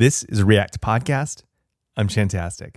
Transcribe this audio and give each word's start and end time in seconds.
This 0.00 0.24
is 0.24 0.42
React 0.42 0.80
podcast. 0.80 1.42
I'm 1.94 2.08
Chantastic. 2.08 2.76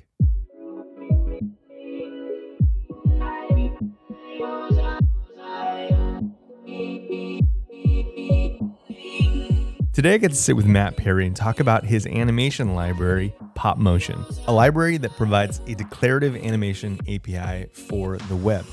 Today, 9.93 10.15
I 10.15 10.17
get 10.17 10.31
to 10.31 10.35
sit 10.35 10.57
with 10.57 10.65
Matt 10.65 10.97
Perry 10.97 11.25
and 11.25 11.33
talk 11.33 11.61
about 11.61 11.85
his 11.85 12.05
animation 12.07 12.75
library, 12.75 13.33
PopMotion, 13.55 14.45
a 14.45 14.51
library 14.51 14.97
that 14.97 15.15
provides 15.15 15.61
a 15.65 15.75
declarative 15.75 16.35
animation 16.35 16.99
API 17.07 17.67
for 17.71 18.17
the 18.17 18.35
web. 18.35 18.65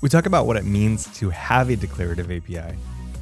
We 0.00 0.08
talk 0.08 0.24
about 0.24 0.46
what 0.46 0.56
it 0.56 0.64
means 0.64 1.04
to 1.18 1.28
have 1.28 1.68
a 1.68 1.76
declarative 1.76 2.30
API 2.30 2.78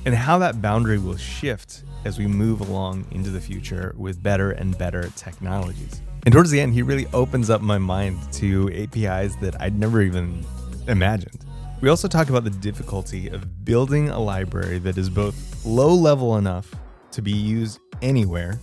and 0.06 0.14
how 0.14 0.38
that 0.38 0.62
boundary 0.62 0.98
will 0.98 1.16
shift 1.16 1.82
as 2.04 2.16
we 2.16 2.28
move 2.28 2.60
along 2.60 3.04
into 3.10 3.28
the 3.28 3.40
future 3.40 3.92
with 3.98 4.22
better 4.22 4.52
and 4.52 4.78
better 4.78 5.10
technologies. 5.16 6.00
And 6.24 6.32
towards 6.32 6.50
the 6.50 6.60
end, 6.60 6.74
he 6.74 6.82
really 6.82 7.08
opens 7.12 7.50
up 7.50 7.60
my 7.60 7.76
mind 7.76 8.16
to 8.34 8.70
APIs 8.72 9.34
that 9.36 9.60
I'd 9.60 9.78
never 9.78 10.02
even 10.02 10.46
imagined. 10.86 11.44
We 11.80 11.88
also 11.88 12.06
talk 12.06 12.28
about 12.30 12.44
the 12.44 12.50
difficulty 12.50 13.28
of 13.28 13.64
building 13.64 14.08
a 14.08 14.18
library 14.18 14.78
that 14.78 14.96
is 14.96 15.10
both 15.10 15.66
low 15.66 15.92
level 15.92 16.36
enough 16.36 16.72
to 17.10 17.20
be 17.20 17.32
used 17.32 17.80
anywhere, 18.00 18.60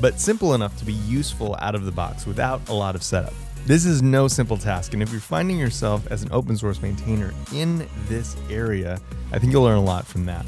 but 0.00 0.18
simple 0.18 0.54
enough 0.54 0.76
to 0.78 0.84
be 0.84 0.92
useful 0.92 1.56
out 1.60 1.76
of 1.76 1.84
the 1.84 1.92
box 1.92 2.26
without 2.26 2.68
a 2.68 2.72
lot 2.72 2.96
of 2.96 3.04
setup. 3.04 3.34
This 3.64 3.84
is 3.84 4.02
no 4.02 4.26
simple 4.26 4.56
task, 4.56 4.92
and 4.92 5.02
if 5.02 5.12
you're 5.12 5.20
finding 5.20 5.56
yourself 5.56 6.10
as 6.10 6.22
an 6.22 6.32
open 6.32 6.56
source 6.56 6.82
maintainer 6.82 7.32
in 7.54 7.86
this 8.08 8.36
area, 8.50 9.00
I 9.30 9.38
think 9.38 9.52
you'll 9.52 9.62
learn 9.62 9.78
a 9.78 9.84
lot 9.84 10.04
from 10.04 10.24
that. 10.26 10.44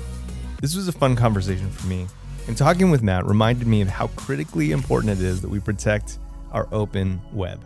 This 0.63 0.77
was 0.77 0.87
a 0.87 0.93
fun 0.93 1.17
conversation 1.17 1.69
for 1.73 1.89
me, 1.89 2.07
and 2.47 2.57
talking 2.57 2.89
with 2.93 3.03
Matt 3.03 3.27
reminded 3.27 3.67
me 3.67 3.81
of 3.81 3.89
how 3.89 4.07
critically 4.15 4.71
important 4.71 5.11
it 5.11 5.21
is 5.21 5.41
that 5.41 5.49
we 5.49 5.59
protect 5.59 6.21
our 6.53 6.69
open 6.71 7.21
web. 7.33 7.61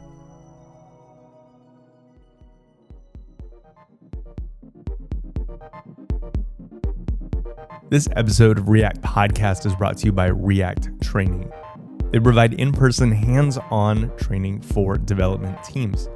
This 7.91 8.09
episode 8.17 8.57
of 8.57 8.71
React 8.71 9.03
Podcast 9.03 9.67
is 9.67 9.75
brought 9.77 9.99
to 9.99 10.07
you 10.07 10.13
by 10.13 10.29
React 10.29 11.03
Training. 11.03 11.53
They 12.13 12.19
provide 12.19 12.55
in 12.55 12.73
person, 12.73 13.13
hands 13.13 13.59
on 13.71 14.11
training 14.17 14.63
for 14.63 14.97
development 14.97 15.63
teams, 15.65 16.09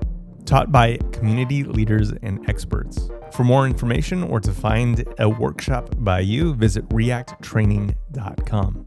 taught 0.51 0.73
by 0.73 0.99
community 1.13 1.63
leaders 1.63 2.11
and 2.23 2.47
experts. 2.51 3.09
For 3.33 3.45
more 3.45 3.67
information 3.67 4.25
or 4.25 4.41
to 4.41 4.51
find 4.51 5.05
a 5.21 5.29
workshop 5.29 5.95
by 5.99 6.19
you, 6.21 6.55
visit 6.55 6.89
reacttraining.com. 6.89 8.85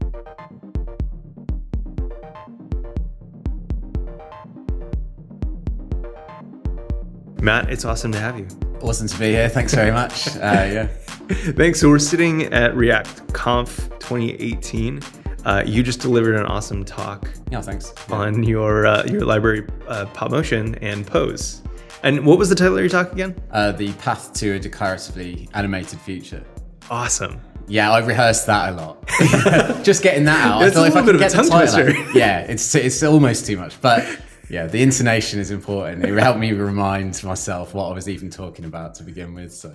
Matt, 7.40 7.70
it's 7.70 7.86
awesome 7.86 8.12
to 8.12 8.20
have 8.20 8.38
you. 8.38 8.46
Awesome 8.82 9.08
to 9.08 9.18
be 9.18 9.30
here. 9.30 9.48
Thanks 9.48 9.72
very 9.72 9.90
much. 9.90 10.36
Uh, 10.36 10.40
yeah. 10.40 10.86
Thanks. 11.30 11.80
So 11.80 11.88
we're 11.88 11.98
sitting 11.98 12.42
at 12.52 12.76
React 12.76 13.32
Conf 13.32 13.88
2018. 14.00 15.00
Uh, 15.44 15.62
you 15.66 15.82
just 15.82 16.00
delivered 16.00 16.36
an 16.36 16.46
awesome 16.46 16.84
talk. 16.84 17.28
Yeah, 17.50 17.60
thanks. 17.60 17.92
On 18.10 18.42
your 18.42 18.86
uh, 18.86 19.04
your 19.04 19.22
library, 19.22 19.66
uh, 19.88 20.06
PopMotion 20.06 20.78
and 20.80 21.06
Pose. 21.06 21.62
And 22.02 22.24
what 22.24 22.38
was 22.38 22.48
the 22.48 22.54
title 22.54 22.74
of 22.74 22.80
your 22.80 22.88
talk 22.88 23.12
again? 23.12 23.34
Uh, 23.50 23.72
the 23.72 23.92
path 23.94 24.32
to 24.34 24.56
a 24.56 24.60
declaratively 24.60 25.48
animated 25.54 26.00
future. 26.00 26.44
Awesome. 26.90 27.40
Yeah, 27.66 27.90
I 27.92 28.04
rehearsed 28.04 28.46
that 28.46 28.74
a 28.74 28.76
lot. 28.76 29.08
just 29.84 30.02
getting 30.02 30.24
that 30.24 30.46
out. 30.46 30.58
That's 30.60 30.76
I 30.76 30.90
feel 30.90 31.00
a 31.00 31.00
little 31.00 31.02
like 31.02 31.06
bit 31.06 31.14
of 31.14 31.20
a 31.22 31.48
tongue 31.48 31.60
twister. 31.60 31.90
Out, 31.90 32.14
yeah, 32.14 32.40
it's 32.40 32.74
it's 32.74 33.02
almost 33.02 33.46
too 33.46 33.56
much, 33.56 33.80
but 33.80 34.06
yeah, 34.50 34.66
the 34.66 34.82
intonation 34.82 35.40
is 35.40 35.50
important. 35.50 36.04
It 36.04 36.14
helped 36.18 36.38
me 36.38 36.52
remind 36.52 37.22
myself 37.24 37.74
what 37.74 37.90
I 37.90 37.94
was 37.94 38.08
even 38.08 38.28
talking 38.28 38.66
about 38.66 38.94
to 38.96 39.02
begin 39.02 39.34
with. 39.34 39.52
So, 39.52 39.72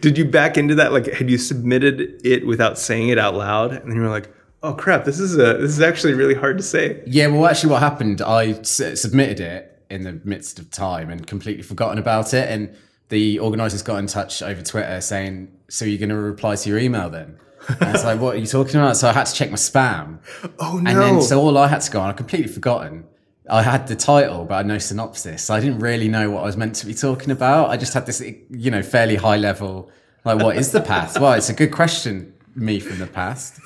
did 0.00 0.16
you 0.16 0.24
back 0.24 0.56
into 0.56 0.74
that? 0.76 0.92
Like, 0.92 1.12
had 1.12 1.28
you 1.28 1.36
submitted 1.36 2.24
it 2.24 2.46
without 2.46 2.78
saying 2.78 3.10
it 3.10 3.18
out 3.18 3.34
loud, 3.34 3.72
and 3.72 3.90
then 3.90 3.96
you 3.96 4.02
were 4.02 4.08
like, 4.08 4.30
"Oh 4.66 4.74
crap, 4.74 5.04
this 5.04 5.18
is 5.20 5.34
a 5.34 5.54
this 5.58 5.70
is 5.70 5.80
actually 5.80 6.14
really 6.14 6.34
hard 6.34 6.56
to 6.58 6.62
say." 6.62 7.02
Yeah, 7.06 7.26
well, 7.28 7.46
actually, 7.46 7.70
what 7.70 7.80
happened? 7.82 8.20
I 8.20 8.48
s- 8.50 9.00
submitted 9.00 9.40
it 9.40 9.82
in 9.90 10.02
the 10.02 10.20
midst 10.24 10.58
of 10.58 10.70
time 10.70 11.10
and 11.10 11.26
completely 11.26 11.62
forgotten 11.62 11.98
about 11.98 12.34
it, 12.34 12.48
and 12.50 12.74
the 13.08 13.38
organisers 13.38 13.82
got 13.82 13.96
in 13.98 14.06
touch 14.06 14.42
over 14.42 14.62
Twitter 14.62 15.00
saying, 15.00 15.48
"So 15.68 15.84
you're 15.84 15.98
going 15.98 16.08
to 16.10 16.16
reply 16.16 16.56
to 16.56 16.68
your 16.68 16.78
email 16.78 17.08
then?" 17.10 17.36
And 17.68 17.82
I 17.82 17.92
was 17.92 18.04
like, 18.04 18.20
"What 18.20 18.34
are 18.36 18.38
you 18.38 18.46
talking 18.46 18.76
about?" 18.76 18.96
So 18.96 19.08
I 19.08 19.12
had 19.12 19.26
to 19.26 19.34
check 19.34 19.50
my 19.50 19.56
spam. 19.56 20.18
Oh 20.58 20.78
no! 20.78 20.90
And 20.90 21.00
then 21.00 21.22
so 21.22 21.40
all 21.40 21.56
I 21.58 21.68
had 21.68 21.80
to 21.82 21.90
go 21.90 22.00
on, 22.00 22.10
I 22.10 22.12
completely 22.12 22.48
forgotten. 22.52 23.04
I 23.48 23.62
had 23.62 23.86
the 23.86 23.94
title, 23.94 24.44
but 24.44 24.54
I 24.54 24.56
had 24.58 24.66
no 24.66 24.78
synopsis. 24.78 25.44
So 25.44 25.54
I 25.54 25.60
didn't 25.60 25.78
really 25.78 26.08
know 26.08 26.30
what 26.30 26.42
I 26.42 26.46
was 26.46 26.56
meant 26.56 26.74
to 26.76 26.86
be 26.86 26.94
talking 26.94 27.30
about. 27.30 27.70
I 27.70 27.76
just 27.76 27.94
had 27.94 28.04
this, 28.04 28.20
you 28.50 28.70
know, 28.72 28.82
fairly 28.82 29.14
high 29.14 29.36
level, 29.36 29.88
like, 30.24 30.42
what 30.42 30.56
is 30.56 30.72
the 30.72 30.80
past? 30.80 31.20
well, 31.20 31.32
it's 31.34 31.48
a 31.48 31.52
good 31.52 31.70
question, 31.70 32.34
me 32.56 32.80
from 32.80 32.98
the 32.98 33.06
past. 33.06 33.60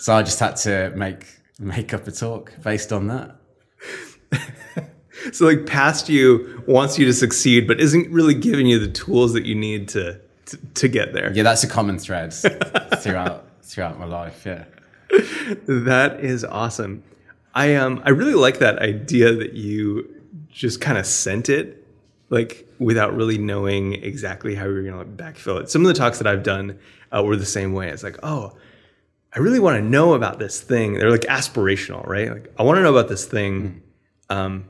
So 0.00 0.14
I 0.14 0.22
just 0.22 0.40
had 0.40 0.56
to 0.56 0.90
make 0.96 1.26
make 1.58 1.92
up 1.92 2.08
a 2.08 2.10
talk 2.10 2.54
based 2.62 2.90
on 2.90 3.08
that. 3.08 3.36
so 5.32 5.44
like 5.44 5.66
past 5.66 6.08
you 6.08 6.64
wants 6.66 6.98
you 6.98 7.04
to 7.04 7.12
succeed, 7.12 7.68
but 7.68 7.78
isn't 7.78 8.10
really 8.10 8.32
giving 8.32 8.66
you 8.66 8.78
the 8.78 8.90
tools 8.90 9.34
that 9.34 9.44
you 9.44 9.54
need 9.54 9.88
to 9.88 10.18
to, 10.46 10.56
to 10.56 10.88
get 10.88 11.12
there. 11.12 11.30
Yeah, 11.34 11.42
that's 11.42 11.64
a 11.64 11.68
common 11.68 11.98
thread 11.98 12.32
throughout 13.02 13.44
throughout 13.62 13.98
my 13.98 14.06
life. 14.06 14.42
Yeah. 14.46 14.64
That 15.66 16.20
is 16.20 16.46
awesome. 16.46 17.02
I 17.54 17.74
um 17.74 18.00
I 18.02 18.10
really 18.10 18.34
like 18.34 18.58
that 18.60 18.78
idea 18.78 19.34
that 19.34 19.52
you 19.52 20.08
just 20.48 20.80
kind 20.80 20.96
of 20.96 21.04
sent 21.04 21.50
it 21.50 21.86
like 22.30 22.66
without 22.78 23.14
really 23.14 23.36
knowing 23.36 24.02
exactly 24.02 24.54
how 24.54 24.64
you're 24.64 24.82
gonna 24.82 25.04
backfill 25.04 25.60
it. 25.60 25.68
Some 25.68 25.82
of 25.82 25.88
the 25.88 25.94
talks 25.94 26.16
that 26.16 26.26
I've 26.26 26.42
done 26.42 26.78
uh, 27.12 27.22
were 27.22 27.36
the 27.36 27.44
same 27.44 27.74
way. 27.74 27.90
It's 27.90 28.02
like, 28.02 28.16
oh, 28.22 28.56
I 29.32 29.38
really 29.38 29.60
want 29.60 29.76
to 29.76 29.82
know 29.82 30.14
about 30.14 30.38
this 30.38 30.60
thing. 30.60 30.94
They're 30.94 31.10
like 31.10 31.22
aspirational, 31.22 32.06
right? 32.06 32.30
Like 32.30 32.52
I 32.58 32.62
want 32.62 32.78
to 32.78 32.82
know 32.82 32.90
about 32.90 33.08
this 33.08 33.24
thing. 33.24 33.82
Mm. 34.28 34.36
Um, 34.36 34.64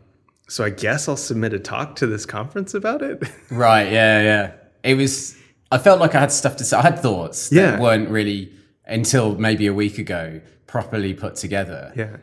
so 0.49 0.65
I 0.65 0.71
guess 0.71 1.09
I'll 1.09 1.17
submit 1.17 1.53
a 1.55 1.59
talk 1.59 1.97
to 1.97 2.07
this 2.07 2.27
conference 2.27 2.75
about 2.75 3.03
it. 3.03 3.23
right. 3.51 3.91
Yeah. 3.91 4.23
Yeah. 4.23 4.53
It 4.83 4.95
was. 4.95 5.37
I 5.73 5.79
felt 5.79 6.01
like 6.01 6.15
I 6.15 6.21
had 6.21 6.33
stuff 6.33 6.57
to 6.57 6.65
say. 6.65 6.77
I 6.77 6.83
had 6.83 6.99
thoughts 6.99 7.49
that 7.51 7.57
yeah. 7.57 7.81
weren't 7.81 8.09
really 8.09 8.53
until 8.87 9.37
maybe 9.37 9.67
a 9.67 9.73
week 9.73 9.99
ago 9.99 10.41
properly 10.67 11.15
put 11.15 11.37
together. 11.37 11.93
Yeah 11.97 12.17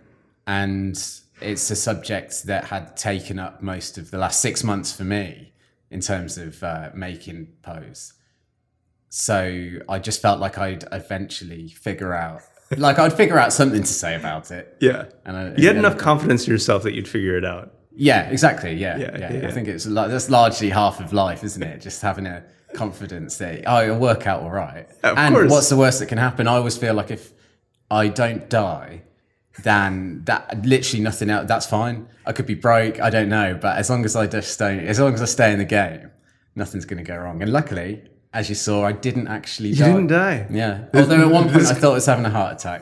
and 0.47 0.97
it's 1.41 1.69
a 1.69 1.75
subject 1.75 2.45
that 2.45 2.63
had 2.63 2.97
taken 2.97 3.37
up 3.37 3.61
most 3.61 3.97
of 3.97 4.09
the 4.09 4.17
last 4.17 4.41
six 4.41 4.63
months 4.63 4.95
for 4.95 5.03
me 5.03 5.51
in 5.91 5.99
terms 5.99 6.37
of 6.37 6.63
uh, 6.63 6.89
making 6.95 7.49
pose. 7.61 8.13
So 9.09 9.79
I 9.87 9.99
just 9.99 10.21
felt 10.21 10.39
like 10.39 10.57
I'd 10.57 10.83
eventually 10.91 11.69
figure 11.69 12.13
out, 12.13 12.41
like 12.75 12.99
I'd 12.99 13.13
figure 13.13 13.39
out 13.39 13.53
something 13.53 13.81
to 13.81 13.87
say 13.87 14.15
about 14.15 14.51
it. 14.51 14.75
Yeah, 14.79 15.05
and 15.25 15.37
I, 15.37 15.55
you 15.55 15.67
had 15.67 15.77
enough 15.77 15.97
confidence 15.97 16.45
in 16.45 16.51
yourself 16.51 16.83
that 16.83 16.93
you'd 16.93 17.07
figure 17.07 17.37
it 17.37 17.45
out. 17.45 17.73
Yeah, 17.95 18.29
exactly. 18.29 18.73
Yeah, 18.73 18.97
yeah. 18.97 19.17
yeah, 19.17 19.33
yeah. 19.33 19.47
I 19.47 19.51
think 19.51 19.67
it's 19.67 19.87
like 19.87 20.09
that's 20.09 20.29
largely 20.29 20.69
half 20.69 20.99
of 20.99 21.13
life, 21.13 21.43
isn't 21.43 21.63
it? 21.63 21.81
Just 21.81 22.01
having 22.01 22.27
a 22.27 22.43
confidence 22.73 23.37
that 23.37 23.63
oh, 23.65 23.83
it'll 23.83 23.99
work 23.99 24.27
out 24.27 24.41
all 24.41 24.51
right. 24.51 24.87
Of 25.03 25.17
and 25.17 25.33
course. 25.33 25.51
what's 25.51 25.69
the 25.69 25.77
worst 25.77 25.99
that 25.99 26.07
can 26.07 26.17
happen? 26.17 26.47
I 26.47 26.55
always 26.55 26.77
feel 26.77 26.93
like 26.93 27.09
if 27.09 27.33
I 27.89 28.09
don't 28.09 28.49
die, 28.49 29.03
then 29.63 30.23
that 30.25 30.65
literally 30.65 31.01
nothing 31.03 31.29
else. 31.29 31.47
That's 31.47 31.65
fine. 31.65 32.07
I 32.25 32.33
could 32.33 32.45
be 32.45 32.53
broke. 32.53 32.99
I 32.99 33.09
don't 33.09 33.29
know, 33.29 33.57
but 33.59 33.77
as 33.77 33.89
long 33.89 34.05
as 34.05 34.15
I 34.15 34.27
just 34.27 34.51
stay, 34.51 34.85
as 34.85 34.99
long 34.99 35.13
as 35.13 35.21
I 35.21 35.25
stay 35.25 35.51
in 35.51 35.59
the 35.59 35.65
game, 35.65 36.11
nothing's 36.55 36.85
going 36.85 37.03
to 37.03 37.03
go 37.03 37.17
wrong. 37.17 37.41
And 37.41 37.51
luckily, 37.51 38.03
as 38.37 38.49
you 38.49 38.55
saw, 38.55 38.85
I 38.85 38.91
didn't 38.91 39.27
actually. 39.27 39.69
You 39.69 39.75
die. 39.75 39.87
didn't 39.87 40.07
die. 40.07 40.47
Yeah. 40.51 40.85
Although 40.93 41.21
at 41.21 41.31
one 41.31 41.49
point 41.49 41.65
I 41.65 41.73
thought 41.79 41.91
I 41.91 41.95
was 41.95 42.05
having 42.05 42.25
a 42.25 42.29
heart 42.29 42.53
attack. 42.59 42.81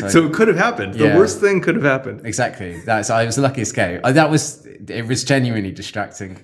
So, 0.00 0.08
so 0.14 0.26
it 0.26 0.32
could 0.32 0.48
have 0.48 0.56
happened. 0.56 0.94
The 0.94 1.08
yeah, 1.08 1.16
worst 1.16 1.40
thing 1.40 1.60
could 1.60 1.74
have 1.74 1.84
happened. 1.84 2.24
Exactly. 2.24 2.80
That's. 2.80 3.10
I 3.10 3.26
was 3.26 3.36
lucky 3.36 3.60
escape. 3.60 4.00
I, 4.02 4.12
that 4.12 4.30
was. 4.30 4.64
It 4.66 5.06
was 5.06 5.24
genuinely 5.24 5.72
distracting 5.72 6.42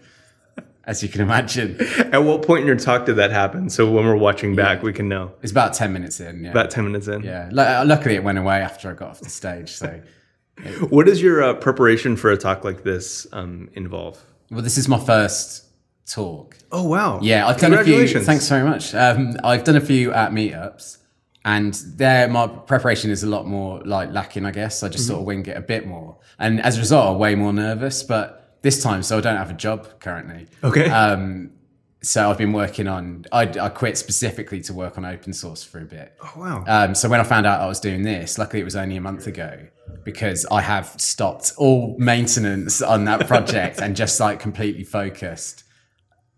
as 0.85 1.03
you 1.03 1.09
can 1.09 1.21
imagine. 1.21 1.81
At 2.13 2.25
what 2.25 2.43
point 2.43 2.63
in 2.63 2.67
your 2.67 2.77
talk 2.77 3.07
did 3.07 3.17
that 3.17 3.31
happen? 3.31 3.71
So 3.71 3.91
when 3.91 4.05
we're 4.05 4.17
watching 4.17 4.55
back, 4.57 4.79
yeah. 4.79 4.85
we 4.85 4.93
can 4.93 5.09
know. 5.09 5.33
It's 5.43 5.53
about 5.53 5.75
10 5.75 5.93
minutes 5.93 6.21
in. 6.21 6.45
Yeah. 6.45 6.51
About 6.51 6.71
10 6.71 6.85
minutes 6.85 7.09
in. 7.09 7.23
Yeah. 7.23 7.51
Uh, 7.57 7.85
luckily, 7.87 8.17
it 8.17 8.25
went 8.25 8.39
away 8.39 8.61
after 8.61 8.91
I 8.91 8.95
got 8.95 9.11
off 9.11 9.21
the 9.21 9.31
stage. 9.31 9.71
So, 9.71 10.01
it, 10.59 10.91
what 10.91 11.07
does 11.07 11.23
your 11.23 11.43
uh, 11.43 11.55
preparation 11.55 12.17
for 12.17 12.31
a 12.31 12.37
talk 12.37 12.65
like 12.65 12.83
this 12.83 13.27
um, 13.33 13.71
involve? 13.75 14.21
Well, 14.51 14.63
this 14.63 14.77
is 14.77 14.89
my 14.89 14.99
first 14.99 15.65
talk. 16.07 16.57
Oh, 16.71 16.89
wow. 16.89 17.21
Yeah. 17.23 17.47
I've 17.47 17.59
done 17.61 17.75
a 17.75 17.85
few. 17.85 18.07
Thanks 18.21 18.49
very 18.49 18.69
much. 18.69 18.95
Um, 18.95 19.37
I've 19.45 19.65
done 19.65 19.77
a 19.77 19.81
few 19.81 20.13
at 20.13 20.33
meetups. 20.33 20.99
And 21.45 21.75
there, 21.97 22.29
my 22.29 22.47
preparation 22.47 23.11
is 23.11 23.25
a 23.25 23.27
lot 23.27 23.47
more 23.47 23.81
like 23.85 24.13
lacking, 24.13 24.47
I 24.47 24.53
guess. 24.53 24.83
I 24.83 24.89
just 24.89 25.05
mm-hmm. 25.05 25.11
sort 25.11 25.21
of 25.21 25.27
wing 25.27 25.47
it 25.47 25.57
a 25.57 25.61
bit 25.61 25.87
more. 25.87 26.19
And 26.39 26.61
as 26.61 26.77
a 26.77 26.81
result, 26.81 27.15
I'm 27.15 27.19
way 27.19 27.35
more 27.35 27.53
nervous. 27.53 28.03
But 28.03 28.59
this 28.63 28.83
time, 28.83 29.03
so 29.03 29.19
I 29.19 29.21
don't 29.21 29.37
have 29.37 29.51
a 29.51 29.55
job 29.55 30.01
currently. 30.01 30.47
Okay. 30.63 30.89
Um, 30.89 31.51
so 32.03 32.31
I've 32.31 32.39
been 32.39 32.53
working 32.53 32.89
on. 32.89 33.25
I, 33.33 33.43
I 33.43 33.69
quit 33.69 33.97
specifically 33.97 34.61
to 34.63 34.75
work 34.75 34.99
on 34.99 35.05
open 35.05 35.33
source 35.33 35.63
for 35.63 35.81
a 35.81 35.85
bit. 35.85 36.17
Oh 36.23 36.33
wow. 36.37 36.65
Um, 36.67 36.95
so 36.95 37.09
when 37.09 37.21
I 37.21 37.25
found 37.25 37.47
out 37.47 37.61
I 37.61 37.67
was 37.67 37.81
doing 37.81 38.03
this, 38.03 38.39
luckily 38.39 38.61
it 38.61 38.65
was 38.65 38.77
only 38.77 38.97
a 38.97 39.01
month 39.01 39.27
ago 39.27 39.67
because 40.05 40.45
I 40.51 40.61
have 40.63 40.95
stopped 40.99 41.53
all 41.57 41.97
maintenance 41.99 42.83
on 42.83 43.05
that 43.05 43.27
project 43.29 43.81
and 43.81 43.95
just 43.95 44.19
like 44.19 44.41
completely 44.41 44.85
focused 44.85 45.61
uh, 45.61 45.62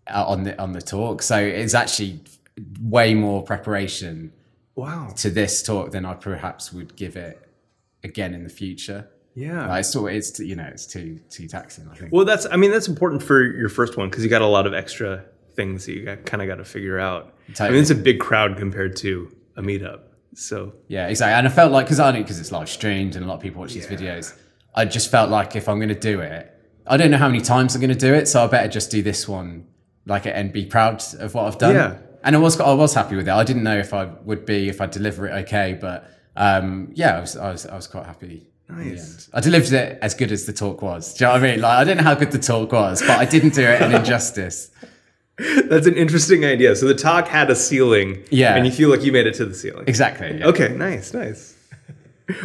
on 0.09 0.43
the 0.43 0.59
on 0.61 0.73
the 0.73 0.81
talk. 0.81 1.21
So 1.21 1.37
it's 1.37 1.73
actually 1.73 2.19
way 2.81 3.13
more 3.13 3.43
preparation 3.43 4.31
wow. 4.75 5.11
to 5.17 5.29
this 5.29 5.63
talk 5.63 5.91
than 5.91 6.05
I 6.05 6.13
perhaps 6.13 6.71
would 6.71 6.95
give 6.95 7.15
it 7.15 7.49
again 8.03 8.33
in 8.33 8.43
the 8.43 8.49
future. 8.49 9.09
Yeah. 9.33 9.67
Like, 9.67 9.81
it's, 9.81 9.95
it's 9.95 10.39
you 10.39 10.55
know 10.55 10.63
it's 10.71 10.85
too 10.85 11.19
too 11.29 11.47
taxing. 11.47 11.87
I 11.91 11.95
think. 11.95 12.13
Well, 12.13 12.25
that's 12.25 12.45
I 12.49 12.55
mean 12.55 12.71
that's 12.71 12.87
important 12.87 13.21
for 13.21 13.43
your 13.43 13.69
first 13.69 13.97
one 13.97 14.09
because 14.09 14.23
you 14.23 14.29
got 14.29 14.41
a 14.41 14.47
lot 14.47 14.65
of 14.65 14.73
extra 14.73 15.25
things 15.55 15.85
that 15.85 15.93
you 15.93 16.05
got, 16.05 16.25
kind 16.25 16.41
of 16.41 16.47
got 16.47 16.55
to 16.55 16.65
figure 16.65 16.99
out. 16.99 17.33
I 17.59 17.69
mean, 17.69 17.79
it's 17.79 17.89
a 17.89 17.95
big 17.95 18.19
crowd 18.19 18.57
compared 18.57 18.95
to 18.97 19.35
a 19.55 19.61
meetup. 19.61 20.01
So 20.33 20.73
Yeah, 20.87 21.07
exactly. 21.07 21.33
And 21.33 21.47
I 21.47 21.49
felt 21.49 21.71
like 21.71 21.85
because 21.85 21.99
I 21.99 22.11
because 22.11 22.39
it's 22.39 22.51
live 22.51 22.69
streamed 22.69 23.15
and 23.15 23.23
a 23.23 23.27
lot 23.27 23.35
of 23.35 23.41
people 23.41 23.61
watch 23.61 23.73
these 23.73 23.89
Yeah. 23.89 23.97
videos. 23.97 24.33
I 24.73 24.85
just 24.85 25.09
felt 25.09 25.29
like 25.29 25.55
if 25.55 25.69
I'm 25.69 25.77
going 25.77 25.89
to 25.89 25.95
do 25.95 26.19
it, 26.19 26.51
I 26.85 26.97
don't 26.97 27.09
know 27.09 27.17
how 27.17 27.27
many 27.27 27.41
times 27.41 27.73
I'm 27.73 27.81
going 27.81 27.93
to 27.93 27.97
do 27.97 28.13
it, 28.13 28.27
so 28.27 28.43
I 28.43 28.47
better 28.47 28.67
just 28.67 28.91
do 28.91 29.01
this 29.01 29.27
one, 29.27 29.65
like 30.05 30.25
and 30.25 30.51
be 30.51 30.65
proud 30.65 31.03
of 31.19 31.33
what 31.33 31.45
I've 31.45 31.57
done. 31.57 31.75
Yeah. 31.75 31.97
And 32.23 32.35
I 32.35 32.39
was 32.39 32.59
I 32.59 32.73
was 32.73 32.93
happy 32.93 33.15
with 33.15 33.27
it. 33.27 33.31
I 33.31 33.43
didn't 33.43 33.63
know 33.63 33.77
if 33.77 33.93
I 33.93 34.05
would 34.23 34.45
be 34.45 34.69
if 34.69 34.81
I 34.81 34.87
deliver 34.87 35.27
it 35.27 35.33
okay, 35.45 35.77
but 35.79 36.09
um, 36.35 36.91
yeah, 36.93 37.17
I 37.17 37.21
was 37.21 37.37
I 37.37 37.51
was 37.51 37.65
I 37.65 37.75
was 37.75 37.87
quite 37.87 38.05
happy. 38.05 38.47
Nice. 38.67 39.29
I 39.31 39.41
delivered 39.41 39.73
it 39.73 39.99
as 40.01 40.15
good 40.15 40.31
as 40.31 40.45
the 40.45 40.53
talk 40.53 40.81
was. 40.81 41.13
Do 41.13 41.23
you 41.23 41.27
know 41.27 41.33
what 41.33 41.43
I 41.43 41.51
mean? 41.51 41.61
Like 41.61 41.77
I 41.77 41.83
don't 41.83 41.97
know 41.97 42.03
how 42.03 42.15
good 42.15 42.31
the 42.31 42.39
talk 42.39 42.71
was, 42.71 43.01
but 43.01 43.11
I 43.11 43.25
didn't 43.25 43.53
do 43.53 43.61
it 43.61 43.81
an 43.81 43.93
injustice. 43.93 44.71
that's 45.65 45.85
an 45.85 45.95
interesting 45.95 46.45
idea. 46.45 46.75
So 46.75 46.87
the 46.87 46.95
talk 46.95 47.27
had 47.27 47.49
a 47.49 47.55
ceiling. 47.55 48.23
Yeah. 48.31 48.55
And 48.55 48.65
you 48.65 48.71
feel 48.71 48.89
like 48.89 49.03
you 49.03 49.11
made 49.11 49.27
it 49.27 49.33
to 49.35 49.45
the 49.45 49.53
ceiling. 49.53 49.83
Exactly. 49.87 50.39
yeah. 50.39 50.47
Okay, 50.47 50.69
nice, 50.69 51.13
nice. 51.13 51.53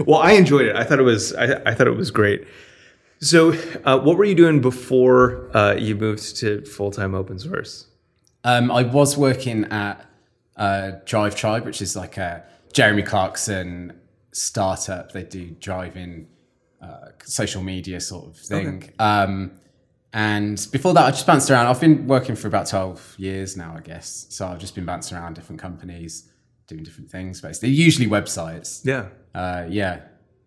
Well, 0.05 0.21
I 0.21 0.33
enjoyed 0.33 0.67
it. 0.67 0.77
I 0.77 0.85
thought 0.85 0.99
it 0.99 1.05
was 1.05 1.35
I, 1.35 1.55
I 1.65 1.75
thought 1.75 1.87
it 1.87 1.97
was 1.97 2.11
great. 2.11 2.47
So, 3.21 3.53
uh, 3.85 3.99
what 3.99 4.17
were 4.17 4.25
you 4.25 4.35
doing 4.35 4.61
before 4.61 5.55
uh, 5.55 5.75
you 5.75 5.95
moved 5.95 6.37
to 6.39 6.65
full 6.65 6.91
time 6.91 7.15
open 7.15 7.39
source? 7.39 7.87
Um, 8.45 8.71
I 8.71 8.83
was 8.83 9.17
working 9.19 9.65
at 9.67 10.07
uh, 10.57 10.93
Drive 11.05 11.37
Tribe, 11.37 11.67
which 11.67 11.83
is 11.83 11.95
like 11.95 12.17
a 12.17 12.45
Jeremy 12.73 13.03
Clarkson 13.03 13.93
startup. 14.33 15.13
They 15.13 15.25
do 15.25 15.51
driving 15.61 16.29
uh, 16.81 17.11
social 17.25 17.63
media 17.63 18.01
sort 18.01 18.27
of 18.29 18.37
thing. 18.39 18.91
Um, 18.99 19.53
and 20.15 20.67
before 20.73 20.95
that, 20.95 21.05
I 21.05 21.11
just 21.11 21.27
bounced 21.27 21.51
around. 21.51 21.67
I've 21.67 21.81
been 21.81 22.07
working 22.07 22.37
for 22.37 22.49
about 22.49 22.67
12 22.69 23.17
years 23.19 23.55
now, 23.57 23.75
I 23.77 23.81
guess. 23.81 24.27
So 24.31 24.47
I've 24.49 24.59
just 24.59 24.75
been 24.75 24.87
bouncing 24.87 25.19
around 25.19 25.35
different 25.35 25.61
companies, 25.61 26.31
doing 26.67 26.83
different 26.83 27.11
things. 27.11 27.43
Basically, 27.43 27.69
usually 27.69 28.07
websites. 28.07 28.81
Yeah. 28.83 29.09
Uh, 29.35 29.67
yeah, 29.69 30.01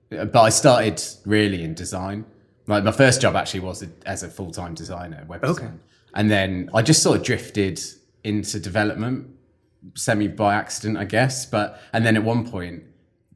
but 0.10 0.36
I 0.42 0.50
started 0.50 1.02
really 1.26 1.64
in 1.64 1.76
design. 1.76 2.26
Like 2.68 2.84
my 2.84 2.92
first 2.92 3.22
job 3.22 3.36
actually 3.36 3.60
was 3.62 3.84
a, 3.84 3.90
as 4.06 4.24
a 4.24 4.30
full 4.30 4.52
time 4.52 4.74
designer, 4.74 5.26
web 5.28 5.44
Okay. 5.44 5.64
design, 5.64 5.80
and 6.16 6.32
then 6.32 6.70
I 6.74 6.82
just 6.82 7.04
sort 7.04 7.18
of 7.18 7.24
drifted 7.26 7.82
into 8.24 8.60
development, 8.60 9.28
semi 9.96 10.28
by 10.30 10.54
accident, 10.56 10.98
I 10.98 11.06
guess. 11.06 11.46
But 11.46 11.82
and 11.92 12.06
then 12.06 12.16
at 12.16 12.24
one 12.24 12.50
point, 12.50 12.84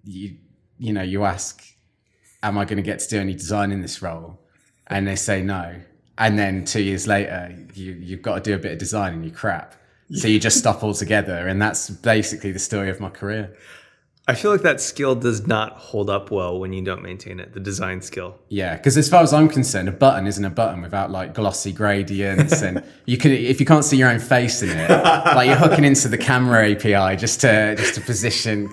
you 0.03 0.37
you 0.77 0.93
know 0.93 1.01
you 1.01 1.25
ask, 1.25 1.61
"Am 2.41 2.57
I 2.57 2.63
going 2.65 2.77
to 2.77 2.83
get 2.83 2.99
to 2.99 3.09
do 3.09 3.19
any 3.19 3.33
design 3.33 3.71
in 3.71 3.81
this 3.81 4.01
role?" 4.01 4.39
And 4.87 5.05
they 5.07 5.15
say 5.15 5.41
no. 5.41 5.75
And 6.17 6.39
then 6.39 6.63
two 6.65 6.81
years 6.81 7.05
later, 7.07 7.53
you 7.73 7.91
you've 7.93 8.21
got 8.21 8.35
to 8.35 8.41
do 8.41 8.55
a 8.55 8.59
bit 8.59 8.71
of 8.71 8.77
design 8.77 9.13
and 9.13 9.25
you 9.25 9.31
crap. 9.31 9.75
So 10.13 10.29
you 10.29 10.39
just 10.39 10.57
stop 10.57 10.83
altogether, 10.85 11.47
and 11.49 11.61
that's 11.61 11.89
basically 11.89 12.53
the 12.53 12.59
story 12.59 12.89
of 12.89 13.01
my 13.01 13.09
career. 13.09 13.53
I 14.29 14.35
feel 14.35 14.51
like 14.51 14.63
that 14.63 14.81
skill 14.81 15.15
does 15.15 15.47
not 15.47 15.73
hold 15.77 16.09
up 16.09 16.31
well 16.31 16.59
when 16.59 16.73
you 16.73 16.81
don't 16.81 17.01
maintain 17.01 17.39
it. 17.39 17.53
The 17.53 17.61
design 17.61 18.01
skill. 18.01 18.37
Yeah, 18.49 18.75
because 18.75 18.97
as 18.97 19.07
far 19.07 19.23
as 19.23 19.31
I'm 19.31 19.47
concerned, 19.47 19.87
a 19.87 19.93
button 19.93 20.27
isn't 20.27 20.43
a 20.43 20.49
button 20.49 20.81
without 20.81 21.11
like 21.11 21.33
glossy 21.33 21.71
gradients, 21.71 22.61
and 22.61 22.83
you 23.05 23.17
can 23.17 23.31
if 23.31 23.61
you 23.61 23.65
can't 23.65 23.85
see 23.85 23.95
your 23.95 24.09
own 24.09 24.19
face 24.19 24.61
in 24.61 24.77
it, 24.77 24.89
like 24.89 25.47
you're 25.47 25.55
hooking 25.55 25.85
into 25.85 26.09
the 26.09 26.17
camera 26.17 26.71
API 26.71 27.15
just 27.15 27.39
to 27.41 27.75
just 27.77 27.95
to 27.95 28.01
position. 28.01 28.69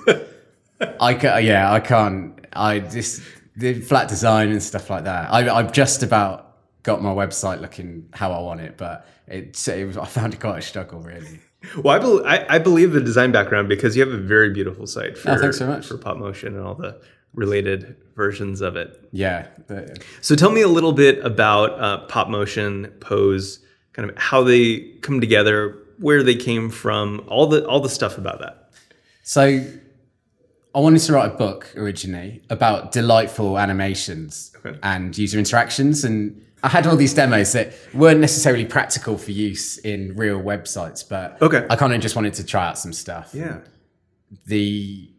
I 1.00 1.14
ca 1.14 1.38
yeah, 1.38 1.72
I 1.72 1.78
can't. 1.78 2.44
I 2.52 2.80
just 2.80 3.22
the 3.56 3.80
flat 3.80 4.08
design 4.08 4.50
and 4.50 4.62
stuff 4.62 4.90
like 4.90 5.04
that. 5.04 5.32
I 5.32 5.48
I've 5.56 5.72
just 5.72 6.02
about 6.02 6.56
got 6.82 7.00
my 7.00 7.10
website 7.10 7.60
looking 7.60 8.08
how 8.12 8.32
I 8.32 8.40
want 8.40 8.60
it, 8.60 8.76
but 8.76 9.06
it's 9.28 9.68
it 9.68 9.86
was, 9.86 9.96
I 9.96 10.06
found 10.06 10.34
it 10.34 10.40
quite 10.40 10.58
a 10.58 10.62
struggle 10.62 10.98
really. 10.98 11.38
Well, 11.76 11.94
I, 11.94 11.98
bel 11.98 12.26
I, 12.26 12.46
I 12.56 12.58
believe 12.58 12.92
the 12.92 13.00
design 13.00 13.32
background 13.32 13.68
because 13.68 13.96
you 13.96 14.04
have 14.04 14.12
a 14.14 14.18
very 14.22 14.50
beautiful 14.50 14.86
site 14.86 15.16
for, 15.18 15.30
Oh, 15.30 15.38
thanks 15.38 15.58
so 15.58 15.66
much. 15.66 15.86
for 15.86 15.96
Pop 15.98 16.16
Motion 16.18 16.54
and 16.56 16.64
all 16.64 16.74
the 16.74 17.00
related 17.34 17.96
versions 18.16 18.60
of 18.60 18.76
it. 18.76 19.08
Yeah, 19.12 19.46
So 20.20 20.36
tell 20.36 20.50
me 20.50 20.60
a 20.60 20.68
little 20.68 20.92
bit 20.92 21.24
about 21.24 21.70
uh, 21.80 21.98
Pop 22.06 22.28
Motion, 22.28 22.86
Pose, 23.00 23.58
kind 23.92 24.08
of 24.10 24.16
how 24.18 24.42
they 24.42 24.80
come 25.02 25.20
together, 25.20 25.76
where 25.98 26.22
they 26.22 26.36
came 26.36 26.70
from, 26.70 27.24
all 27.28 27.46
the 27.46 27.64
all 27.66 27.80
the 27.80 27.88
stuff 27.88 28.18
about 28.18 28.40
that. 28.40 28.70
So 29.22 29.64
I 30.74 30.78
wanted 30.80 30.98
to 31.00 31.12
write 31.12 31.32
a 31.32 31.36
book 31.36 31.72
originally 31.76 32.42
about 32.50 32.90
delightful 32.92 33.58
animations 33.58 34.52
Okay. 34.64 34.76
and 34.82 35.16
user 35.16 35.38
interactions. 35.38 36.04
And 36.04 36.40
I 36.64 36.68
had 36.68 36.86
all 36.86 36.96
these 36.96 37.12
demos 37.12 37.52
that 37.52 37.74
weren't 37.92 38.20
necessarily 38.20 38.64
practical 38.64 39.18
for 39.18 39.30
use 39.32 39.76
in 39.78 40.16
real 40.16 40.40
websites, 40.40 41.06
but 41.06 41.40
Okay. 41.42 41.66
I 41.68 41.76
kind 41.76 41.92
of 41.92 42.00
just 42.00 42.16
wanted 42.16 42.32
to 42.34 42.44
try 42.44 42.66
out 42.66 42.78
some 42.78 42.92
stuff. 42.92 43.30
Yeah. 43.34 43.58
The 44.46 45.10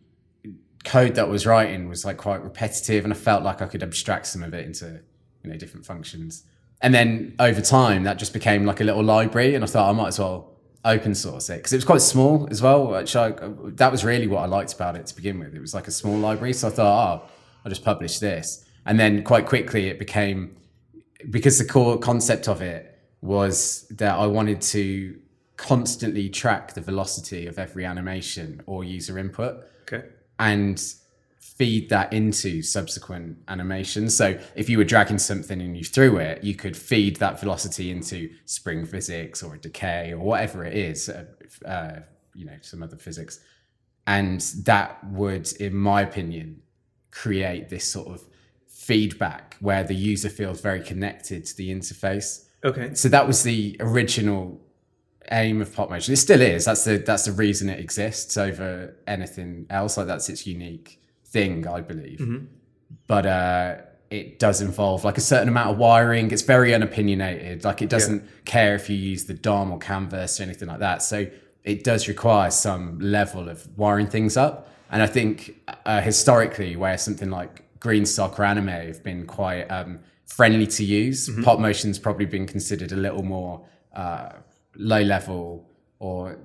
code 0.83 1.15
that 1.15 1.25
I 1.25 1.29
was 1.29 1.45
writing 1.45 1.87
was 1.87 2.03
like 2.03 2.17
quite 2.17 2.43
repetitive 2.43 3.03
and 3.03 3.13
I 3.13 3.15
felt 3.15 3.43
like 3.43 3.61
I 3.61 3.67
could 3.67 3.83
abstract 3.83 4.25
some 4.25 4.41
of 4.43 4.53
it 4.55 4.65
into, 4.65 5.01
you 5.43 5.49
know, 5.51 5.55
different 5.55 5.85
functions. 5.85 6.43
And 6.81 6.93
then 6.93 7.35
over 7.39 7.61
time 7.61 8.03
that 8.03 8.17
just 8.17 8.33
became 8.33 8.65
like 8.65 8.81
a 8.81 8.83
little 8.83 9.03
library 9.03 9.53
and 9.53 9.63
I 9.63 9.67
thought 9.67 9.87
I 9.87 9.93
might 9.93 10.09
as 10.09 10.19
well 10.19 10.51
open 10.83 11.15
source 11.15 11.49
it 11.49 11.57
because 11.57 11.73
it 11.73 11.77
was 11.77 11.85
quite 11.85 12.01
small 12.01 12.47
as 12.49 12.61
well. 12.61 12.87
Which 12.87 13.15
I, 13.15 13.33
that 13.81 13.91
was 13.91 14.03
really 14.03 14.27
what 14.27 14.41
I 14.41 14.45
liked 14.47 14.73
about 14.73 14.95
it 14.95 15.05
to 15.07 15.15
begin 15.15 15.39
with. 15.39 15.53
It 15.55 15.61
was 15.61 15.73
like 15.75 15.87
a 15.87 15.91
small 15.91 16.17
library. 16.17 16.53
So 16.53 16.67
I 16.67 16.71
thought, 16.71 17.21
oh, 17.23 17.29
I'll 17.63 17.69
just 17.69 17.83
publish 17.83 18.19
this. 18.19 18.65
And 18.85 18.99
then 18.99 19.23
quite 19.23 19.45
quickly 19.47 19.89
it 19.89 19.97
became, 19.99 20.57
because 21.29 21.57
the 21.57 21.65
core 21.65 21.97
concept 21.97 22.47
of 22.47 22.61
it 22.61 22.99
was 23.21 23.87
that 23.89 24.15
I 24.17 24.27
wanted 24.27 24.61
to 24.61 25.19
constantly 25.57 26.29
track 26.29 26.73
the 26.73 26.81
velocity 26.81 27.47
of 27.47 27.57
every 27.57 27.85
animation 27.85 28.61
or 28.65 28.83
user 28.83 29.17
input 29.17 29.63
Okay. 29.83 30.05
and 30.37 30.81
feed 31.39 31.89
that 31.89 32.11
into 32.11 32.61
subsequent 32.61 33.37
animations. 33.47 34.15
So 34.17 34.37
if 34.55 34.69
you 34.69 34.77
were 34.77 34.83
dragging 34.83 35.17
something 35.17 35.61
and 35.61 35.77
you 35.77 35.83
threw 35.85 36.17
it, 36.17 36.43
you 36.43 36.53
could 36.53 36.75
feed 36.75 37.15
that 37.17 37.39
velocity 37.39 37.91
into 37.91 38.29
spring 38.45 38.85
physics 38.85 39.41
or 39.41 39.55
decay 39.55 40.11
or 40.11 40.19
whatever 40.19 40.65
it 40.65 40.73
is, 40.75 41.07
uh, 41.07 41.25
uh, 41.65 41.99
you 42.33 42.45
know, 42.45 42.57
some 42.61 42.83
other 42.83 42.97
physics. 42.97 43.39
And 44.05 44.41
that 44.65 45.01
would, 45.11 45.49
in 45.53 45.73
my 45.73 46.01
opinion, 46.01 46.61
create 47.11 47.69
this 47.69 47.85
sort 47.85 48.09
of 48.09 48.25
feedback 48.85 49.57
where 49.61 49.83
the 49.83 49.95
user 49.95 50.29
feels 50.29 50.61
very 50.61 50.81
connected 50.81 51.43
to 51.43 51.57
the 51.57 51.71
interface. 51.73 52.45
Okay. 52.63 52.93
so 52.93 53.09
that 53.09 53.25
was 53.27 53.43
the 53.43 53.75
original 53.79 54.59
aim 55.31 55.61
of 55.61 55.73
pop 55.73 55.89
motion 55.89 56.13
it 56.13 56.17
still 56.17 56.41
is. 56.41 56.65
That's 56.65 56.83
the 56.83 56.97
that's 56.97 57.25
the 57.25 57.31
reason 57.31 57.69
it 57.69 57.79
exists 57.79 58.37
over 58.37 58.95
anything 59.07 59.65
else. 59.71 59.97
Like 59.97 60.07
that's 60.07 60.29
its 60.29 60.45
unique 60.45 60.99
thing 61.25 61.67
i 61.67 61.81
believe. 61.81 62.19
But 63.07 63.25
uh 63.25 63.75
it 64.11 64.37
does 64.37 64.61
involve 64.61 65.03
like 65.03 65.17
a 65.17 65.21
certain 65.33 65.49
amount 65.49 65.71
of 65.71 65.77
wiring. 65.79 66.29
It's 66.31 66.43
very 66.43 66.71
unopinionated. 66.73 67.63
Like 67.63 67.81
it 67.81 67.89
doesn't 67.89 68.23
care 68.45 68.75
if 68.75 68.87
you 68.89 68.95
use 68.95 69.25
the 69.25 69.33
dom 69.33 69.71
or 69.71 69.79
canvas 69.79 70.39
or 70.39 70.43
anything 70.43 70.67
like 70.67 70.79
that. 70.79 71.01
So 71.01 71.25
it 71.63 71.83
does 71.83 72.07
require 72.07 72.51
some 72.51 72.99
level 72.99 73.49
of 73.49 73.67
wiring 73.77 74.07
things 74.07 74.37
up. 74.37 74.69
And 74.91 75.01
i 75.01 75.07
think 75.07 75.55
uh, 75.85 76.01
historically 76.01 76.75
where 76.75 76.97
something 76.97 77.31
like 77.31 77.64
GreenSock 77.85 78.39
or 78.39 78.43
anime 78.43 78.67
have 78.67 79.03
been 79.03 79.25
quite 79.25 79.63
um, 79.77 79.99
friendly 80.25 80.67
to 80.67 80.83
use 80.83 81.29
pop 81.43 81.59
motion's 81.59 81.99
probably 81.99 82.25
been 82.25 82.47
considered 82.47 82.91
a 82.91 82.95
little 82.95 83.23
more 83.23 83.65
uh, 83.93 84.29
low 84.75 85.01
level 85.01 85.69
or 85.99 86.37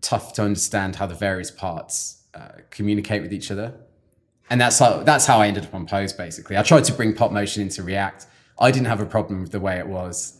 tough 0.00 0.32
to 0.34 0.42
understand 0.42 0.96
how 0.96 1.06
the 1.06 1.14
various 1.14 1.50
parts 1.50 2.22
uh, 2.34 2.52
communicate 2.70 3.22
with 3.22 3.32
each 3.32 3.50
other 3.50 3.74
and 4.50 4.60
that's 4.60 4.78
how 4.80 5.02
that's 5.04 5.26
how 5.26 5.38
I 5.38 5.46
ended 5.46 5.64
up 5.64 5.74
on 5.74 5.86
Pose. 5.86 6.12
Basically, 6.12 6.58
I 6.58 6.62
tried 6.62 6.84
to 6.84 6.92
bring 6.92 7.14
pop 7.14 7.30
motion 7.30 7.62
into 7.62 7.82
React. 7.82 8.26
I 8.58 8.70
didn't 8.70 8.88
have 8.88 9.00
a 9.00 9.06
problem 9.06 9.40
with 9.40 9.52
the 9.52 9.60
way 9.60 9.78
it 9.78 9.86
was 9.86 10.38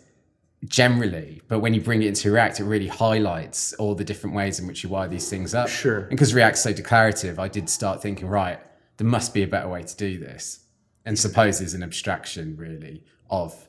generally, 0.67 1.41
but 1.49 1.61
when 1.61 1.73
you 1.73 1.81
bring 1.81 2.03
it 2.03 2.09
into 2.09 2.31
React, 2.31 2.61
it 2.61 2.65
really 2.65 2.89
highlights 2.89 3.73
all 3.75 3.95
the 3.95 4.05
different 4.05 4.37
ways 4.37 4.59
in 4.59 4.67
which 4.67 4.83
you 4.83 4.91
wire 4.91 5.09
these 5.09 5.31
things 5.31 5.55
up. 5.55 5.69
Sure. 5.69 6.01
And 6.01 6.11
because 6.11 6.35
React's 6.35 6.61
so 6.61 6.73
declarative, 6.73 7.39
I 7.39 7.49
did 7.49 7.71
start 7.71 8.03
thinking, 8.03 8.29
right, 8.29 8.59
there 9.01 9.09
must 9.09 9.33
be 9.33 9.43
a 9.43 9.47
better 9.47 9.67
way 9.67 9.83
to 9.83 9.97
do 9.97 10.19
this. 10.19 10.67
And 11.07 11.19
suppose 11.19 11.63
is 11.63 11.73
an 11.73 11.83
abstraction 11.83 12.55
really 12.55 13.03
of 13.31 13.67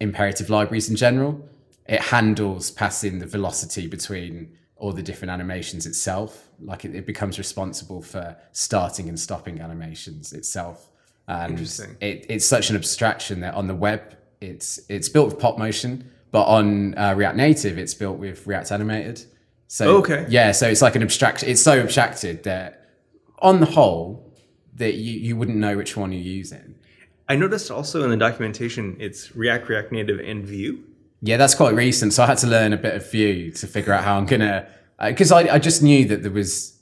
imperative 0.00 0.50
libraries 0.50 0.90
in 0.90 0.96
general. 0.96 1.48
it 1.86 2.00
handles 2.00 2.72
passing 2.72 3.20
the 3.20 3.26
velocity 3.26 3.86
between 3.86 4.56
all 4.76 4.92
the 4.92 5.02
different 5.02 5.30
animations 5.30 5.86
itself. 5.86 6.48
Like 6.60 6.84
it, 6.84 6.96
it 6.96 7.06
becomes 7.06 7.38
responsible 7.38 8.02
for 8.02 8.36
starting 8.50 9.08
and 9.08 9.18
stopping 9.18 9.60
animations 9.60 10.32
itself. 10.32 10.88
And 11.28 11.52
Interesting. 11.52 11.96
It, 12.00 12.26
it's 12.28 12.44
such 12.44 12.70
an 12.70 12.74
abstraction 12.74 13.38
that 13.40 13.54
on 13.54 13.68
the 13.68 13.76
web, 13.76 14.16
it's 14.40 14.80
it's 14.88 15.08
built 15.08 15.26
with 15.28 15.38
Pop 15.38 15.58
Motion, 15.58 16.10
but 16.32 16.44
on 16.44 16.98
uh, 16.98 17.14
React 17.16 17.36
Native, 17.36 17.78
it's 17.78 17.94
built 17.94 18.18
with 18.18 18.44
React 18.48 18.72
Animated. 18.72 19.24
So 19.68 19.98
okay. 19.98 20.26
yeah, 20.28 20.50
so 20.50 20.66
it's 20.66 20.82
like 20.82 20.96
an 20.96 21.02
abstraction. 21.02 21.48
It's 21.48 21.62
so 21.62 21.78
abstracted 21.78 22.42
that 22.42 22.88
on 23.38 23.60
the 23.60 23.66
whole, 23.66 24.31
that 24.74 24.94
you, 24.94 25.12
you 25.12 25.36
wouldn't 25.36 25.58
know 25.58 25.76
which 25.76 25.96
one 25.96 26.12
you're 26.12 26.20
using. 26.20 26.74
I 27.28 27.36
noticed 27.36 27.70
also 27.70 28.02
in 28.04 28.10
the 28.10 28.16
documentation 28.16 28.96
it's 28.98 29.34
React, 29.34 29.68
React 29.68 29.92
Native, 29.92 30.20
and 30.20 30.44
Vue. 30.44 30.84
Yeah, 31.22 31.36
that's 31.36 31.54
quite 31.54 31.74
recent. 31.74 32.12
So 32.12 32.22
I 32.22 32.26
had 32.26 32.38
to 32.38 32.46
learn 32.46 32.72
a 32.72 32.76
bit 32.76 32.94
of 32.94 33.10
Vue 33.10 33.52
to 33.52 33.66
figure 33.66 33.92
out 33.92 34.04
how 34.04 34.16
I'm 34.16 34.26
gonna, 34.26 34.66
because 35.04 35.30
I, 35.30 35.54
I 35.54 35.58
just 35.58 35.82
knew 35.82 36.04
that 36.06 36.22
there 36.22 36.32
was 36.32 36.78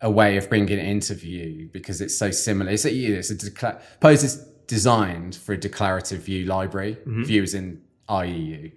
a 0.00 0.10
way 0.10 0.36
of 0.36 0.48
bringing 0.48 0.78
it 0.78 0.84
into 0.84 1.14
Vue 1.14 1.68
because 1.72 2.00
it's 2.00 2.16
so 2.16 2.30
similar. 2.30 2.70
It's 2.70 2.84
a, 2.84 2.94
it's 2.94 3.30
a 3.30 3.34
decla- 3.34 3.82
Pose 4.00 4.22
is 4.22 4.36
designed 4.66 5.34
for 5.34 5.52
a 5.52 5.58
declarative 5.58 6.20
Vue 6.20 6.46
library. 6.46 6.96
Vue 7.04 7.42
is 7.42 7.54
in 7.54 7.82
IEU, 8.08 8.72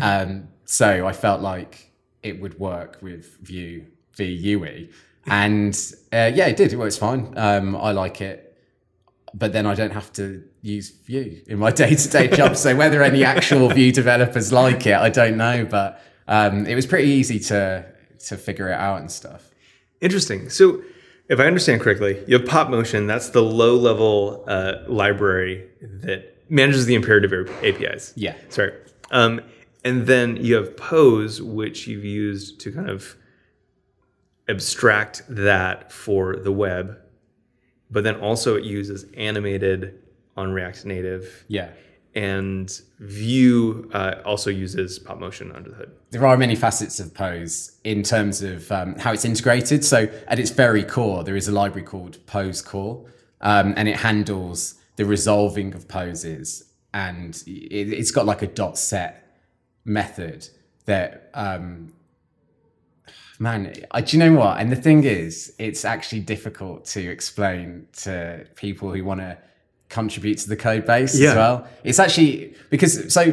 um, 0.00 0.48
so 0.64 1.06
I 1.06 1.12
felt 1.12 1.42
like 1.42 1.92
it 2.22 2.40
would 2.40 2.58
work 2.58 2.98
with 3.00 3.36
Vue 3.42 3.86
VUE, 4.18 4.88
and 5.26 5.74
uh, 6.12 6.30
yeah, 6.34 6.46
it 6.46 6.56
did. 6.56 6.72
It 6.72 6.76
works 6.76 6.96
fine. 6.96 7.34
Um, 7.36 7.76
I 7.76 7.92
like 7.92 8.20
it 8.20 8.48
but 9.34 9.52
then 9.52 9.66
I 9.66 9.74
don't 9.74 9.92
have 9.92 10.12
to 10.14 10.42
use 10.62 10.90
Vue 10.90 11.42
in 11.46 11.58
my 11.58 11.70
day-to-day 11.82 12.28
job. 12.28 12.56
So 12.56 12.74
whether 12.74 13.02
any 13.02 13.24
actual 13.24 13.68
Vue 13.68 13.92
developers 13.92 14.52
like 14.52 14.86
it, 14.86 14.94
I 14.94 15.10
don't 15.10 15.36
know. 15.36 15.66
But 15.68 16.02
um, 16.26 16.66
it 16.66 16.74
was 16.74 16.86
pretty 16.86 17.08
easy 17.08 17.38
to 17.40 17.84
to 18.26 18.36
figure 18.36 18.68
it 18.68 18.74
out 18.74 19.00
and 19.00 19.10
stuff. 19.10 19.50
Interesting. 20.00 20.50
So, 20.50 20.82
if 21.28 21.38
I 21.38 21.44
understand 21.44 21.80
correctly, 21.82 22.22
you 22.26 22.38
have 22.38 22.48
Pop 22.48 22.68
Motion. 22.68 23.06
That's 23.06 23.30
the 23.30 23.42
low-level 23.42 24.44
uh, 24.48 24.72
library 24.88 25.68
that 25.80 26.36
manages 26.48 26.86
the 26.86 26.94
imperative 26.94 27.48
APIs. 27.62 28.12
Yeah. 28.16 28.34
Sorry. 28.48 28.72
Um, 29.10 29.40
and 29.84 30.06
then 30.06 30.36
you 30.36 30.56
have 30.56 30.76
Pose, 30.76 31.40
which 31.40 31.86
you've 31.86 32.04
used 32.04 32.60
to 32.60 32.72
kind 32.72 32.88
of 32.88 33.14
abstract 34.48 35.22
that 35.28 35.92
for 35.92 36.36
the 36.36 36.52
web, 36.52 36.98
but 37.90 38.04
then 38.04 38.16
also 38.16 38.56
it 38.56 38.64
uses 38.64 39.04
animated 39.16 39.98
on 40.36 40.52
React 40.52 40.86
Native, 40.86 41.44
Yeah. 41.48 41.70
and 42.14 42.80
Vue 43.00 43.90
uh, 43.92 44.16
also 44.24 44.50
uses 44.50 44.98
Pop 44.98 45.18
Motion 45.18 45.52
under 45.52 45.70
the 45.70 45.76
hood. 45.76 45.90
There 46.10 46.26
are 46.26 46.36
many 46.36 46.54
facets 46.56 46.98
of 47.00 47.12
Pose 47.14 47.78
in 47.84 48.02
terms 48.02 48.42
of 48.42 48.70
um, 48.72 48.96
how 48.98 49.12
it's 49.12 49.24
integrated. 49.24 49.84
So 49.84 50.08
at 50.26 50.38
its 50.38 50.50
very 50.50 50.84
core, 50.84 51.22
there 51.24 51.36
is 51.36 51.48
a 51.48 51.52
library 51.52 51.86
called 51.86 52.24
Pose 52.26 52.62
Core, 52.62 53.04
um, 53.40 53.74
and 53.76 53.88
it 53.88 53.96
handles 53.96 54.74
the 54.96 55.04
resolving 55.04 55.74
of 55.74 55.86
poses, 55.86 56.72
and 56.92 57.40
it, 57.46 57.92
it's 57.92 58.10
got 58.10 58.26
like 58.26 58.42
a 58.42 58.46
dot 58.48 58.76
set 58.78 59.24
method 59.84 60.48
that 60.86 61.30
um, 61.34 61.92
man 63.38 63.72
I, 63.92 64.00
do 64.00 64.16
you 64.16 64.24
know 64.24 64.38
what? 64.38 64.60
And 64.60 64.70
the 64.72 64.76
thing 64.76 65.04
is 65.04 65.54
it's 65.58 65.84
actually 65.84 66.20
difficult 66.20 66.84
to 66.86 67.00
explain 67.08 67.86
to 68.04 68.46
people 68.56 68.92
who 68.92 69.04
want 69.04 69.20
to 69.20 69.38
contribute 69.88 70.38
to 70.38 70.48
the 70.48 70.56
code 70.56 70.84
base 70.86 71.18
Yeah. 71.18 71.30
as 71.30 71.36
well. 71.36 71.68
It's 71.84 71.98
actually 71.98 72.54
because 72.70 73.12
so 73.12 73.32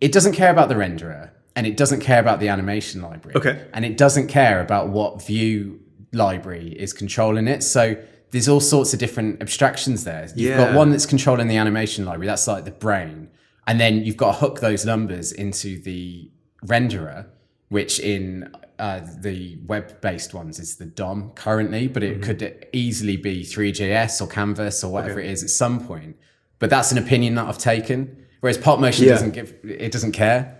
it 0.00 0.12
doesn't 0.12 0.32
care 0.32 0.50
about 0.50 0.68
the 0.68 0.74
renderer 0.74 1.30
and 1.56 1.66
it 1.66 1.76
doesn't 1.76 2.00
care 2.00 2.18
about 2.20 2.40
the 2.40 2.48
animation 2.48 3.00
library. 3.02 3.36
Okay. 3.36 3.64
and 3.72 3.84
it 3.84 3.96
doesn't 3.96 4.26
care 4.28 4.60
about 4.60 4.88
what 4.88 5.24
view 5.24 5.80
library 6.12 6.68
is 6.78 6.92
controlling 6.92 7.46
it. 7.48 7.62
So 7.62 7.96
there's 8.30 8.48
all 8.48 8.60
sorts 8.60 8.92
of 8.92 8.98
different 8.98 9.40
abstractions 9.40 10.02
there. 10.04 10.28
You've 10.34 10.56
got 10.56 10.74
one 10.74 10.90
that's 10.90 11.06
controlling 11.06 11.46
the 11.46 11.56
animation 11.56 12.04
library 12.04 12.26
that's 12.26 12.46
like 12.48 12.64
the 12.64 12.72
brain. 12.72 13.28
And 13.66 13.78
then 13.80 14.02
you've 14.04 14.16
got 14.16 14.32
to 14.32 14.38
hook 14.38 14.60
those 14.60 14.84
numbers 14.84 15.30
into 15.32 15.80
the 15.82 16.30
renderer 16.66 17.26
which 17.68 17.98
in 17.98 18.52
uh, 18.78 19.00
the 19.20 19.58
web-based 19.66 20.34
ones 20.34 20.58
is 20.58 20.76
the 20.76 20.86
DOM 20.86 21.30
currently, 21.34 21.86
but 21.88 22.02
it 22.02 22.22
could 22.22 22.66
easily 22.72 23.16
be 23.16 23.42
3JS 23.42 24.20
or 24.20 24.26
Canvas 24.26 24.82
or 24.84 24.92
whatever 24.92 25.20
it 25.20 25.30
is 25.30 25.42
at 25.42 25.50
some 25.50 25.86
point. 25.86 26.16
But 26.58 26.70
that's 26.70 26.92
an 26.92 26.98
opinion 26.98 27.34
that 27.36 27.46
I've 27.46 27.58
taken. 27.58 28.26
Whereas 28.40 28.58
Pop 28.58 28.78
Motion 28.80 29.04
Yeah. 29.06 29.12
doesn't 29.12 29.30
give 29.32 29.54
it 29.64 29.90
doesn't 29.92 30.12
care. 30.12 30.58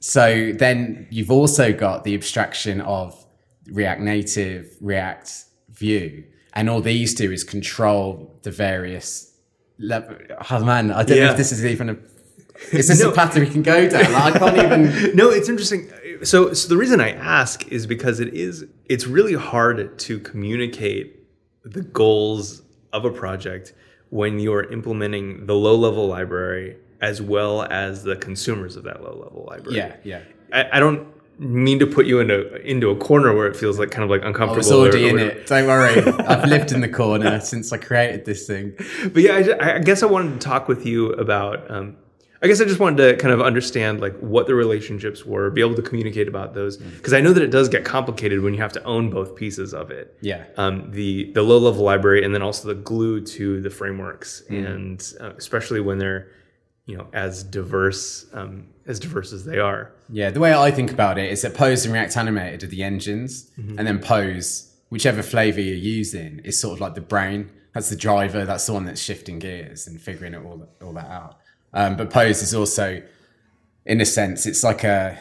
So 0.00 0.52
then 0.52 1.06
you've 1.10 1.30
also 1.30 1.72
got 1.72 2.04
the 2.04 2.14
abstraction 2.14 2.80
of 2.80 3.24
React 3.70 4.00
Native, 4.02 4.76
React 4.80 5.44
Vue, 5.70 6.24
and 6.54 6.68
all 6.68 6.80
these 6.80 7.14
do 7.14 7.30
is 7.30 7.44
control 7.44 8.38
the 8.42 8.50
various 8.50 9.32
level. 9.78 10.16
Oh 10.50 10.64
man, 10.64 10.90
I 10.90 11.02
don't 11.04 11.18
know 11.18 11.30
if 11.30 11.36
this 11.36 11.52
is 11.52 11.64
even 11.64 11.90
a. 11.90 11.96
Is 12.72 12.88
this 12.88 13.00
No. 13.02 13.10
a 13.10 13.14
path 13.14 13.34
that 13.34 13.40
we 13.40 13.46
can 13.48 13.62
go 13.62 13.88
down? 13.88 14.12
Like, 14.12 14.34
I 14.36 14.38
can't 14.38 14.58
even. 14.58 15.16
no, 15.16 15.30
it's 15.30 15.48
interesting. 15.48 15.90
So, 16.24 16.52
so 16.52 16.68
the 16.68 16.76
reason 16.76 17.00
I 17.00 17.10
ask 17.12 17.66
is 17.68 17.86
because 17.86 18.20
it 18.20 18.34
is 18.34 18.64
it's 18.86 19.06
really 19.06 19.34
hard 19.34 19.98
to 20.00 20.18
communicate 20.20 21.20
the 21.64 21.82
goals 21.82 22.62
of 22.92 23.04
a 23.04 23.10
project 23.10 23.72
when 24.10 24.38
you're 24.38 24.70
implementing 24.72 25.46
the 25.46 25.54
low 25.54 25.74
level 25.74 26.06
library 26.06 26.76
as 27.00 27.20
well 27.22 27.62
as 27.62 28.04
the 28.04 28.16
consumers 28.16 28.76
of 28.76 28.84
that 28.84 29.02
low 29.02 29.14
level 29.24 29.46
library. 29.48 29.76
Yeah, 29.78 29.96
yeah. 30.04 30.20
I, 30.52 30.76
I 30.76 30.80
don't 30.80 31.08
mean 31.38 31.78
to 31.78 31.86
put 31.86 32.06
you 32.06 32.20
into 32.20 32.54
into 32.60 32.90
a 32.90 32.96
corner 32.96 33.34
where 33.34 33.46
it 33.48 33.56
feels 33.56 33.78
like 33.78 33.90
kind 33.90 34.04
of 34.04 34.10
like 34.10 34.22
uncomfortable. 34.22 34.54
I 34.54 34.58
was 34.58 34.92
already 34.94 35.06
or- 35.06 35.08
in 35.08 35.16
or- 35.18 35.30
it. 35.30 35.46
Don't 35.46 35.66
worry. 35.66 35.98
I've 36.26 36.48
lived 36.48 36.72
in 36.72 36.80
the 36.82 36.88
corner 36.88 37.40
since 37.40 37.72
I 37.72 37.78
created 37.78 38.24
this 38.24 38.46
thing. 38.46 38.74
but 39.12 39.22
yeah, 39.22 39.56
I, 39.60 39.76
I 39.76 39.78
guess 39.78 40.02
I 40.02 40.06
wanted 40.06 40.40
to 40.40 40.46
talk 40.46 40.68
with 40.68 40.84
you 40.86 41.12
about. 41.14 41.68
Um, 41.70 41.96
I 42.42 42.48
guess 42.48 42.60
I 42.60 42.64
just 42.64 42.80
wanted 42.80 42.96
to 42.96 43.16
kind 43.22 43.32
of 43.32 43.40
understand 43.40 44.00
like 44.00 44.18
what 44.18 44.48
the 44.48 44.54
relationships 44.54 45.24
were, 45.24 45.48
be 45.50 45.60
able 45.60 45.76
to 45.76 45.82
communicate 45.82 46.26
about 46.26 46.54
those, 46.54 46.76
because 46.76 47.12
I 47.12 47.20
know 47.20 47.32
that 47.32 47.42
it 47.42 47.52
does 47.52 47.68
get 47.68 47.84
complicated 47.84 48.40
when 48.40 48.52
you 48.52 48.60
have 48.60 48.72
to 48.72 48.82
own 48.82 49.10
both 49.10 49.36
pieces 49.36 49.72
of 49.72 49.92
it. 49.92 50.18
Yeah. 50.20 50.44
Um, 50.56 50.90
the 50.90 51.30
the 51.32 51.42
low 51.42 51.58
level 51.58 51.84
library 51.84 52.24
and 52.24 52.34
then 52.34 52.42
also 52.42 52.66
the 52.68 52.74
glue 52.74 53.20
to 53.26 53.60
the 53.60 53.70
frameworks, 53.70 54.42
and 54.48 55.12
uh, 55.20 55.34
especially 55.36 55.80
when 55.80 55.98
they're 55.98 56.28
you 56.86 56.96
know 56.96 57.06
as 57.12 57.44
diverse 57.44 58.26
um, 58.32 58.66
as 58.86 58.98
diverse 58.98 59.32
as 59.32 59.44
they 59.44 59.60
are. 59.60 59.92
Yeah, 60.10 60.30
the 60.30 60.40
way 60.40 60.52
I 60.52 60.72
think 60.72 60.90
about 60.90 61.18
it 61.18 61.30
is 61.30 61.42
that 61.42 61.54
Pose 61.54 61.84
and 61.84 61.94
React 61.94 62.16
Animated 62.16 62.64
are 62.64 62.66
the 62.66 62.82
engines, 62.82 63.52
and 63.56 63.86
then 63.86 64.00
Pose, 64.00 64.74
whichever 64.88 65.22
flavor 65.22 65.60
you're 65.60 65.76
using, 65.76 66.40
is 66.40 66.60
sort 66.60 66.74
of 66.74 66.80
like 66.80 66.96
the 66.96 67.00
brain. 67.00 67.50
That's 67.72 67.88
the 67.88 67.96
driver. 67.96 68.44
That's 68.44 68.66
the 68.66 68.72
one 68.74 68.84
that's 68.84 69.00
shifting 69.00 69.38
gears 69.38 69.86
and 69.86 70.00
figuring 70.00 70.34
it 70.34 70.44
all 70.44 70.68
all 70.82 70.92
that 70.94 71.08
out. 71.08 71.38
Um, 71.74 71.96
but 71.96 72.10
Pose 72.10 72.42
is 72.42 72.54
also, 72.54 73.02
in 73.86 74.00
a 74.00 74.06
sense, 74.06 74.46
it's 74.46 74.62
like 74.62 74.84
a. 74.84 75.18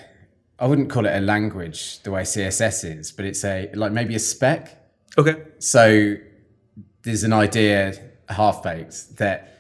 I 0.60 0.68
wouldn't 0.68 0.92
call 0.92 1.08
it 1.08 1.16
a 1.16 1.22
language 1.22 2.00
the 2.04 2.12
way 2.12 2.22
CSS 2.22 3.00
is, 3.00 3.12
but 3.12 3.26
it's 3.26 3.44
a 3.44 3.72
like 3.74 3.92
maybe 3.92 4.14
a 4.16 4.20
spec. 4.20 4.78
Okay. 5.18 5.42
So 5.58 6.16
there's 7.04 7.24
an 7.24 7.34
idea 7.34 8.00
half 8.30 8.64
baked 8.64 9.18
that 9.18 9.52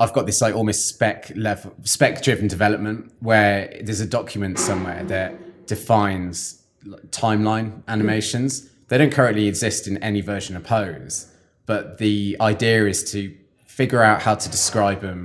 I've 0.00 0.12
got 0.12 0.26
this 0.26 0.40
like 0.40 0.54
almost 0.54 0.86
spec 0.86 1.32
level, 1.34 1.74
spec 1.82 2.22
driven 2.22 2.46
development 2.46 3.12
where 3.20 3.80
there's 3.82 4.00
a 4.00 4.06
document 4.06 4.58
somewhere 4.58 5.02
that 5.04 5.66
defines 5.66 6.62
timeline 7.10 7.82
animations. 7.88 8.70
They 8.88 8.98
don't 8.98 9.12
currently 9.12 9.48
exist 9.48 9.88
in 9.88 9.98
any 9.98 10.20
version 10.20 10.56
of 10.56 10.64
Pose, 10.64 11.26
but 11.66 11.98
the 11.98 12.36
idea 12.40 12.86
is 12.86 13.10
to 13.12 13.34
figure 13.78 14.02
out 14.02 14.20
how 14.26 14.34
to 14.34 14.48
describe 14.50 15.00
them 15.08 15.20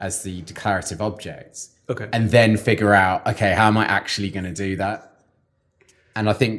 as 0.00 0.22
the 0.22 0.36
declarative 0.52 1.00
objects 1.10 1.58
Okay. 1.92 2.08
and 2.16 2.30
then 2.36 2.56
figure 2.56 2.94
out 2.94 3.18
okay 3.32 3.52
how 3.52 3.66
am 3.72 3.76
i 3.76 3.84
actually 3.84 4.30
going 4.36 4.48
to 4.54 4.58
do 4.66 4.70
that? 4.84 4.98
And 6.16 6.24
i 6.32 6.34
think 6.40 6.52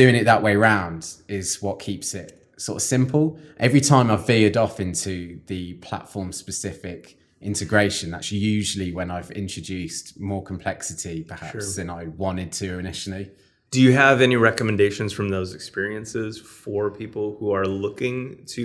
doing 0.00 0.14
it 0.20 0.24
that 0.32 0.42
way 0.46 0.54
round 0.70 1.00
is 1.38 1.46
what 1.64 1.76
keeps 1.88 2.08
it 2.22 2.28
sort 2.58 2.76
of 2.76 2.82
simple. 2.96 3.24
Every 3.68 3.80
time 3.92 4.06
i've 4.12 4.26
veered 4.26 4.56
off 4.64 4.76
into 4.86 5.40
the 5.52 5.62
platform 5.88 6.28
specific 6.44 7.00
integration 7.52 8.06
that's 8.14 8.30
usually 8.32 8.90
when 8.98 9.08
i've 9.16 9.30
introduced 9.44 10.04
more 10.30 10.42
complexity 10.52 11.18
perhaps 11.32 11.76
than 11.76 11.88
i 12.00 12.02
wanted 12.24 12.50
to 12.60 12.68
initially. 12.84 13.24
Do 13.74 13.80
you 13.86 13.92
have 14.04 14.16
any 14.28 14.36
recommendations 14.50 15.10
from 15.18 15.28
those 15.36 15.50
experiences 15.58 16.32
for 16.62 16.82
people 17.02 17.26
who 17.38 17.48
are 17.58 17.66
looking 17.84 18.16
to 18.56 18.64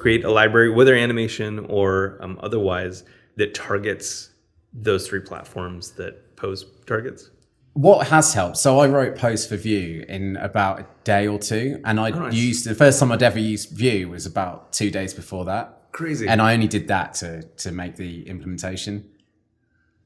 create 0.00 0.24
a 0.24 0.30
library, 0.30 0.70
whether 0.70 0.94
animation 0.94 1.58
or 1.68 2.18
um, 2.20 2.38
otherwise, 2.42 3.04
that 3.36 3.54
targets 3.54 4.30
those 4.72 5.06
three 5.08 5.20
platforms 5.20 5.92
that 5.92 6.36
Pose 6.36 6.64
targets? 6.86 7.30
what 7.74 8.08
has 8.08 8.34
helped 8.34 8.56
so 8.56 8.80
i 8.80 8.86
wrote 8.88 9.16
Pose 9.16 9.46
for 9.46 9.56
Vue 9.56 10.04
in 10.08 10.36
about 10.38 10.80
a 10.80 10.86
day 11.04 11.28
or 11.28 11.38
two 11.38 11.80
and 11.84 12.00
i 12.00 12.10
nice. 12.10 12.34
used 12.34 12.66
the 12.66 12.74
first 12.74 12.98
time 12.98 13.12
i'd 13.12 13.22
ever 13.22 13.38
used 13.38 13.70
Vue 13.70 14.08
was 14.08 14.26
about 14.26 14.72
two 14.72 14.90
days 14.90 15.14
before 15.14 15.44
that 15.44 15.80
Crazy. 15.92 16.28
and 16.28 16.40
I 16.40 16.54
only 16.54 16.68
did 16.68 16.88
that 16.88 17.14
to 17.14 17.42
to 17.42 17.72
make 17.72 17.96
the 17.96 18.28
implementation. 18.28 19.08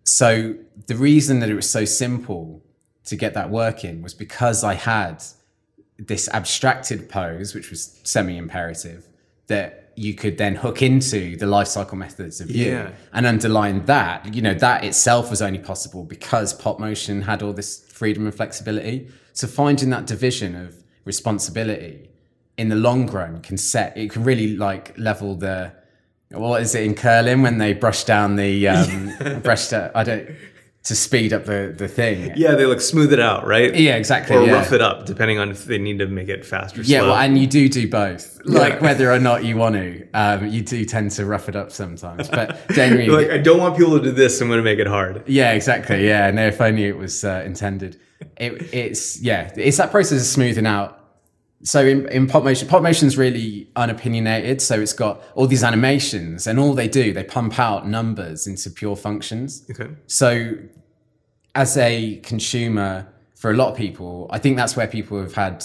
So 0.04 0.56
the 0.86 0.96
reason 0.96 1.40
that 1.40 1.48
it 1.48 1.54
was 1.54 1.70
so 1.70 1.84
simple 1.84 2.62
to 3.04 3.16
get 3.16 3.34
that 3.34 3.50
working 3.50 4.02
was 4.02 4.14
because 4.14 4.64
I 4.64 4.74
had 4.74 5.22
this 5.98 6.28
abstracted 6.28 7.08
pose, 7.08 7.54
which 7.54 7.70
was 7.70 8.00
semi-imperative, 8.02 9.08
that 9.46 9.83
you 9.96 10.14
could 10.14 10.38
then 10.38 10.54
hook 10.56 10.82
into 10.82 11.36
the 11.36 11.46
life 11.46 11.68
cycle 11.68 11.96
methods 11.96 12.40
of 12.40 12.50
you 12.50 12.70
Yeah. 12.72 12.90
and 13.12 13.26
underline 13.26 13.84
that. 13.86 14.34
You 14.34 14.42
know, 14.42 14.54
that 14.54 14.84
itself 14.84 15.30
was 15.30 15.40
only 15.42 15.58
possible 15.58 16.04
because 16.04 16.52
pop 16.54 16.78
motion 16.80 17.22
had 17.22 17.42
all 17.42 17.52
this 17.52 17.78
freedom 17.88 18.24
and 18.26 18.34
flexibility. 18.34 19.08
So 19.32 19.46
finding 19.46 19.90
that 19.90 20.06
division 20.06 20.54
of 20.56 20.74
responsibility 21.04 22.10
in 22.56 22.68
the 22.68 22.76
long 22.76 23.06
run 23.08 23.40
can 23.40 23.56
set 23.56 23.96
it 23.96 24.10
can 24.10 24.22
really 24.24 24.56
like 24.56 24.96
level 24.98 25.34
the 25.34 25.72
what 26.30 26.62
is 26.62 26.74
it 26.74 26.84
in 26.84 26.94
curling 26.94 27.42
when 27.42 27.58
they 27.58 27.72
brush 27.72 28.04
down 28.04 28.36
the 28.36 28.68
um 28.68 29.40
brush 29.42 29.68
down, 29.68 29.90
I 29.94 30.04
don't 30.04 30.28
to 30.84 30.94
speed 30.94 31.32
up 31.32 31.46
the 31.46 31.74
the 31.76 31.88
thing. 31.88 32.32
Yeah, 32.36 32.54
they 32.54 32.66
like 32.66 32.80
smooth 32.80 33.12
it 33.12 33.18
out, 33.20 33.46
right? 33.46 33.74
Yeah, 33.74 33.96
exactly, 33.96 34.36
Or 34.36 34.44
yeah. 34.44 34.52
rough 34.52 34.72
it 34.72 34.82
up, 34.82 35.06
depending 35.06 35.38
on 35.38 35.50
if 35.50 35.64
they 35.64 35.78
need 35.78 35.98
to 35.98 36.06
make 36.06 36.28
it 36.28 36.44
fast 36.44 36.76
or 36.76 36.82
Yeah, 36.82 36.98
slow. 37.00 37.08
well, 37.08 37.16
and 37.18 37.38
you 37.38 37.46
do 37.46 37.68
do 37.68 37.88
both. 37.88 38.38
Like 38.44 38.74
Yeah. 38.74 38.80
whether 38.80 39.10
or 39.10 39.18
not 39.18 39.44
you 39.44 39.56
want 39.56 39.76
to, 39.76 40.06
um, 40.12 40.46
you 40.46 40.60
do 40.60 40.84
tend 40.84 41.10
to 41.12 41.24
rough 41.24 41.48
it 41.48 41.56
up 41.56 41.72
sometimes. 41.72 42.28
But 42.28 42.58
generally, 42.72 43.08
like, 43.18 43.30
I 43.30 43.38
don't 43.38 43.58
want 43.58 43.78
people 43.78 43.98
to 43.98 44.04
do 44.04 44.10
this. 44.12 44.38
I'm 44.42 44.48
going 44.48 44.58
to 44.58 44.62
make 44.62 44.78
it 44.78 44.86
hard. 44.86 45.22
yeah, 45.26 45.52
exactly. 45.52 46.06
Yeah, 46.06 46.30
no, 46.30 46.46
if 46.48 46.60
only 46.60 46.84
it 46.84 46.98
was 46.98 47.24
uh, 47.24 47.42
intended. 47.46 47.98
It, 48.36 48.74
it's 48.74 49.20
yeah, 49.22 49.50
it's 49.56 49.78
that 49.78 49.90
process 49.90 50.20
of 50.20 50.26
smoothing 50.26 50.66
out. 50.66 51.00
So 51.64 51.84
in, 51.84 52.06
in 52.10 52.26
pop 52.26 52.44
motion, 52.44 52.68
pop 52.68 52.82
motion's 52.82 53.16
really 53.16 53.68
unopinionated. 53.74 54.60
So 54.60 54.80
it's 54.80 54.92
got 54.92 55.22
all 55.34 55.46
these 55.46 55.64
animations, 55.64 56.46
and 56.46 56.58
all 56.58 56.74
they 56.74 56.88
do, 56.88 57.12
they 57.12 57.24
pump 57.24 57.58
out 57.58 57.88
numbers 57.88 58.46
into 58.46 58.70
pure 58.70 58.96
functions. 58.96 59.64
Okay. 59.70 59.90
So, 60.06 60.56
as 61.54 61.76
a 61.78 62.16
consumer, 62.16 63.08
for 63.34 63.50
a 63.50 63.54
lot 63.54 63.70
of 63.72 63.76
people, 63.76 64.26
I 64.30 64.38
think 64.38 64.56
that's 64.56 64.76
where 64.76 64.86
people 64.86 65.18
have 65.20 65.34
had 65.34 65.64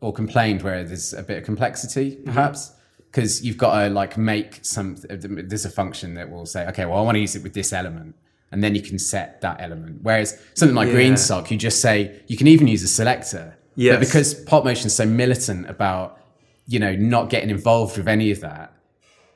or 0.00 0.12
complained 0.12 0.62
where 0.62 0.84
there's 0.84 1.12
a 1.12 1.22
bit 1.22 1.38
of 1.38 1.44
complexity, 1.44 2.12
mm-hmm. 2.12 2.24
perhaps, 2.24 2.72
because 3.10 3.44
you've 3.44 3.58
got 3.58 3.82
to 3.82 3.90
like 3.90 4.16
make 4.16 4.60
some. 4.62 4.96
There's 5.08 5.64
a 5.64 5.70
function 5.70 6.14
that 6.14 6.30
will 6.30 6.46
say, 6.46 6.66
okay, 6.68 6.86
well, 6.86 6.98
I 6.98 7.02
want 7.02 7.16
to 7.16 7.20
use 7.20 7.34
it 7.34 7.42
with 7.42 7.54
this 7.54 7.72
element, 7.72 8.14
and 8.52 8.62
then 8.62 8.76
you 8.76 8.82
can 8.82 9.00
set 9.00 9.40
that 9.40 9.60
element. 9.60 9.98
Whereas 10.02 10.40
something 10.54 10.76
like 10.76 10.88
Yeah. 10.88 10.94
GreenSock, 10.94 11.50
you 11.50 11.56
just 11.56 11.80
say 11.80 12.22
you 12.28 12.36
can 12.36 12.46
even 12.46 12.68
use 12.68 12.84
a 12.84 12.88
selector. 12.88 13.56
But 13.88 14.00
because 14.00 14.34
pop 14.34 14.64
motion's 14.64 14.94
so 14.94 15.06
militant 15.06 15.68
about 15.68 16.18
you 16.66 16.78
know 16.78 16.94
not 16.94 17.30
getting 17.30 17.50
involved 17.50 17.96
with 17.96 18.08
any 18.08 18.30
of 18.30 18.40
that, 18.40 18.74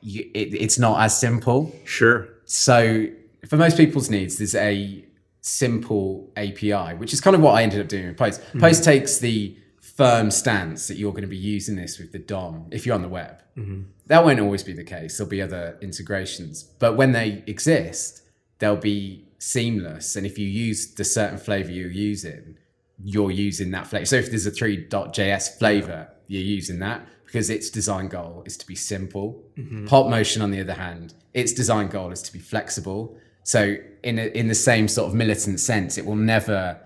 you, 0.00 0.30
it, 0.34 0.54
it's 0.54 0.78
not 0.78 1.00
as 1.00 1.18
simple. 1.18 1.74
Sure. 1.84 2.28
So 2.44 3.06
for 3.48 3.56
most 3.56 3.76
people's 3.76 4.10
needs, 4.10 4.38
there's 4.38 4.54
a 4.54 5.04
simple 5.40 6.30
API, 6.36 6.94
which 6.96 7.12
is 7.12 7.20
kind 7.20 7.36
of 7.36 7.42
what 7.42 7.52
I 7.52 7.62
ended 7.62 7.80
up 7.80 7.88
doing 7.88 8.08
with 8.08 8.16
Pose. 8.16 8.38
Mm-hmm. 8.38 8.60
Pose 8.60 8.80
takes 8.80 9.18
the 9.18 9.56
firm 9.80 10.30
stance 10.30 10.88
that 10.88 10.96
you're 10.96 11.12
going 11.12 11.22
to 11.22 11.28
be 11.28 11.36
using 11.36 11.76
this 11.76 11.98
with 11.98 12.12
the 12.12 12.18
DOM 12.18 12.66
if 12.70 12.84
you're 12.84 12.94
on 12.94 13.02
the 13.02 13.08
web. 13.08 13.42
Mm-hmm. 13.56 13.82
That 14.06 14.24
won't 14.24 14.40
always 14.40 14.62
be 14.62 14.72
the 14.72 14.84
case. 14.84 15.16
There'll 15.16 15.30
be 15.30 15.42
other 15.42 15.78
integrations, 15.80 16.64
but 16.64 16.96
when 16.96 17.12
they 17.12 17.44
exist, 17.46 18.22
they'll 18.58 18.76
be 18.76 19.24
seamless. 19.38 20.16
And 20.16 20.26
if 20.26 20.38
you 20.38 20.46
use 20.46 20.94
the 20.94 21.04
certain 21.04 21.38
flavor 21.38 21.70
you're 21.70 21.90
using, 21.90 22.56
you're 23.02 23.30
using 23.30 23.70
that 23.72 23.86
flavor. 23.86 24.06
So 24.06 24.16
if 24.16 24.30
there's 24.30 24.46
a 24.46 24.50
3.js 24.50 25.58
flavor, 25.58 26.08
you're 26.26 26.42
using 26.42 26.78
that 26.80 27.06
because 27.26 27.50
its 27.50 27.68
design 27.70 28.08
goal 28.08 28.42
is 28.46 28.56
to 28.58 28.66
be 28.66 28.74
simple. 28.76 29.42
Mm-hmm. 29.58 29.86
Pop 29.86 30.08
motion, 30.08 30.42
on 30.42 30.50
the 30.50 30.60
other 30.60 30.74
hand, 30.74 31.14
its 31.34 31.52
design 31.52 31.88
goal 31.88 32.12
is 32.12 32.22
to 32.22 32.32
be 32.32 32.38
flexible. 32.38 33.16
So 33.42 33.76
in 34.04 34.18
a, 34.18 34.26
in 34.38 34.48
the 34.48 34.54
same 34.54 34.86
sort 34.88 35.08
of 35.08 35.14
militant 35.14 35.58
sense, 35.60 35.98
it 35.98 36.06
will 36.06 36.14
never 36.16 36.80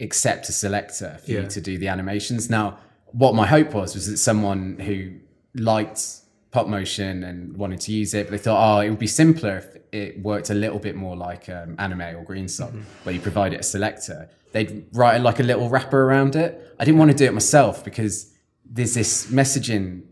accept 0.00 0.48
a 0.48 0.52
selector 0.52 1.18
for 1.24 1.30
Yeah. 1.30 1.40
you 1.42 1.46
to 1.48 1.60
do 1.60 1.78
the 1.78 1.88
animations. 1.88 2.48
Now, 2.50 2.78
what 3.12 3.34
my 3.34 3.46
hope 3.46 3.74
was 3.74 3.94
was 3.94 4.10
that 4.10 4.16
someone 4.16 4.78
who 4.80 5.12
liked 5.54 6.02
pop 6.54 6.66
motion 6.68 7.24
and 7.28 7.56
wanted 7.62 7.80
to 7.86 7.90
use 8.00 8.10
it, 8.18 8.22
but 8.26 8.30
they 8.32 8.38
thought, 8.46 8.60
oh, 8.68 8.80
it 8.84 8.88
would 8.90 8.98
be 9.08 9.12
simpler 9.22 9.54
if 9.62 9.66
it 9.92 10.22
worked 10.30 10.48
a 10.50 10.54
little 10.64 10.78
bit 10.78 10.94
more 11.04 11.16
like 11.28 11.48
um, 11.48 11.70
anime 11.84 12.00
or 12.18 12.24
GreenSock, 12.30 12.70
Mm-hmm. 12.70 12.80
where 13.04 13.14
you 13.16 13.20
provide 13.20 13.52
it 13.56 13.60
a 13.60 13.68
selector. 13.76 14.28
They'd 14.52 14.86
write 14.92 15.18
like 15.28 15.40
a 15.40 15.42
little 15.50 15.68
wrapper 15.68 16.00
around 16.08 16.36
it. 16.44 16.50
I 16.78 16.84
didn't 16.84 16.98
want 17.02 17.10
to 17.10 17.16
do 17.16 17.24
it 17.24 17.34
myself 17.34 17.84
because 17.84 18.14
there's 18.76 18.94
this 18.94 19.12
messaging 19.40 20.02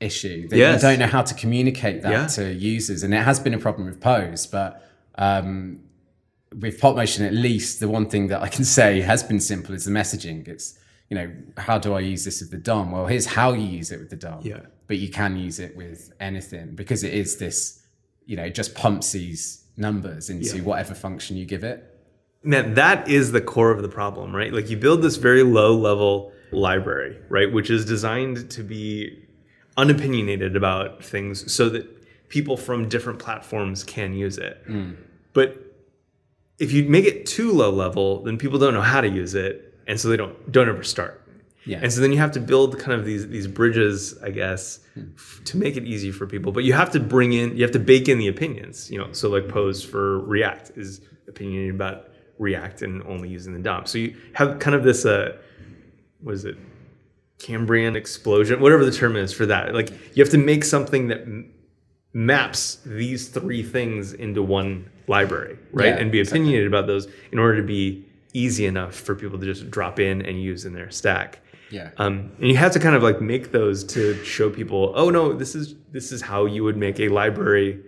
issue 0.00 0.48
that 0.48 0.56
Yes. 0.56 0.82
you 0.82 0.88
don't 0.88 0.98
know 0.98 1.06
how 1.06 1.22
to 1.30 1.34
communicate 1.42 2.02
that 2.02 2.12
Yeah. 2.12 2.26
to 2.38 2.52
users, 2.52 3.02
and 3.02 3.10
it 3.14 3.22
has 3.30 3.38
been 3.40 3.54
a 3.54 3.58
problem 3.66 3.86
with 3.88 4.00
Pose, 4.00 4.46
but. 4.46 4.70
Um, 5.16 5.80
with 6.64 6.80
pop 6.80 6.96
motion 6.96 7.24
at 7.24 7.32
least 7.32 7.78
the 7.78 7.88
one 7.88 8.06
thing 8.12 8.26
that 8.26 8.40
i 8.42 8.48
can 8.48 8.64
say 8.78 9.00
has 9.02 9.22
been 9.22 9.38
simple 9.38 9.72
is 9.72 9.84
the 9.84 9.90
messaging 10.00 10.38
it's 10.48 10.76
you 11.10 11.16
know 11.18 11.30
how 11.58 11.76
do 11.78 11.92
i 11.94 12.00
use 12.00 12.24
this 12.24 12.40
with 12.40 12.50
the 12.50 12.56
dom 12.56 12.92
well 12.92 13.06
here's 13.06 13.26
how 13.26 13.52
you 13.52 13.66
use 13.66 13.90
it 13.90 13.98
with 13.98 14.10
the 14.10 14.16
dom 14.16 14.40
Yeah. 14.42 14.60
but 14.86 14.96
you 14.98 15.08
can 15.10 15.36
use 15.36 15.58
it 15.58 15.76
with 15.76 16.12
anything 16.20 16.74
because 16.74 17.02
it 17.04 17.12
is 17.12 17.36
this 17.38 17.82
you 18.26 18.36
know 18.36 18.44
it 18.44 18.54
just 18.54 18.74
pumps 18.74 19.12
these 19.12 19.64
numbers 19.76 20.30
into 20.30 20.56
Yeah. 20.56 20.62
whatever 20.62 20.94
function 20.94 21.36
you 21.36 21.44
give 21.46 21.64
it 21.64 21.86
Man, 22.42 22.72
that 22.74 23.06
is 23.06 23.32
the 23.32 23.42
core 23.42 23.70
of 23.70 23.82
the 23.82 23.88
problem, 23.90 24.34
right? 24.34 24.50
Like 24.50 24.70
you 24.70 24.78
build 24.78 25.02
this 25.02 25.16
very 25.16 25.42
low 25.42 25.76
level 25.76 26.32
library, 26.52 27.18
right? 27.28 27.52
Which 27.52 27.68
is 27.68 27.84
designed 27.84 28.50
to 28.52 28.62
be 28.62 29.18
unopinionated 29.76 30.56
about 30.56 31.04
things 31.04 31.52
so 31.52 31.68
that 31.68 31.84
people 32.30 32.56
from 32.56 32.88
different 32.88 33.18
platforms 33.18 33.84
can 33.84 34.14
use 34.14 34.38
it. 34.38 34.66
Mm. 34.66 34.96
But 35.34 35.62
if 36.58 36.72
you 36.72 36.84
make 36.84 37.04
it 37.04 37.26
too 37.26 37.52
low 37.52 37.68
level, 37.70 38.22
then 38.24 38.38
people 38.38 38.58
don't 38.58 38.72
know 38.72 38.80
how 38.80 39.02
to 39.02 39.08
use 39.08 39.34
it. 39.34 39.69
And 39.86 40.00
so 40.00 40.08
they 40.08 40.16
don't 40.16 40.52
don't 40.52 40.68
ever 40.68 40.82
start. 40.82 41.20
Yeah. 41.66 41.80
And 41.82 41.92
so 41.92 42.00
then 42.00 42.10
you 42.10 42.18
have 42.18 42.32
to 42.32 42.40
build 42.40 42.78
kind 42.78 42.98
of 42.98 43.04
these 43.04 43.28
these 43.28 43.46
bridges, 43.46 44.18
I 44.22 44.30
guess, 44.30 44.80
f- 44.96 45.40
to 45.44 45.56
make 45.56 45.76
it 45.76 45.84
easy 45.84 46.10
for 46.10 46.26
people. 46.26 46.52
But 46.52 46.64
you 46.64 46.72
have 46.72 46.90
to 46.92 47.00
bring 47.00 47.32
in, 47.32 47.56
you 47.56 47.62
have 47.62 47.72
to 47.72 47.78
bake 47.78 48.08
in 48.08 48.18
the 48.18 48.28
opinions. 48.28 48.90
You 48.90 48.98
know, 48.98 49.12
so 49.12 49.28
like 49.28 49.48
Pose 49.48 49.84
for 49.84 50.20
React 50.20 50.72
is 50.76 51.00
opinionated 51.28 51.74
about 51.74 52.08
React 52.38 52.82
and 52.82 53.02
only 53.04 53.28
using 53.28 53.52
the 53.52 53.60
DOM. 53.60 53.86
So 53.86 53.98
you 53.98 54.16
have 54.34 54.58
kind 54.58 54.74
of 54.74 54.82
this, 54.82 55.04
uh, 55.04 55.36
what 56.22 56.34
is 56.34 56.44
it, 56.46 56.56
Cambrian 57.38 57.96
explosion, 57.96 58.60
whatever 58.60 58.84
the 58.84 58.90
term 58.90 59.16
is 59.16 59.32
for 59.32 59.46
that. 59.46 59.74
Like 59.74 59.90
you 60.14 60.22
have 60.22 60.30
to 60.30 60.38
make 60.38 60.64
something 60.64 61.08
that 61.08 61.20
m- 61.20 61.52
maps 62.12 62.78
these 62.86 63.28
three 63.28 63.62
things 63.62 64.14
into 64.14 64.42
one 64.42 64.90
library, 65.06 65.58
right? 65.72 65.88
Yeah, 65.88 65.96
and 65.96 66.10
be 66.10 66.20
exactly. 66.20 66.40
opinionated 66.40 66.68
about 66.68 66.86
those 66.86 67.08
in 67.32 67.38
order 67.38 67.56
to 67.60 67.66
be 67.66 68.06
easy 68.32 68.66
enough 68.66 68.94
for 68.94 69.14
people 69.14 69.38
to 69.38 69.44
just 69.46 69.70
drop 69.70 69.98
in 70.00 70.22
and 70.22 70.40
use 70.42 70.64
in 70.64 70.72
their 70.72 70.90
stack. 70.90 71.40
yeah 71.70 71.90
Um, 71.98 72.32
and 72.38 72.48
you 72.48 72.56
have 72.56 72.72
to 72.72 72.78
kind 72.80 72.94
of 72.96 73.02
like 73.02 73.20
make 73.20 73.52
those 73.52 73.84
to 73.94 74.22
show 74.24 74.50
people, 74.50 74.92
oh 74.96 75.10
no, 75.10 75.32
this 75.32 75.54
is 75.54 75.74
this 75.92 76.12
is 76.12 76.22
how 76.22 76.46
you 76.46 76.62
would 76.64 76.76
make 76.76 76.98
a 77.00 77.08
library 77.08 77.80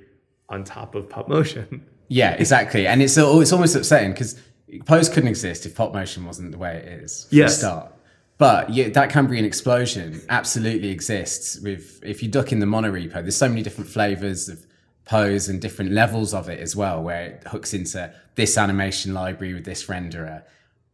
on 0.49 0.65
top 0.65 0.95
of 0.95 1.09
Pop 1.09 1.29
Motion. 1.29 1.87
yeah 2.09 2.33
exactly 2.33 2.87
and 2.87 3.01
it's 3.01 3.17
it's 3.17 3.53
almost 3.53 3.75
upsetting 3.75 4.11
because 4.13 4.39
pose 4.85 5.09
couldn't 5.09 5.29
exist 5.31 5.65
if 5.65 5.75
pop 5.75 5.95
motion 5.95 6.27
wasn't 6.27 6.51
the 6.53 6.59
way 6.59 6.77
it 6.77 6.87
is 7.05 7.25
from 7.29 7.39
Yes. 7.39 7.53
the 7.55 7.59
start 7.67 7.93
but 8.39 8.69
yeah, 8.71 8.89
that 8.89 9.09
Cambrian 9.09 9.45
explosion 9.45 10.21
absolutely 10.29 10.89
exists 10.91 11.61
with 11.61 12.01
if 12.03 12.23
you 12.23 12.29
duck 12.29 12.51
in 12.53 12.59
the 12.59 12.67
monorepo, 12.67 13.13
there's 13.23 13.37
so 13.37 13.49
many 13.49 13.63
different 13.63 13.89
flavors 13.89 14.49
of 14.49 14.67
pose 15.05 15.49
and 15.49 15.61
different 15.61 15.91
levels 15.93 16.33
of 16.35 16.49
it 16.49 16.61
as 16.61 16.77
well, 16.77 17.03
where 17.03 17.23
it 17.27 17.43
hooks 17.47 17.75
into 17.75 18.13
this 18.35 18.57
animation 18.57 19.13
library 19.15 19.55
with 19.55 19.65
this 19.65 19.87
renderer. 19.87 20.43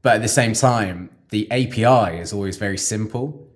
But 0.02 0.16
at 0.16 0.22
the 0.22 0.28
same 0.28 0.52
time, 0.54 1.10
the 1.30 1.50
API 1.50 2.18
is 2.18 2.32
always 2.32 2.56
very 2.56 2.78
simple. 2.78 3.46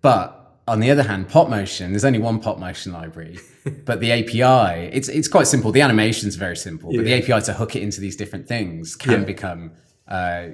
But 0.00 0.58
on 0.68 0.80
the 0.80 0.90
other 0.90 1.02
hand, 1.02 1.28
pop 1.28 1.48
motion, 1.48 1.92
there's 1.92 2.04
only 2.04 2.18
one 2.18 2.40
pop 2.40 2.58
motion 2.58 2.92
library, 2.92 3.38
but 3.84 4.00
the 4.00 4.12
API, 4.12 4.86
it's 4.96 5.08
it's 5.08 5.28
quite 5.28 5.46
simple. 5.46 5.72
The 5.72 5.80
animation's 5.82 6.36
very 6.36 6.56
simple, 6.56 6.92
but 6.94 7.04
the 7.04 7.14
API 7.14 7.44
to 7.46 7.52
hook 7.52 7.76
it 7.76 7.82
into 7.82 8.00
these 8.00 8.16
different 8.16 8.48
things 8.48 8.96
can 8.96 9.20
Yeah. 9.20 9.24
become 9.26 9.72
uh, 10.08 10.46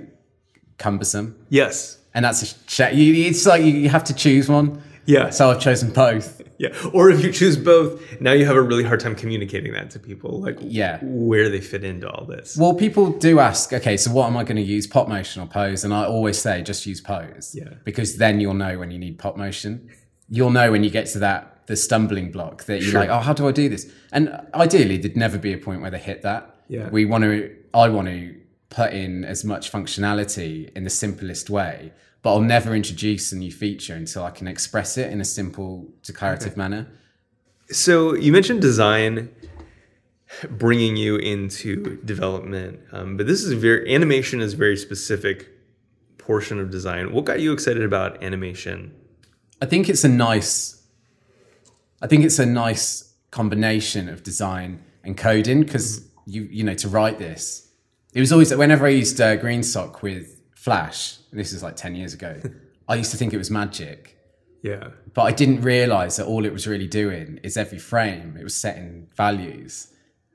cumbersome 0.79 1.37
Yes. 1.51 1.99
and 2.15 2.25
that's 2.25 2.43
a 2.43 2.47
sh- 2.47 2.95
you, 2.95 3.27
it's 3.27 3.47
like 3.47 3.63
you 3.65 3.89
have 3.89 4.05
to 4.05 4.15
choose 4.15 4.49
one. 4.49 4.83
Yeah. 5.07 5.31
So 5.31 5.51
I've 5.51 5.61
chosen 5.61 5.91
both. 5.91 6.41
Yeah. 6.59 6.69
Or 6.93 7.11
if 7.11 7.25
you 7.25 7.33
choose 7.33 7.57
both, 7.57 8.21
now 8.21 8.33
you 8.33 8.45
have 8.47 8.55
a 8.57 8.63
really 8.63 8.85
hard 8.85 9.01
time 9.01 9.17
communicating 9.17 9.73
that 9.73 9.91
to 9.91 9.99
people, 9.99 10.41
like 10.41 10.59
Yeah. 10.61 10.99
where 11.03 11.49
they 11.49 11.61
fit 11.61 11.83
into 11.83 12.09
all 12.09 12.25
this. 12.25 12.57
Well, 12.57 12.75
people 12.75 13.11
do 13.11 13.41
ask, 13.41 13.73
okay, 13.73 13.97
so 13.97 14.13
what 14.13 14.27
am 14.29 14.37
I 14.37 14.45
going 14.45 14.57
to 14.57 14.63
use, 14.63 14.87
pop 14.87 15.09
motion 15.09 15.43
or 15.43 15.47
pose? 15.47 15.83
And 15.83 15.93
I 15.93 16.05
always 16.05 16.39
say, 16.39 16.63
just 16.63 16.87
use 16.87 17.01
pose. 17.01 17.53
Yeah. 17.59 17.71
Because 17.85 18.17
then 18.17 18.39
you'll 18.39 18.55
know 18.55 18.79
when 18.79 18.91
you 18.93 18.99
need 18.99 19.19
pop 19.19 19.37
motion. 19.37 19.89
You'll 20.29 20.51
know 20.51 20.71
when 20.71 20.85
you 20.85 20.91
get 20.91 21.07
to 21.09 21.19
that 21.21 21.67
the 21.67 21.77
stumbling 21.77 22.31
block 22.31 22.65
that 22.65 22.81
you're 22.83 22.91
Sure. 22.93 23.01
like, 23.01 23.09
oh, 23.11 23.19
how 23.21 23.33
do 23.33 23.47
I 23.49 23.53
do 23.53 23.69
this? 23.69 23.91
And 24.13 24.31
ideally, 24.55 24.99
there'd 24.99 25.17
never 25.17 25.39
be 25.39 25.53
a 25.53 25.59
point 25.59 25.81
where 25.81 25.91
they 25.91 25.99
hit 25.99 26.23
that. 26.23 26.55
Yeah. 26.69 26.89
We 26.91 27.05
want 27.05 27.25
to. 27.25 27.51
I 27.75 27.89
want 27.89 28.09
to 28.09 28.35
put 28.71 28.93
in 28.93 29.25
as 29.25 29.45
much 29.45 29.71
functionality 29.71 30.71
in 30.77 30.85
the 30.85 30.91
simplest 30.91 31.51
way, 31.51 31.93
but 32.23 32.33
I'll 32.33 32.41
never 32.41 32.75
introduce 32.75 33.33
a 33.33 33.37
new 33.37 33.53
feature 33.53 33.95
until 33.95 34.25
I 34.25 34.31
can 34.31 34.49
express 34.49 34.97
it 34.97 35.11
in 35.11 35.21
a 35.21 35.25
simple, 35.25 35.89
declarative 36.03 36.57
manner. 36.57 36.87
So 37.71 38.15
you 38.15 38.33
mentioned 38.33 38.63
design. 38.63 39.31
bringing 40.51 40.97
you 40.97 41.17
into 41.17 41.97
development, 42.05 42.81
um, 42.93 43.17
but 43.17 43.27
this 43.27 43.43
is 43.43 43.53
very 43.53 43.95
animation 43.95 44.41
is 44.41 44.55
a 44.55 44.57
very 44.57 44.77
specific 44.77 45.49
portion 46.19 46.59
of 46.59 46.71
design. 46.71 47.13
What 47.13 47.25
got 47.25 47.41
you 47.41 47.53
excited 47.53 47.83
about 47.83 48.23
animation? 48.23 48.95
I 49.61 49.67
think 49.67 49.89
it's 49.89 50.05
a 50.05 50.09
nice. 50.09 50.83
I 52.01 52.07
think 52.07 52.25
it's 52.25 52.39
a 52.39 52.47
nice 52.47 53.15
combination 53.31 54.09
of 54.09 54.23
design 54.23 54.83
and 55.05 55.17
coding 55.17 55.63
because 55.63 56.09
you 56.27 56.43
you 56.45 56.65
know 56.65 56.75
to 56.75 56.89
write 56.89 57.19
this, 57.19 57.69
it 58.15 58.21
was 58.21 58.33
always 58.33 58.55
whenever 58.55 58.87
I 58.87 58.91
used 58.91 59.21
uh, 59.21 59.37
GreenSock 59.37 60.03
with 60.03 60.42
Flash. 60.63 61.17
This 61.33 61.53
is 61.53 61.63
like 61.63 61.75
ten 61.77 61.95
years 61.97 62.15
ago. 62.15 62.41
I 62.89 62.95
used 62.95 63.11
to 63.11 63.17
think 63.17 63.33
it 63.33 63.39
was 63.39 63.51
magic, 63.51 64.17
Yeah. 64.63 64.89
but 65.15 65.23
I 65.23 65.33
didn't 65.33 65.63
realize 65.63 66.17
that 66.19 66.27
all 66.27 66.45
it 66.45 66.53
was 66.53 66.67
really 66.69 66.87
doing 66.87 67.41
is 67.43 67.57
every 67.57 67.79
frame 67.79 68.37
it 68.39 68.45
was 68.45 68.55
setting 68.55 69.09
values. 69.17 69.89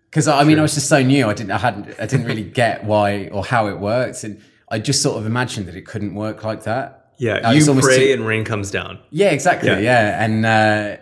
Because 0.10 0.28
I 0.28 0.44
mean, 0.44 0.60
I 0.60 0.63
was 0.63 0.74
just 0.74 0.90
so 0.90 1.02
new. 1.02 1.30
I 1.30 1.34
didn't, 1.34 1.52
I 1.52 1.58
hadn't, 1.60 1.88
I 2.00 2.06
didn't 2.08 2.26
really 2.26 2.44
get 2.44 2.84
why 2.84 3.28
or 3.28 3.46
how 3.46 3.68
it 3.68 3.80
worked, 3.80 4.24
and 4.26 4.42
I 4.70 4.80
just 4.80 5.02
sort 5.02 5.18
of 5.18 5.26
imagined 5.26 5.66
that 5.68 5.76
it 5.76 5.86
couldn't 5.86 6.13
work 6.16 6.44
like 6.44 6.63
that. 6.63 7.13
Yeah, 7.20 7.40
I 7.44 7.54
you 7.54 7.63
pray 7.82 8.08
too- 8.08 8.13
and 8.13 8.26
rain 8.28 8.44
comes 8.44 8.70
down. 8.70 9.00
yeah, 9.12 9.30
exactly. 9.30 9.70
Yeah. 9.70 9.80
Yeah, 9.80 10.24
and 10.26 10.46
uh, 10.46 10.98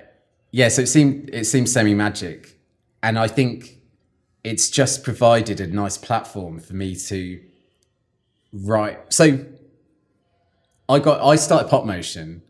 yeah, 0.51 0.69
so 0.69 0.83
it 0.83 0.87
seemed 0.87 1.29
it 1.33 1.45
seemed 1.45 1.67
semi 1.69 1.93
magic, 1.95 2.59
and 3.01 3.17
I 3.17 3.27
think 3.27 3.79
it's 4.43 4.69
just 4.69 5.03
provided 5.03 5.59
a 5.59 5.67
nice 5.67 5.97
platform 5.97 6.59
for 6.59 6.73
me 6.73 6.95
to 6.95 7.41
write. 8.63 9.13
So 9.13 9.45
I 10.87 10.99
got 10.99 11.21
I 11.21 11.35
started 11.35 11.69
Pop 11.69 11.85
Motion 11.85 12.41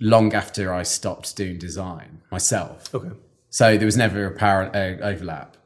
long 0.00 0.32
after 0.32 0.72
I 0.72 0.82
stopped 0.82 1.36
doing 1.36 1.58
design 1.58 2.22
myself. 2.30 2.94
Okay. 2.94 3.10
So 3.50 3.76
there 3.76 3.86
was 3.86 3.96
never 3.96 4.26
a 4.26 4.30
power 4.30 4.70
uh, 4.74 5.04
overlap. 5.04 5.56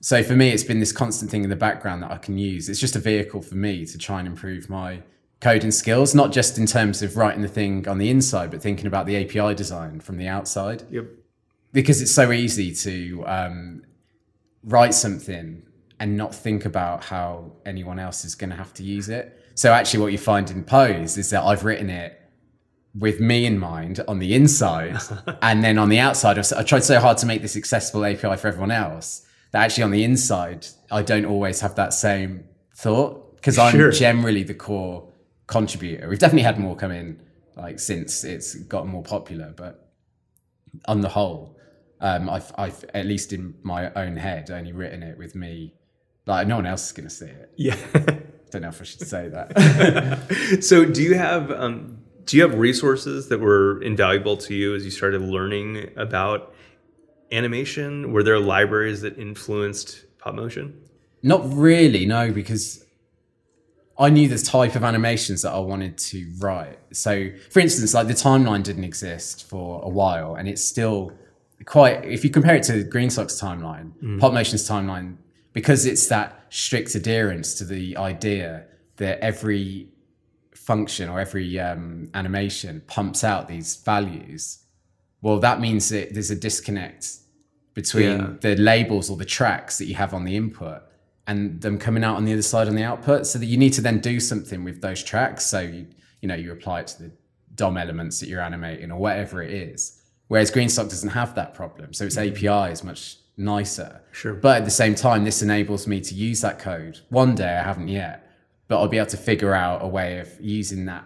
So 0.00 0.22
for 0.22 0.34
me, 0.34 0.50
it's 0.50 0.64
been 0.64 0.80
this 0.80 0.92
constant 0.92 1.30
thing 1.30 1.44
in 1.44 1.50
the 1.50 1.56
background 1.56 2.02
that 2.02 2.10
I 2.10 2.18
can 2.18 2.36
use. 2.36 2.68
It's 2.68 2.80
just 2.80 2.96
a 2.96 2.98
vehicle 2.98 3.40
for 3.40 3.54
me 3.54 3.86
to 3.86 3.96
try 3.96 4.18
and 4.18 4.26
improve 4.26 4.68
my 4.68 5.02
coding 5.40 5.70
skills, 5.70 6.14
not 6.14 6.32
just 6.32 6.58
in 6.58 6.66
terms 6.66 7.02
of 7.02 7.16
writing 7.16 7.42
the 7.42 7.48
thing 7.48 7.86
on 7.86 7.98
the 7.98 8.10
inside, 8.10 8.50
but 8.50 8.60
thinking 8.60 8.86
about 8.86 9.06
the 9.06 9.16
API 9.16 9.54
design 9.54 10.00
from 10.00 10.16
the 10.16 10.26
outside. 10.26 10.82
Yep. 10.90 11.06
Because 11.72 12.02
it's 12.02 12.12
so 12.12 12.32
easy 12.32 12.74
to 12.74 13.24
um, 13.26 13.84
write 14.64 14.92
something 14.92 15.62
and 16.02 16.16
not 16.16 16.34
think 16.34 16.64
about 16.64 17.04
how 17.04 17.52
anyone 17.64 18.00
else 18.00 18.24
is 18.24 18.34
going 18.34 18.50
to 18.50 18.56
have 18.56 18.74
to 18.74 18.82
use 18.82 19.08
it. 19.08 19.38
So 19.54 19.72
actually, 19.72 20.00
what 20.00 20.10
you 20.10 20.18
find 20.18 20.50
in 20.50 20.64
Pose 20.64 21.16
is 21.16 21.30
that 21.30 21.44
I've 21.44 21.64
written 21.64 21.88
it 21.90 22.20
with 22.92 23.20
me 23.20 23.46
in 23.46 23.56
mind 23.56 24.00
on 24.08 24.18
the 24.18 24.34
inside, 24.34 24.98
and 25.42 25.62
then 25.62 25.78
on 25.78 25.90
the 25.90 26.00
outside, 26.00 26.40
I've, 26.40 26.52
I've 26.56 26.66
tried 26.66 26.82
so 26.82 26.98
hard 26.98 27.18
to 27.18 27.26
make 27.26 27.40
this 27.40 27.56
accessible 27.56 28.04
API 28.04 28.36
for 28.36 28.48
everyone 28.48 28.72
else 28.72 29.24
that 29.52 29.62
actually 29.62 29.84
on 29.84 29.92
the 29.92 30.02
inside, 30.02 30.66
I 30.90 31.02
don't 31.02 31.24
always 31.24 31.60
have 31.60 31.76
that 31.76 31.94
same 31.94 32.44
thought 32.74 33.36
because 33.36 33.56
I'm 33.56 33.72
Sure. 33.76 33.92
generally 33.92 34.42
the 34.42 34.54
core 34.54 35.08
contributor. 35.46 36.08
We've 36.08 36.18
definitely 36.18 36.42
had 36.42 36.58
more 36.58 36.74
come 36.74 36.90
in 36.90 37.22
like 37.54 37.78
since 37.78 38.24
it's 38.24 38.56
gotten 38.56 38.90
more 38.90 39.04
popular, 39.04 39.54
but 39.56 39.88
on 40.86 41.00
the 41.00 41.10
whole, 41.10 41.56
um, 42.00 42.28
I've, 42.28 42.50
I've 42.58 42.84
at 42.92 43.06
least 43.06 43.32
in 43.32 43.54
my 43.62 43.92
own 43.92 44.16
head 44.16 44.50
only 44.50 44.72
written 44.72 45.04
it 45.04 45.16
with 45.16 45.36
me. 45.36 45.74
Like 46.26 46.46
no 46.46 46.56
one 46.56 46.66
else 46.66 46.86
is 46.86 46.92
going 46.92 47.08
to 47.08 47.14
see 47.14 47.26
it. 47.26 47.52
Yeah. 47.56 47.76
Don't 48.50 48.62
know 48.62 48.68
if 48.68 48.80
I 48.80 48.84
should 48.84 49.06
say 49.06 49.28
that. 49.28 50.58
so 50.60 50.84
do 50.84 51.02
you 51.02 51.14
have 51.14 51.50
um, 51.50 51.98
do 52.24 52.36
you 52.36 52.42
have 52.42 52.58
resources 52.58 53.28
that 53.28 53.40
were 53.40 53.82
invaluable 53.82 54.36
to 54.36 54.54
you 54.54 54.74
as 54.74 54.84
you 54.84 54.90
started 54.90 55.22
learning 55.22 55.90
about 55.96 56.54
animation? 57.30 58.12
Were 58.12 58.22
there 58.22 58.38
libraries 58.38 59.00
that 59.00 59.18
influenced 59.18 60.04
pop 60.18 60.34
motion? 60.34 60.78
Not 61.22 61.42
really, 61.52 62.04
no, 62.04 62.32
because 62.32 62.84
I 63.98 64.10
knew 64.10 64.28
the 64.28 64.38
type 64.38 64.74
of 64.74 64.84
animations 64.84 65.42
that 65.42 65.52
I 65.52 65.58
wanted 65.58 65.96
to 65.98 66.30
write. 66.38 66.78
So, 66.92 67.30
for 67.50 67.60
instance, 67.60 67.94
like 67.94 68.08
the 68.08 68.14
timeline 68.14 68.62
didn't 68.62 68.84
exist 68.84 69.48
for 69.48 69.82
a 69.82 69.88
while, 69.88 70.34
and 70.34 70.48
it's 70.48 70.64
still 70.64 71.12
quite. 71.64 72.04
If 72.04 72.24
you 72.24 72.30
compare 72.30 72.56
it 72.56 72.64
to 72.64 72.84
GreenSock's 72.84 73.40
timeline, 73.40 73.92
PopMotion's 74.18 74.68
timeline, 74.68 75.16
because 75.52 75.86
it's 75.86 76.06
that 76.08 76.46
strict 76.50 76.94
adherence 76.94 77.54
to 77.54 77.64
the 77.64 77.96
idea 77.96 78.64
that 78.96 79.18
every 79.20 79.88
function 80.54 81.08
or 81.08 81.18
every 81.18 81.58
um, 81.58 82.08
animation 82.14 82.82
pumps 82.86 83.24
out 83.24 83.48
these 83.48 83.76
values. 83.76 84.58
Well, 85.20 85.38
that 85.40 85.60
means 85.60 85.88
that 85.88 86.14
there's 86.14 86.30
a 86.30 86.36
disconnect 86.36 87.16
between 87.74 88.18
Yeah. 88.18 88.30
the 88.40 88.56
labels 88.56 89.10
or 89.10 89.16
the 89.16 89.24
tracks 89.24 89.78
that 89.78 89.86
you 89.86 89.94
have 89.94 90.14
on 90.14 90.24
the 90.24 90.36
input 90.36 90.82
and 91.26 91.60
them 91.60 91.78
coming 91.78 92.04
out 92.04 92.16
on 92.16 92.24
the 92.24 92.32
other 92.32 92.42
side 92.42 92.68
on 92.68 92.74
the 92.74 92.82
output 92.82 93.26
so 93.26 93.38
that 93.38 93.46
you 93.46 93.56
need 93.56 93.72
to 93.72 93.80
then 93.80 93.98
do 94.00 94.20
something 94.20 94.64
with 94.64 94.80
those 94.82 95.02
tracks 95.02 95.46
so 95.46 95.60
you, 95.60 95.86
you 96.20 96.28
know 96.28 96.34
you 96.34 96.52
apply 96.52 96.80
it 96.80 96.86
to 96.88 97.02
the 97.04 97.12
dom 97.54 97.76
elements 97.78 98.20
that 98.20 98.28
you're 98.28 98.40
animating 98.40 98.90
or 98.90 98.98
whatever 98.98 99.40
it 99.42 99.50
is 99.52 100.02
whereas 100.28 100.50
GreenSock 100.50 100.90
doesn't 100.90 101.10
have 101.10 101.34
that 101.36 101.54
problem 101.54 101.92
so 101.94 102.04
its 102.04 102.18
api 102.18 102.72
is 102.72 102.82
much 102.82 103.16
nicer 103.36 104.00
Sure. 104.12 104.34
but 104.34 104.58
at 104.58 104.64
the 104.64 104.70
same 104.70 104.94
time 104.94 105.24
this 105.24 105.40
enables 105.42 105.86
me 105.86 106.00
to 106.00 106.14
use 106.14 106.40
that 106.42 106.58
code 106.58 107.00
one 107.08 107.34
day 107.34 107.56
i 107.56 107.62
haven't 107.62 107.88
yet 107.88 108.28
but 108.68 108.78
i'll 108.78 108.88
be 108.88 108.98
able 108.98 109.06
to 109.10 109.16
figure 109.16 109.54
out 109.54 109.82
a 109.82 109.86
way 109.88 110.18
of 110.18 110.28
using 110.40 110.84
that 110.86 111.04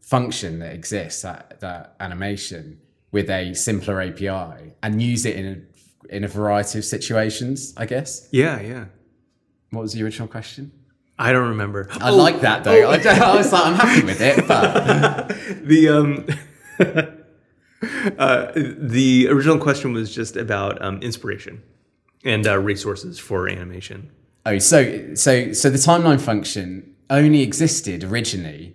function 0.00 0.58
that 0.60 0.72
exists 0.74 1.22
that 1.22 1.58
that 1.60 1.96
animation 2.00 2.78
with 3.10 3.28
a 3.30 3.54
simpler 3.54 4.00
api 4.02 4.72
and 4.82 5.00
use 5.02 5.24
it 5.26 5.36
in 5.36 5.46
a 5.46 6.14
in 6.14 6.24
a 6.24 6.28
variety 6.28 6.78
of 6.78 6.84
situations 6.84 7.72
i 7.76 7.86
guess 7.86 8.28
Yeah, 8.30 8.60
yeah. 8.60 8.84
what 9.70 9.80
was 9.82 9.92
the 9.94 10.02
original 10.04 10.28
question? 10.28 10.72
I 11.18 11.32
don't 11.32 11.48
remember. 11.48 11.88
I 11.92 12.10
like 12.10 12.42
that 12.42 12.62
though. 12.62 12.90
I, 12.90 12.96
I 12.98 13.36
was 13.36 13.50
like, 13.50 13.64
I'm 13.66 13.74
happy 13.74 14.04
with 14.04 14.20
it, 14.20 14.46
but 14.46 15.28
the 15.64 15.88
um 15.88 16.26
uh, 18.18 18.52
the 18.54 19.28
original 19.28 19.58
question 19.58 19.92
was 19.92 20.14
just 20.14 20.36
about 20.36 20.80
um, 20.82 21.00
inspiration 21.02 21.62
and 22.24 22.46
uh, 22.46 22.58
resources 22.58 23.18
for 23.18 23.48
animation. 23.48 24.10
oh, 24.46 24.58
so 24.58 25.14
so 25.14 25.52
so 25.52 25.68
the 25.70 25.78
timeline 25.78 26.20
function 26.20 26.94
only 27.10 27.42
existed 27.42 28.02
originally 28.04 28.74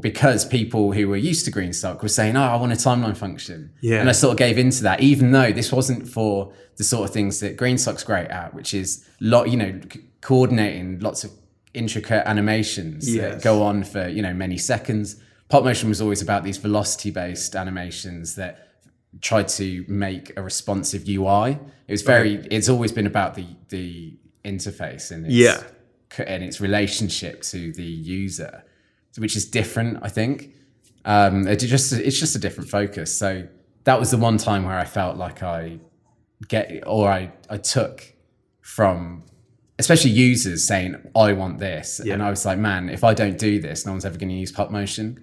because 0.00 0.46
people 0.46 0.92
who 0.92 1.06
were 1.08 1.18
used 1.18 1.44
to 1.44 1.50
GreenSock 1.52 2.02
were 2.02 2.08
saying, 2.08 2.34
"Oh, 2.36 2.42
I 2.42 2.56
want 2.56 2.72
a 2.72 2.76
timeline 2.76 3.16
function," 3.16 3.72
Yeah. 3.82 4.00
and 4.00 4.08
I 4.08 4.12
sort 4.12 4.32
of 4.32 4.38
gave 4.38 4.56
into 4.56 4.82
that, 4.84 5.00
even 5.00 5.32
though 5.32 5.52
this 5.52 5.70
wasn't 5.70 6.08
for 6.08 6.52
the 6.76 6.84
sort 6.84 7.08
of 7.08 7.12
things 7.14 7.40
that 7.40 7.56
GreenSock's 7.58 8.02
great 8.02 8.28
at, 8.28 8.54
which 8.54 8.72
is 8.72 9.06
lot, 9.20 9.50
you 9.50 9.56
know, 9.58 9.78
c- 9.92 10.00
coordinating 10.22 11.00
lots 11.00 11.24
of 11.24 11.30
intricate 11.74 12.26
animations 12.26 13.14
Yes. 13.14 13.34
that 13.34 13.42
go 13.42 13.62
on 13.62 13.84
for 13.84 14.08
you 14.08 14.22
know 14.22 14.32
many 14.32 14.56
seconds. 14.56 15.16
Pop 15.48 15.64
motion 15.64 15.88
was 15.88 16.00
always 16.00 16.22
about 16.22 16.42
these 16.44 16.56
velocity-based 16.56 17.54
animations 17.54 18.34
that 18.34 18.68
tried 19.20 19.48
to 19.48 19.84
make 19.88 20.36
a 20.36 20.42
responsive 20.42 21.08
UI. 21.08 21.58
It 21.86 21.92
was 21.92 22.02
very. 22.02 22.44
It's 22.50 22.68
always 22.68 22.92
been 22.92 23.06
about 23.06 23.34
the 23.34 23.46
the 23.68 24.16
interface 24.44 25.10
and 25.10 25.24
its, 25.26 25.34
Yeah. 25.34 25.62
and 26.26 26.42
its 26.42 26.60
relationship 26.60 27.42
to 27.42 27.72
the 27.72 27.84
user, 27.84 28.64
which 29.18 29.36
is 29.36 29.44
different. 29.48 29.98
I 30.02 30.08
think 30.08 30.52
um, 31.04 31.46
it 31.46 31.56
just 31.58 31.92
it's 31.92 32.18
just 32.18 32.34
a 32.34 32.38
different 32.40 32.68
focus. 32.68 33.16
So 33.16 33.46
that 33.84 34.00
was 34.00 34.10
the 34.10 34.18
one 34.18 34.38
time 34.38 34.64
where 34.64 34.78
I 34.78 34.84
felt 34.84 35.16
like 35.16 35.42
I 35.44 35.78
get 36.48 36.82
or 36.86 37.08
I 37.08 37.32
I 37.48 37.56
took 37.58 38.12
from 38.62 39.22
especially 39.78 40.10
users 40.10 40.66
saying 40.66 40.96
I 41.14 41.34
want 41.34 41.58
this, 41.58 42.00
and 42.00 42.20
I 42.22 42.30
was 42.30 42.44
like, 42.46 42.58
man, 42.58 42.88
if 42.88 43.04
I 43.04 43.14
don't 43.14 43.38
do 43.38 43.60
this, 43.60 43.86
no 43.86 43.92
one's 43.92 44.04
ever 44.04 44.18
going 44.18 44.30
to 44.30 44.34
use 44.34 44.50
Pop 44.50 44.70
Motion. 44.70 45.22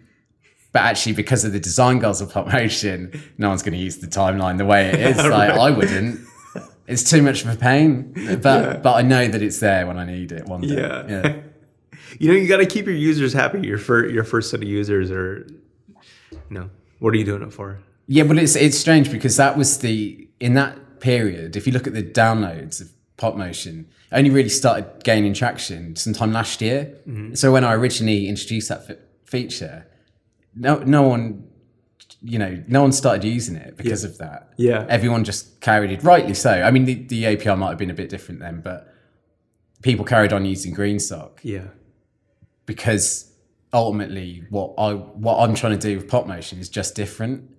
But 0.73 0.81
actually, 0.81 1.13
because 1.13 1.45
of 1.45 1.53
the 1.53 1.59
design 1.59 1.99
goals 1.99 2.19
of 2.19 2.31
Pop 2.31 2.51
Motion, 2.51 3.23
no 3.37 3.49
one's 3.49 3.61
going 3.61 3.73
to 3.73 3.79
use 3.79 3.97
the 3.99 4.07
timeline 4.07 4.57
the 4.57 4.65
way 4.65 4.89
it 4.89 4.99
is. 4.99 5.17
Like 5.23 5.51
I 5.51 5.69
wouldn't. 5.69 6.19
It's 6.87 7.09
too 7.09 7.21
much 7.21 7.45
of 7.45 7.49
a 7.53 7.55
pain, 7.55 8.11
but 8.41 8.83
but 8.83 8.93
I 8.93 9.03
know 9.03 9.27
that 9.27 9.41
it's 9.41 9.59
there 9.59 9.87
when 9.87 9.97
I 9.97 10.05
need 10.05 10.31
it 10.31 10.45
one 10.45 10.61
day. 10.61 10.75
Yeah. 10.75 11.07
yeah. 11.07 11.35
You 12.19 12.27
know, 12.27 12.35
you 12.35 12.47
got 12.47 12.57
to 12.57 12.67
keep 12.67 12.85
your 12.85 12.93
users 12.93 13.33
happy. 13.33 13.65
Your 13.65 13.79
first 13.79 14.13
your 14.13 14.23
first 14.23 14.51
set 14.51 14.61
of 14.61 14.67
users 14.67 15.09
are, 15.09 15.47
you 16.29 16.37
know, 16.51 16.69
what 16.99 17.11
are 17.11 17.17
you 17.17 17.23
doing 17.23 17.41
it 17.41 17.51
for? 17.51 17.79
Yeah, 18.05 18.23
but 18.23 18.37
it's 18.37 18.55
it's 18.55 18.77
strange 18.77 19.11
because 19.11 19.35
that 19.37 19.57
was 19.57 19.79
the 19.79 20.27
in 20.39 20.53
that 20.53 20.99
period. 20.99 21.55
If 21.55 21.65
you 21.65 21.73
look 21.73 21.87
at 21.87 21.93
the 21.95 22.03
downloads 22.03 22.81
of 22.81 22.91
Pop 23.17 23.35
Motion, 23.35 23.87
only 24.11 24.29
really 24.29 24.49
started 24.49 25.03
gaining 25.03 25.33
traction 25.33 25.95
sometime 25.95 26.31
last 26.31 26.61
year. 26.61 26.95
Mm-hmm. 27.07 27.33
So 27.33 27.51
when 27.51 27.63
I 27.63 27.73
originally 27.73 28.27
introduced 28.27 28.69
that 28.69 28.85
f- 28.87 28.97
feature, 29.25 29.87
no 30.55 30.77
no 30.79 31.03
one, 31.03 31.47
you 32.21 32.39
know, 32.39 32.63
no 32.67 32.81
one 32.81 32.91
started 32.91 33.23
using 33.23 33.55
it 33.55 33.75
because 33.77 34.03
of 34.03 34.17
that. 34.19 34.49
Yeah. 34.57 34.85
everyone 34.89 35.23
just 35.23 35.59
carried 35.61 35.91
it. 35.91 36.03
Rightly 36.03 36.33
so. 36.33 36.51
I 36.51 36.71
mean, 36.71 36.85
the, 36.85 36.95
the 36.95 37.25
API 37.27 37.55
might 37.55 37.69
have 37.69 37.77
been 37.77 37.89
a 37.91 37.93
bit 37.95 38.09
different 38.09 38.39
then, 38.39 38.61
but 38.61 38.87
people 39.81 40.05
carried 40.05 40.31
on 40.33 40.45
using 40.45 40.73
GreenSock 40.75 41.39
Yeah. 41.43 41.67
because 42.65 43.31
ultimately 43.73 44.43
what 44.49 44.73
I 44.77 44.93
what 44.93 45.37
I'm 45.39 45.55
trying 45.55 45.77
to 45.79 45.87
do 45.89 45.97
with 45.97 46.07
pop 46.07 46.27
motion 46.27 46.59
is 46.59 46.69
just 46.69 46.95
different. 46.95 47.49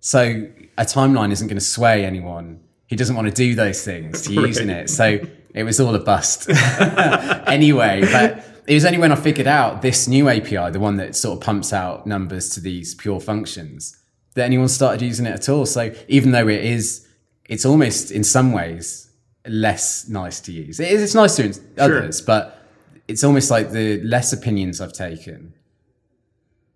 So 0.00 0.46
a 0.76 0.84
timeline 0.84 1.32
isn't 1.32 1.46
going 1.48 1.56
to 1.58 1.64
sway 1.64 2.04
anyone 2.04 2.60
he 2.86 2.96
doesn't 2.96 3.16
want 3.16 3.26
to 3.26 3.32
do 3.34 3.54
those 3.54 3.82
things 3.82 4.22
to 4.22 4.32
using 4.34 4.68
it. 4.68 4.90
So 4.90 5.18
it 5.54 5.62
was 5.64 5.80
all 5.80 5.94
a 5.94 5.98
bust 5.98 6.50
anyway. 7.46 8.02
But 8.02 8.44
it 8.66 8.74
was 8.74 8.84
only 8.84 8.98
when 8.98 9.12
I 9.12 9.16
figured 9.16 9.46
out 9.46 9.82
this 9.82 10.08
new 10.08 10.28
API, 10.28 10.70
the 10.70 10.80
one 10.80 10.96
that 10.96 11.14
sort 11.16 11.38
of 11.38 11.44
pumps 11.44 11.72
out 11.72 12.06
numbers 12.06 12.48
to 12.50 12.60
these 12.60 12.94
pure 12.94 13.20
functions, 13.20 13.96
that 14.34 14.44
anyone 14.44 14.68
started 14.68 15.02
using 15.02 15.26
it 15.26 15.32
at 15.32 15.48
all. 15.48 15.66
So 15.66 15.92
even 16.08 16.32
though 16.32 16.48
it 16.48 16.64
is, 16.64 17.06
it's 17.46 17.64
almost 17.66 18.10
in 18.10 18.24
some 18.24 18.52
ways 18.52 19.10
less 19.46 20.08
nice 20.08 20.40
to 20.40 20.52
use. 20.52 20.80
It 20.80 20.90
is, 20.90 21.02
it's 21.02 21.14
nicer 21.14 21.44
in 21.44 21.54
others, 21.78 22.22
but 22.22 22.58
it's 23.06 23.22
almost 23.22 23.50
like 23.50 23.70
the 23.70 24.00
less 24.02 24.32
opinions 24.32 24.80
I've 24.80 24.94
taken. 24.94 25.54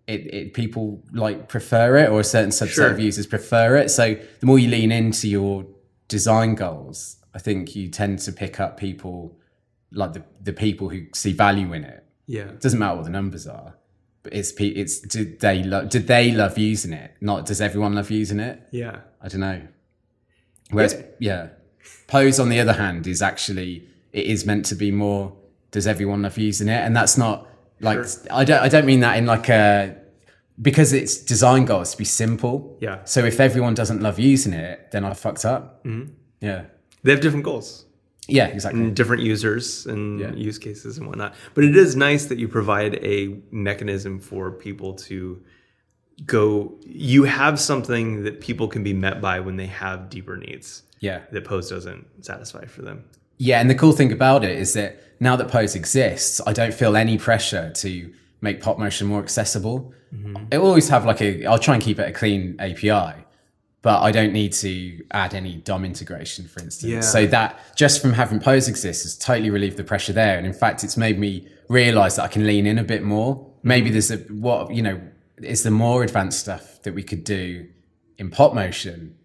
It, 0.07 0.33
it 0.33 0.53
people 0.53 1.03
like 1.11 1.47
prefer 1.49 1.97
it 1.97 2.09
or 2.09 2.19
a 2.19 2.23
certain 2.23 2.49
subset 2.51 2.73
Sure. 2.73 2.91
of 2.91 2.99
users 2.99 3.27
prefer 3.27 3.77
it. 3.77 3.89
So 3.89 4.15
the 4.39 4.45
more 4.45 4.57
you 4.59 4.67
lean 4.69 4.91
into 4.91 5.27
your 5.27 5.65
design 6.07 6.55
goals, 6.55 7.17
I 7.33 7.39
think 7.39 7.75
you 7.75 7.89
tend 7.89 8.19
to 8.19 8.31
pick 8.31 8.59
up 8.59 8.77
people 8.77 9.37
like 9.91 10.13
the, 10.13 10.23
the 10.41 10.53
people 10.53 10.89
who 10.89 11.05
see 11.13 11.33
value 11.33 11.73
in 11.73 11.83
it. 11.83 12.03
Yeah. 12.25 12.49
It 12.49 12.61
doesn't 12.61 12.79
matter 12.79 12.95
what 12.95 13.05
the 13.05 13.11
numbers 13.11 13.47
are, 13.47 13.75
but 14.23 14.33
it's 14.33 14.51
it's 14.59 14.99
do 14.99 15.25
they 15.25 15.63
love 15.63 15.89
do 15.89 15.99
they 15.99 16.31
love 16.31 16.57
using 16.57 16.93
it? 16.93 17.15
Not 17.21 17.45
does 17.45 17.61
everyone 17.61 17.95
love 17.95 18.11
using 18.11 18.39
it? 18.39 18.61
Yeah. 18.71 19.01
I 19.21 19.27
don't 19.27 19.41
know. 19.41 19.61
Whereas 20.71 21.03
yeah, 21.19 21.49
Pose 22.07 22.39
on 22.39 22.49
the 22.49 22.59
other 22.59 22.73
hand 22.73 23.07
is 23.07 23.21
actually 23.21 23.87
it 24.13 24.25
is 24.25 24.45
meant 24.45 24.65
to 24.67 24.75
be 24.75 24.91
more. 24.91 25.35
Does 25.71 25.87
everyone 25.87 26.21
love 26.21 26.37
using 26.37 26.67
it? 26.67 26.85
And 26.85 26.95
that's 26.95 27.17
not 27.17 27.47
like 27.79 27.99
I 28.29 28.43
don't 28.43 28.61
I 28.61 28.69
don't 28.69 28.85
mean 28.85 28.99
that 28.99 29.17
in 29.17 29.25
like 29.25 29.49
a 29.49 29.95
because 30.61 30.93
it's 30.93 31.17
design 31.17 31.65
goals 31.65 31.91
to 31.91 31.97
be 31.97 32.05
simple. 32.05 32.77
Yeah. 32.81 33.03
So 33.05 33.23
if 33.23 33.39
everyone 33.39 33.73
doesn't 33.73 34.01
love 34.01 34.19
using 34.19 34.53
it, 34.53 34.91
then 34.91 35.05
I 35.05 35.13
fucked 35.13 35.45
up. 35.45 35.83
Mm-hmm. 35.85 36.11
Yeah. 36.41 36.65
They 37.03 37.11
have 37.11 37.21
different 37.21 37.45
goals. 37.45 37.85
Yeah. 38.31 38.47
Exactly. 38.47 38.81
and 38.81 38.95
different 38.95 39.23
users 39.23 39.85
and 39.85 40.19
Yeah. 40.19 40.33
use 40.33 40.57
cases 40.57 40.97
and 40.97 41.07
whatnot. 41.07 41.35
But 41.53 41.63
it 41.63 41.75
is 41.75 41.95
nice 41.95 42.25
that 42.25 42.37
you 42.37 42.47
provide 42.47 42.95
a 42.95 43.35
mechanism 43.51 44.19
for 44.19 44.51
people 44.51 44.93
to 45.09 45.41
go. 46.25 46.73
You 46.85 47.23
have 47.23 47.59
something 47.59 48.23
that 48.23 48.41
people 48.41 48.67
can 48.67 48.83
be 48.83 48.93
met 48.93 49.21
by 49.21 49.39
when 49.39 49.55
they 49.57 49.67
have 49.67 50.09
deeper 50.09 50.37
needs 50.37 50.83
Yeah. 50.99 51.19
that 51.31 51.43
Pose 51.45 51.69
doesn't 51.69 52.05
satisfy 52.21 52.65
for 52.65 52.81
them. 52.81 53.03
Yeah, 53.37 53.61
and 53.61 53.69
the 53.69 53.75
cool 53.75 53.93
thing 53.93 54.11
about 54.11 54.43
it 54.43 54.57
is 54.57 54.73
that 54.73 55.01
now 55.21 55.35
that 55.37 55.47
Pose 55.47 55.75
exists, 55.75 56.41
I 56.45 56.51
don't 56.53 56.73
feel 56.73 56.95
any 56.97 57.17
pressure 57.17 57.71
to 57.75 58.09
make 58.41 58.61
pop 58.61 58.77
motion 58.77 59.07
more 59.07 59.21
accessible. 59.21 59.93
Mm-hmm. 60.13 60.45
It 60.51 60.57
will 60.57 60.67
always 60.67 60.89
have 60.89 61.05
like 61.05 61.21
a. 61.21 61.45
I'll 61.45 61.59
try 61.59 61.75
and 61.75 61.83
keep 61.83 61.99
it 61.99 62.07
a 62.07 62.11
clean 62.11 62.55
API, 62.59 63.23
but 63.81 64.01
I 64.01 64.11
don't 64.11 64.33
need 64.33 64.53
to 64.53 65.03
add 65.11 65.33
any 65.33 65.55
DOM 65.55 65.85
integration, 65.85 66.47
for 66.47 66.61
instance. 66.61 66.91
Yeah. 66.91 67.01
So 67.01 67.25
that 67.27 67.59
just 67.75 68.01
from 68.01 68.13
having 68.13 68.39
Pose 68.39 68.67
exist 68.67 69.03
has 69.03 69.17
totally 69.17 69.49
relieved 69.49 69.77
the 69.77 69.83
pressure 69.83 70.13
there, 70.13 70.37
and 70.37 70.45
in 70.45 70.53
fact, 70.53 70.83
it's 70.83 70.97
made 70.97 71.17
me 71.17 71.47
realize 71.69 72.17
that 72.17 72.23
I 72.23 72.27
can 72.27 72.45
lean 72.45 72.65
in 72.65 72.77
a 72.77 72.83
bit 72.83 73.03
more. 73.03 73.49
Maybe 73.63 73.89
mm. 73.89 73.93
there's 73.93 74.11
a 74.11 74.17
what 74.17 74.73
you 74.73 74.81
know 74.81 74.99
is 75.37 75.63
the 75.63 75.71
more 75.71 76.03
advanced 76.03 76.39
stuff 76.39 76.81
that 76.83 76.93
we 76.93 77.03
could 77.03 77.23
do 77.23 77.67
in 78.17 78.29
pop 78.29 78.53
motion 78.53 79.15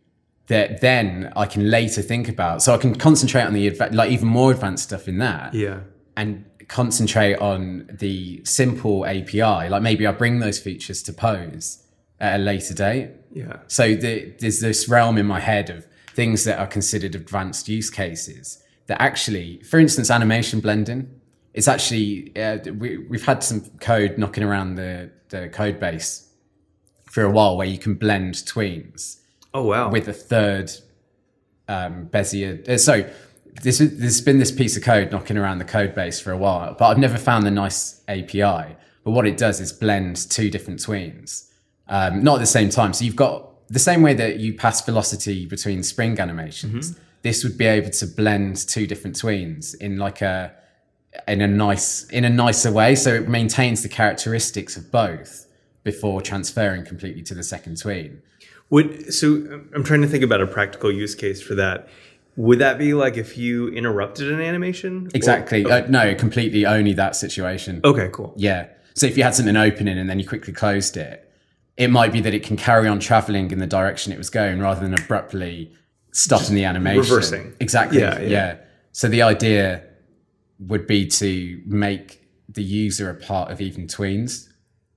that 0.46 0.80
then 0.80 1.32
I 1.34 1.46
can 1.46 1.70
later 1.70 2.02
think 2.02 2.28
about. 2.28 2.62
So 2.62 2.74
I 2.74 2.76
can 2.76 2.94
concentrate 2.94 3.42
on 3.42 3.54
the 3.54 3.70
like 3.92 4.10
even 4.10 4.28
more 4.28 4.52
advanced 4.52 4.84
stuff 4.84 5.08
in 5.08 5.18
that, 5.18 5.54
Yeah. 5.54 5.80
and 6.16 6.44
concentrate 6.68 7.36
on 7.38 7.88
the 7.92 8.44
simple 8.44 9.04
API. 9.04 9.68
Like 9.68 9.82
maybe 9.82 10.06
I 10.06 10.12
bring 10.12 10.38
those 10.38 10.58
features 10.58 11.02
to 11.04 11.12
Pose 11.12 11.83
at 12.20 12.40
a 12.40 12.42
later 12.42 12.74
date. 12.74 13.10
Yeah. 13.32 13.58
So 13.66 13.94
the, 13.94 14.32
there's 14.38 14.60
this 14.60 14.88
realm 14.88 15.18
in 15.18 15.26
my 15.26 15.40
head 15.40 15.70
of 15.70 15.86
things 16.14 16.44
that 16.44 16.58
are 16.58 16.66
considered 16.66 17.14
advanced 17.14 17.68
use 17.68 17.90
cases 17.90 18.62
that 18.86 19.00
actually, 19.02 19.60
for 19.62 19.78
instance, 19.78 20.10
animation 20.10 20.60
blending. 20.60 21.20
It's 21.52 21.68
actually 21.68 22.32
uh, 22.36 22.58
we, 22.78 22.98
we've 22.98 23.24
had 23.24 23.42
some 23.42 23.62
code 23.80 24.18
knocking 24.18 24.44
around 24.44 24.74
the 24.76 25.10
the 25.28 25.48
code 25.48 25.80
base 25.80 26.28
for 27.10 27.22
a 27.22 27.30
while 27.30 27.56
where 27.56 27.66
you 27.66 27.78
can 27.78 27.94
blend 27.94 28.34
tweens 28.34 29.20
Oh 29.52 29.62
wow. 29.64 29.88
with 29.90 30.08
a 30.08 30.12
third 30.12 30.70
um, 31.68 32.06
Bezier. 32.12 32.68
Uh, 32.68 32.78
so 32.78 33.08
this 33.62 33.78
there's 33.78 34.20
been 34.20 34.38
this 34.38 34.50
piece 34.50 34.76
of 34.76 34.82
code 34.82 35.12
knocking 35.12 35.36
around 35.38 35.58
the 35.58 35.64
code 35.64 35.94
base 35.94 36.20
for 36.20 36.32
a 36.32 36.36
while, 36.36 36.74
but 36.78 36.86
I've 36.88 36.98
never 36.98 37.18
found 37.18 37.46
the 37.46 37.50
nice 37.50 38.02
API. 38.08 38.76
But 39.04 39.10
what 39.10 39.26
it 39.26 39.36
does 39.36 39.60
is 39.60 39.72
blend 39.72 40.16
two 40.30 40.50
different 40.50 40.80
tweens, 40.80 41.50
um, 41.88 42.22
not 42.24 42.36
at 42.36 42.40
the 42.40 42.46
same 42.46 42.68
time. 42.70 42.92
So 42.92 43.04
you've 43.04 43.16
got 43.16 43.50
the 43.68 43.78
same 43.78 44.02
way 44.02 44.14
that 44.14 44.38
you 44.38 44.54
pass 44.54 44.84
velocity 44.84 45.46
between 45.46 45.82
spring 45.82 46.18
animations. 46.20 46.96
This 47.22 47.42
would 47.44 47.56
be 47.56 47.64
able 47.66 47.90
to 47.90 48.06
blend 48.06 48.56
two 48.68 48.86
different 48.86 49.16
tweens 49.16 49.74
in 49.80 49.96
like 49.98 50.20
a 50.20 50.52
in 51.28 51.40
a 51.40 51.46
nice 51.48 52.04
in 52.10 52.24
a 52.24 52.30
nicer 52.30 52.70
way. 52.72 52.94
So 52.94 53.14
it 53.14 53.28
maintains 53.28 53.82
the 53.82 53.88
characteristics 53.88 54.76
of 54.76 54.90
both 54.90 55.46
before 55.84 56.20
transferring 56.20 56.84
completely 56.84 57.22
to 57.22 57.34
the 57.34 57.42
second 57.42 57.78
tween. 57.78 58.20
Would 58.70 59.12
so 59.14 59.26
I'm 59.74 59.84
trying 59.84 60.02
to 60.02 60.08
think 60.08 60.24
about 60.24 60.40
a 60.42 60.46
practical 60.46 60.92
use 60.92 61.14
case 61.14 61.40
for 61.40 61.54
that. 61.54 61.88
Would 62.36 62.58
that 62.58 62.78
be 62.78 62.94
like 62.94 63.16
if 63.16 63.38
you 63.38 63.68
interrupted 63.68 64.30
an 64.32 64.40
animation? 64.40 65.06
Or- 65.06 65.10
Exactly. 65.14 65.64
Uh, 65.64 65.86
no, 65.88 66.14
completely 66.16 66.66
only 66.66 66.92
that 66.94 67.14
situation. 67.16 67.80
okay, 67.84 68.08
cool. 68.12 68.34
Yeah. 68.36 68.66
So 68.94 69.06
if 69.06 69.16
you 69.16 69.22
had 69.22 69.34
something 69.34 69.56
opening 69.56 69.98
and 69.98 70.10
then 70.10 70.18
you 70.18 70.26
quickly 70.26 70.52
closed 70.52 70.96
it, 70.96 71.23
it 71.76 71.90
might 71.90 72.12
be 72.12 72.20
that 72.20 72.34
it 72.34 72.42
can 72.44 72.56
carry 72.56 72.86
on 72.88 73.00
traveling 73.00 73.50
in 73.50 73.58
the 73.58 73.66
direction 73.66 74.12
it 74.12 74.18
was 74.18 74.30
going 74.30 74.60
rather 74.60 74.80
than 74.80 74.94
abruptly 74.94 75.72
stopping 76.12 76.54
the 76.54 76.64
animation. 76.64 77.00
reversing. 77.02 77.54
Exactly. 77.60 78.00
Yeah, 78.00 78.18
Yeah, 78.20 78.28
yeah. 78.28 78.56
So 78.92 79.08
the 79.08 79.22
idea 79.22 79.82
would 80.60 80.86
be 80.86 81.06
to 81.08 81.60
make 81.66 82.22
the 82.48 82.62
user 82.62 83.10
a 83.10 83.14
part 83.14 83.50
of 83.50 83.60
even 83.60 83.86
tweens, 83.88 84.48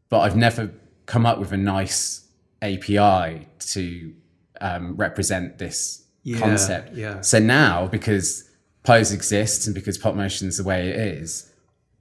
but 0.10 0.20
I've 0.20 0.36
never 0.36 0.72
come 1.08 1.26
up 1.26 1.40
with 1.40 1.52
a 1.52 1.58
nice 1.58 2.28
API 2.62 3.48
to 3.60 4.14
um, 4.62 4.96
represent 4.96 5.58
this 5.58 6.06
Yeah, 6.24 6.40
concept. 6.40 6.96
yeah. 6.96 7.22
So 7.22 7.40
now, 7.40 7.88
because 7.88 8.48
Pose 8.84 9.12
exists 9.12 9.66
and 9.66 9.74
because 9.74 9.98
Pop 9.98 10.16
is 10.18 10.58
the 10.58 10.64
way 10.64 10.90
it 10.90 10.96
is, 10.96 11.52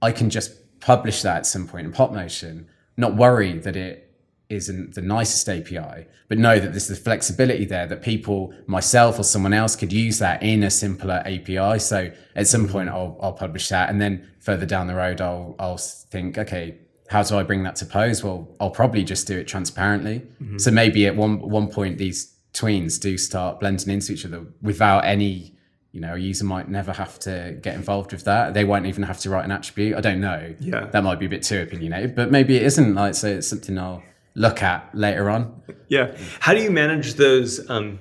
I 0.01 0.11
can 0.11 0.29
just 0.29 0.51
publish 0.79 1.23
that 1.23 1.37
at 1.37 1.45
some 1.47 1.67
point 1.67 1.87
in 1.87 1.91
Pop 1.91 2.11
Motion, 2.13 2.67
not 2.95 3.15
worry 3.15 3.57
that 3.59 3.75
it 3.75 4.06
isn't 4.49 4.95
the 4.95 5.01
nicest 5.01 5.49
API, 5.49 6.07
but 6.27 6.37
know 6.37 6.59
that 6.59 6.71
there's 6.71 6.87
the 6.87 6.95
flexibility 6.95 7.65
there 7.65 7.85
that 7.87 8.01
people, 8.01 8.53
myself 8.65 9.19
or 9.19 9.23
someone 9.23 9.53
else, 9.53 9.75
could 9.75 9.91
use 9.91 10.19
that 10.19 10.41
in 10.41 10.63
a 10.63 10.69
simpler 10.69 11.21
API. 11.25 11.79
So 11.79 12.11
at 12.35 12.47
some 12.47 12.67
point, 12.67 12.89
I'll, 12.89 13.17
I'll 13.21 13.33
publish 13.33 13.69
that, 13.69 13.89
and 13.89 13.99
then 13.99 14.27
further 14.39 14.65
down 14.65 14.87
the 14.87 14.95
road, 14.95 15.21
I'll 15.21 15.55
I'll 15.59 15.77
think, 15.77 16.37
okay, 16.37 16.77
how 17.09 17.23
do 17.23 17.37
I 17.37 17.43
bring 17.43 17.63
that 17.63 17.75
to 17.77 17.85
Pose? 17.85 18.23
Well, 18.23 18.55
I'll 18.59 18.71
probably 18.71 19.03
just 19.03 19.27
do 19.27 19.37
it 19.37 19.47
transparently. 19.47 20.19
Mm-hmm. 20.41 20.57
So 20.57 20.71
maybe 20.71 21.07
at 21.07 21.15
one 21.15 21.39
one 21.39 21.67
point, 21.67 21.97
these 21.97 22.33
tweens 22.53 22.99
do 22.99 23.17
start 23.17 23.59
blending 23.59 23.93
into 23.93 24.13
each 24.13 24.25
other 24.25 24.45
without 24.61 25.05
any 25.05 25.57
you 25.93 26.01
know, 26.01 26.13
a 26.13 26.17
user 26.17 26.45
might 26.45 26.69
never 26.69 26.93
have 26.93 27.17
to 27.17 27.57
get 27.61 27.73
involved 27.73 28.11
with 28.11 28.23
that. 28.25 28.53
They 28.53 28.63
won't 28.63 28.85
even 28.85 29.01
have 29.03 29.19
to 29.21 29.31
write 29.31 29.45
an 29.45 29.51
attribute. 29.51 29.97
I 29.97 30.01
don't 30.01 30.21
know. 30.21 30.53
Yeah. 30.59 30.85
That 30.91 31.03
might 31.03 31.17
be 31.17 31.25
a 31.25 31.29
bit 31.29 31.41
too 31.41 31.61
opinionated, 31.61 32.13
but 32.13 32.29
maybe 32.29 32.55
it 32.55 32.61
isn't. 32.63 32.93
Like, 32.93 33.15
so 33.15 33.29
it's 33.29 33.47
something 33.47 33.79
I'll 33.79 34.03
look 34.37 34.61
at 34.61 34.87
later 34.93 35.29
on. 35.29 35.61
Yeah. 35.89 36.15
How 36.39 36.53
do 36.53 36.61
you 36.61 36.71
manage 36.71 37.15
those 37.15 37.69
um, 37.69 37.99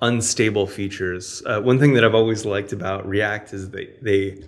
unstable 0.00 0.66
features? 0.66 1.42
Uh, 1.44 1.60
one 1.60 1.78
thing 1.78 1.92
that 1.94 2.04
I've 2.04 2.14
always 2.14 2.46
liked 2.46 2.72
about 2.72 3.06
React 3.06 3.52
is 3.52 3.70
they 3.70 3.90
they 4.00 4.44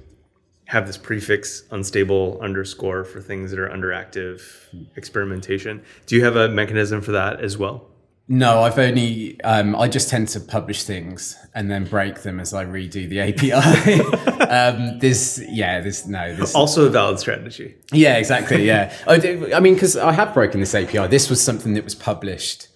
have 0.67 0.87
this 0.87 0.97
prefix 0.97 1.65
unstable 1.71 2.39
underscore 2.41 3.05
for 3.05 3.21
things 3.21 3.51
that 3.51 3.61
are 3.61 3.71
under 3.71 3.93
active 3.93 4.71
experimentation. 4.97 5.83
Do 6.07 6.17
you 6.17 6.25
have 6.25 6.37
a 6.37 6.49
mechanism 6.49 7.03
for 7.03 7.13
that 7.13 7.41
as 7.41 7.59
well? 7.59 7.87
No, 8.27 8.63
I've 8.63 8.79
only, 8.79 9.39
um, 9.43 9.77
I 9.77 9.87
just 9.87 10.09
tend 10.09 10.29
to 10.29 10.41
publish 10.41 10.85
things 10.85 11.37
and 11.55 11.71
then 11.71 11.85
break 11.85 12.23
them 12.23 12.41
as 12.41 12.55
I 12.55 12.65
redo 12.65 13.07
the 13.07 13.21
API. 13.29 13.53
um, 14.51 14.99
this, 14.99 15.43
yeah, 15.47 15.81
this, 15.81 16.07
no, 16.07 16.35
this, 16.35 16.55
Also 16.55 16.87
a 16.87 16.91
valid 16.91 17.19
strategy. 17.19 17.75
Yeah, 17.93 18.17
exactly. 18.17 18.65
Yeah, 18.65 18.95
I, 19.07 19.19
do, 19.19 19.53
I 19.55 19.61
mean, 19.61 19.75
because 19.75 19.97
I 19.97 20.13
have 20.13 20.33
broken 20.33 20.61
this 20.61 20.75
API. 20.75 21.07
This 21.09 21.29
was 21.29 21.43
something 21.43 21.75
that 21.75 21.85
was 21.85 21.95
published 21.95 22.69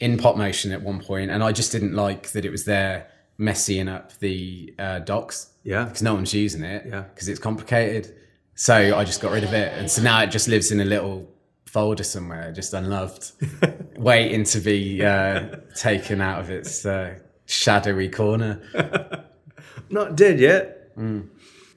in 0.00 0.16
PopMotion 0.16 0.72
at 0.72 0.82
one 0.82 1.00
point, 1.00 1.30
and 1.30 1.42
I 1.42 1.52
just 1.52 1.70
didn't 1.70 1.94
like 1.94 2.32
that 2.32 2.44
it 2.44 2.50
was 2.50 2.64
there 2.64 3.08
messing 3.38 3.88
up 3.88 4.18
the 4.18 4.74
uh, 4.78 4.98
docs. 5.00 5.50
Yeah. 5.62 5.84
because 5.84 6.02
no 6.02 6.14
one's 6.14 6.34
using 6.34 6.64
it. 6.64 6.84
Yeah. 6.86 7.02
because 7.02 7.28
it's 7.28 7.40
complicated. 7.40 8.14
So 8.54 8.74
I 8.74 9.04
just 9.04 9.20
got 9.20 9.32
rid 9.32 9.44
of 9.44 9.52
it, 9.52 9.72
and 9.74 9.88
so 9.88 10.02
now 10.02 10.20
it 10.22 10.28
just 10.32 10.48
lives 10.48 10.72
in 10.72 10.80
a 10.80 10.84
little 10.84 11.30
folder 11.76 12.04
somewhere, 12.04 12.50
just 12.52 12.72
unloved, 12.72 13.32
waiting 13.98 14.44
to 14.44 14.60
be 14.60 15.04
uh, 15.04 15.46
taken 15.74 16.22
out 16.22 16.40
of 16.40 16.48
its 16.48 16.86
uh, 16.86 17.18
shadowy 17.44 18.08
corner. 18.08 18.62
Not 19.90 20.16
dead 20.16 20.40
yet. 20.40 20.94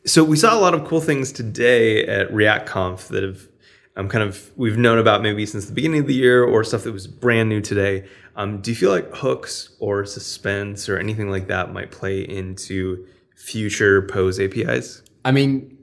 So 0.06 0.24
we 0.24 0.38
saw 0.38 0.58
a 0.58 0.62
lot 0.62 0.74
of 0.74 0.88
cool 0.88 1.02
things 1.02 1.34
today 1.34 2.06
at 2.08 2.30
ReactConf 2.30 3.10
that 3.10 3.24
have 3.24 3.50
um, 3.98 4.08
kind 4.08 4.24
of 4.24 4.52
we've 4.56 4.78
known 4.78 5.00
about 5.00 5.22
maybe 5.22 5.46
since 5.46 5.66
the 5.66 5.74
beginning 5.74 6.00
of 6.00 6.08
the 6.08 6.14
year 6.14 6.46
or 6.46 6.64
stuff 6.64 6.86
that 6.86 6.94
was 6.94 7.06
brand 7.06 7.50
new 7.50 7.60
today. 7.60 8.08
Um, 8.38 8.62
do 8.62 8.72
you 8.72 8.78
feel 8.78 8.92
like 8.92 9.14
hooks 9.14 9.76
or 9.82 10.06
suspense 10.06 10.88
or 10.88 10.98
anything 10.98 11.30
like 11.30 11.48
that 11.48 11.74
might 11.74 11.92
play 11.92 12.22
into 12.22 13.06
future 13.36 14.04
Pose 14.04 14.40
APIs? 14.40 15.04
I 15.26 15.34
mean, 15.34 15.78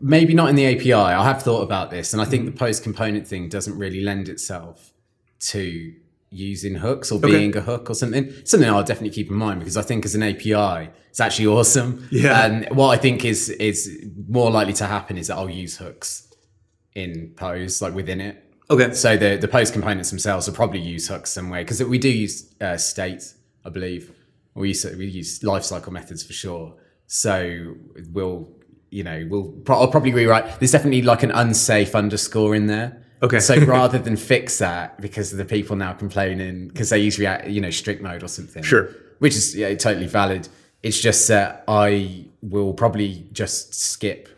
maybe 0.00 0.34
not 0.34 0.48
in 0.50 0.56
the 0.56 0.66
API. 0.66 0.92
I 0.92 1.24
have 1.24 1.42
thought 1.42 1.62
about 1.62 1.90
this, 1.90 2.12
and 2.12 2.20
I 2.22 2.24
think 2.24 2.46
the 2.46 2.52
Pose 2.52 2.80
component 2.80 3.26
thing 3.26 3.48
doesn't 3.48 3.76
really 3.78 4.00
lend 4.00 4.28
itself 4.28 4.92
to 5.50 5.92
using 6.32 6.76
hooks 6.76 7.10
or 7.10 7.16
Okay. 7.18 7.26
being 7.30 7.56
a 7.56 7.60
hook 7.60 7.90
or 7.90 7.94
something. 7.94 8.30
Something 8.44 8.68
I'll 8.68 8.84
definitely 8.84 9.10
keep 9.10 9.30
in 9.30 9.36
mind 9.36 9.58
because 9.60 9.76
I 9.76 9.82
think 9.82 10.04
as 10.04 10.14
an 10.14 10.22
API, 10.22 10.90
it's 11.08 11.18
actually 11.20 11.46
awesome. 11.48 12.06
Yeah. 12.12 12.44
And 12.46 12.68
what 12.76 12.88
I 12.96 12.96
think 13.00 13.24
is 13.24 13.48
is 13.48 14.06
more 14.28 14.50
likely 14.50 14.72
to 14.74 14.86
happen 14.86 15.18
is 15.18 15.26
that 15.26 15.36
I'll 15.36 15.50
use 15.50 15.76
hooks 15.78 16.32
in 16.94 17.32
Pose, 17.36 17.82
like 17.82 17.94
within 17.94 18.20
it. 18.20 18.44
Okay. 18.70 18.92
So 18.94 19.16
the 19.16 19.36
the 19.38 19.48
Pose 19.48 19.70
components 19.72 20.10
themselves 20.10 20.46
will 20.46 20.54
probably 20.54 20.80
use 20.80 21.08
hooks 21.08 21.30
somewhere 21.32 21.62
because 21.64 21.82
we 21.82 21.98
do 21.98 22.08
use 22.08 22.54
uh, 22.60 22.76
state, 22.76 23.22
I 23.64 23.70
believe. 23.70 24.12
We 24.54 24.68
use 24.68 24.84
we 24.96 25.06
use 25.06 25.40
lifecycle 25.40 25.90
methods 25.90 26.22
for 26.22 26.32
sure. 26.32 26.76
So 27.08 27.74
we'll 28.12 28.48
you 28.90 29.04
know 29.04 29.26
we'll 29.28 29.48
pro- 29.64 29.80
I'll 29.80 29.90
probably 29.90 30.12
rewrite. 30.12 30.58
There's 30.58 30.72
definitely 30.72 31.02
like 31.02 31.22
an 31.22 31.30
unsafe 31.30 31.94
underscore 31.94 32.54
in 32.54 32.66
there. 32.66 33.02
Okay. 33.22 33.40
So 33.40 33.56
rather 33.64 33.98
than 33.98 34.16
fix 34.16 34.58
that 34.58 35.00
because 35.00 35.32
of 35.32 35.38
the 35.38 35.44
people 35.44 35.76
now 35.76 35.92
complaining 35.92 36.68
because 36.68 36.90
they 36.90 36.98
use 36.98 37.18
React, 37.18 37.48
you 37.48 37.60
know, 37.60 37.70
strict 37.70 38.02
mode 38.02 38.22
or 38.22 38.28
something. 38.28 38.62
Sure. 38.62 38.90
Which 39.18 39.36
is 39.36 39.54
yeah, 39.54 39.74
totally 39.74 40.06
valid. 40.06 40.48
It's 40.82 41.00
just 41.00 41.28
that 41.28 41.64
I 41.68 42.26
will 42.42 42.72
probably 42.72 43.26
just 43.32 43.74
skip 43.74 44.28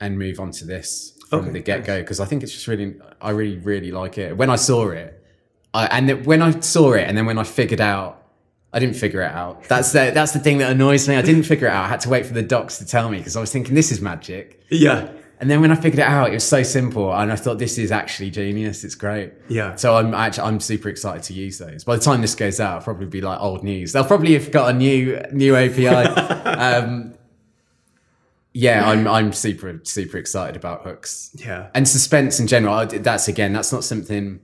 and 0.00 0.18
move 0.18 0.40
on 0.40 0.50
to 0.52 0.64
this 0.64 1.18
from 1.28 1.40
Okay, 1.40 1.50
the 1.52 1.60
get 1.60 1.84
go 1.84 2.00
because 2.00 2.20
I 2.20 2.24
think 2.24 2.42
it's 2.42 2.52
just 2.52 2.66
really, 2.66 2.96
I 3.20 3.30
really, 3.30 3.58
really 3.58 3.92
like 3.92 4.18
it. 4.18 4.36
When 4.36 4.50
I 4.50 4.56
saw 4.56 4.88
it, 4.90 5.22
I, 5.72 5.86
and 5.86 6.26
when 6.26 6.42
I 6.42 6.58
saw 6.60 6.92
it, 6.92 7.08
and 7.08 7.16
then 7.16 7.26
when 7.26 7.38
I 7.38 7.44
figured 7.44 7.80
out, 7.80 8.19
I 8.72 8.78
didn't 8.78 8.96
figure 8.96 9.20
it 9.22 9.32
out. 9.32 9.64
That's 9.64 9.92
the 9.92 10.12
that's 10.14 10.32
the 10.32 10.38
thing 10.38 10.58
that 10.58 10.70
annoys 10.70 11.08
me. 11.08 11.16
I 11.16 11.22
didn't 11.22 11.42
figure 11.44 11.66
it 11.66 11.70
out. 11.72 11.84
I 11.86 11.88
had 11.88 12.00
to 12.00 12.08
wait 12.08 12.24
for 12.26 12.34
the 12.34 12.42
docs 12.42 12.78
to 12.78 12.86
tell 12.86 13.10
me 13.10 13.18
because 13.18 13.36
I 13.36 13.40
was 13.40 13.50
thinking 13.52 13.74
this 13.74 13.90
is 13.90 14.00
magic. 14.00 14.62
Yeah. 14.70 15.10
And 15.40 15.50
then 15.50 15.62
when 15.62 15.72
I 15.72 15.74
figured 15.74 16.00
it 16.00 16.06
out, 16.06 16.28
it 16.28 16.34
was 16.34 16.44
so 16.44 16.62
simple, 16.62 17.12
and 17.14 17.32
I 17.32 17.36
thought 17.36 17.58
this 17.58 17.78
is 17.78 17.90
actually 17.90 18.28
genius. 18.30 18.84
It's 18.84 18.94
great. 18.94 19.32
Yeah. 19.48 19.74
So 19.74 19.96
I'm 19.96 20.12
actually 20.12 20.44
I'm 20.48 20.60
super 20.60 20.88
excited 20.90 21.22
to 21.24 21.32
use 21.32 21.56
those. 21.58 21.82
By 21.82 21.96
the 21.96 22.02
time 22.02 22.20
this 22.20 22.34
goes 22.34 22.60
out, 22.60 22.76
it'll 22.76 22.84
probably 22.84 23.06
be 23.06 23.22
like 23.22 23.40
old 23.40 23.64
news. 23.64 23.92
They'll 23.92 24.04
probably 24.04 24.34
have 24.34 24.50
got 24.52 24.74
a 24.74 24.76
new 24.76 25.18
new 25.32 25.56
API. 25.56 25.86
um, 26.46 27.14
yeah, 28.52 28.88
I'm 28.88 29.08
I'm 29.08 29.32
super 29.32 29.80
super 29.84 30.18
excited 30.18 30.56
about 30.56 30.82
hooks 30.84 31.30
Yeah. 31.34 31.68
and 31.74 31.88
suspense 31.88 32.38
in 32.40 32.46
general. 32.46 32.84
That's 32.86 33.26
again, 33.28 33.52
that's 33.52 33.72
not 33.72 33.82
something 33.84 34.40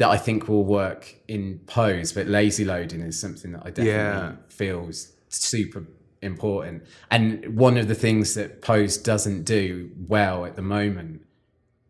that 0.00 0.08
I 0.08 0.16
think 0.16 0.48
will 0.48 0.64
work 0.64 1.14
in 1.28 1.60
Pose, 1.66 2.10
but 2.14 2.26
lazy 2.26 2.64
loading 2.64 3.02
is 3.02 3.20
something 3.20 3.52
that 3.52 3.60
I 3.66 3.68
definitely 3.68 3.90
Yeah. 3.92 4.32
feel 4.48 4.88
is 4.88 5.12
super 5.28 5.84
important. 6.22 6.84
And 7.10 7.54
one 7.54 7.76
of 7.76 7.86
the 7.86 7.94
things 7.94 8.32
that 8.32 8.62
Pose 8.62 8.96
doesn't 8.96 9.42
do 9.44 9.90
well 10.08 10.46
at 10.46 10.56
the 10.56 10.62
moment, 10.62 11.20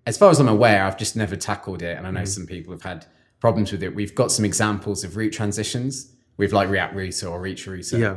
as 0.06 0.18
far 0.18 0.28
as 0.28 0.40
I'm 0.40 0.48
aware, 0.48 0.84
I've 0.86 0.98
just 0.98 1.14
never 1.14 1.36
tackled 1.36 1.82
it, 1.82 1.96
and 1.96 2.04
I 2.04 2.10
know 2.10 2.22
mm. 2.22 2.28
some 2.28 2.46
people 2.46 2.72
have 2.72 2.82
had 2.82 3.06
problems 3.38 3.70
with 3.70 3.80
it. 3.84 3.94
We've 3.94 4.14
got 4.14 4.32
some 4.32 4.44
examples 4.44 5.04
of 5.04 5.16
route 5.16 5.32
transitions 5.32 6.12
with 6.36 6.52
like 6.52 6.68
React 6.68 6.96
Router 6.96 7.28
or 7.28 7.40
Reach 7.40 7.64
Router 7.68 7.96
Yeah. 7.98 8.16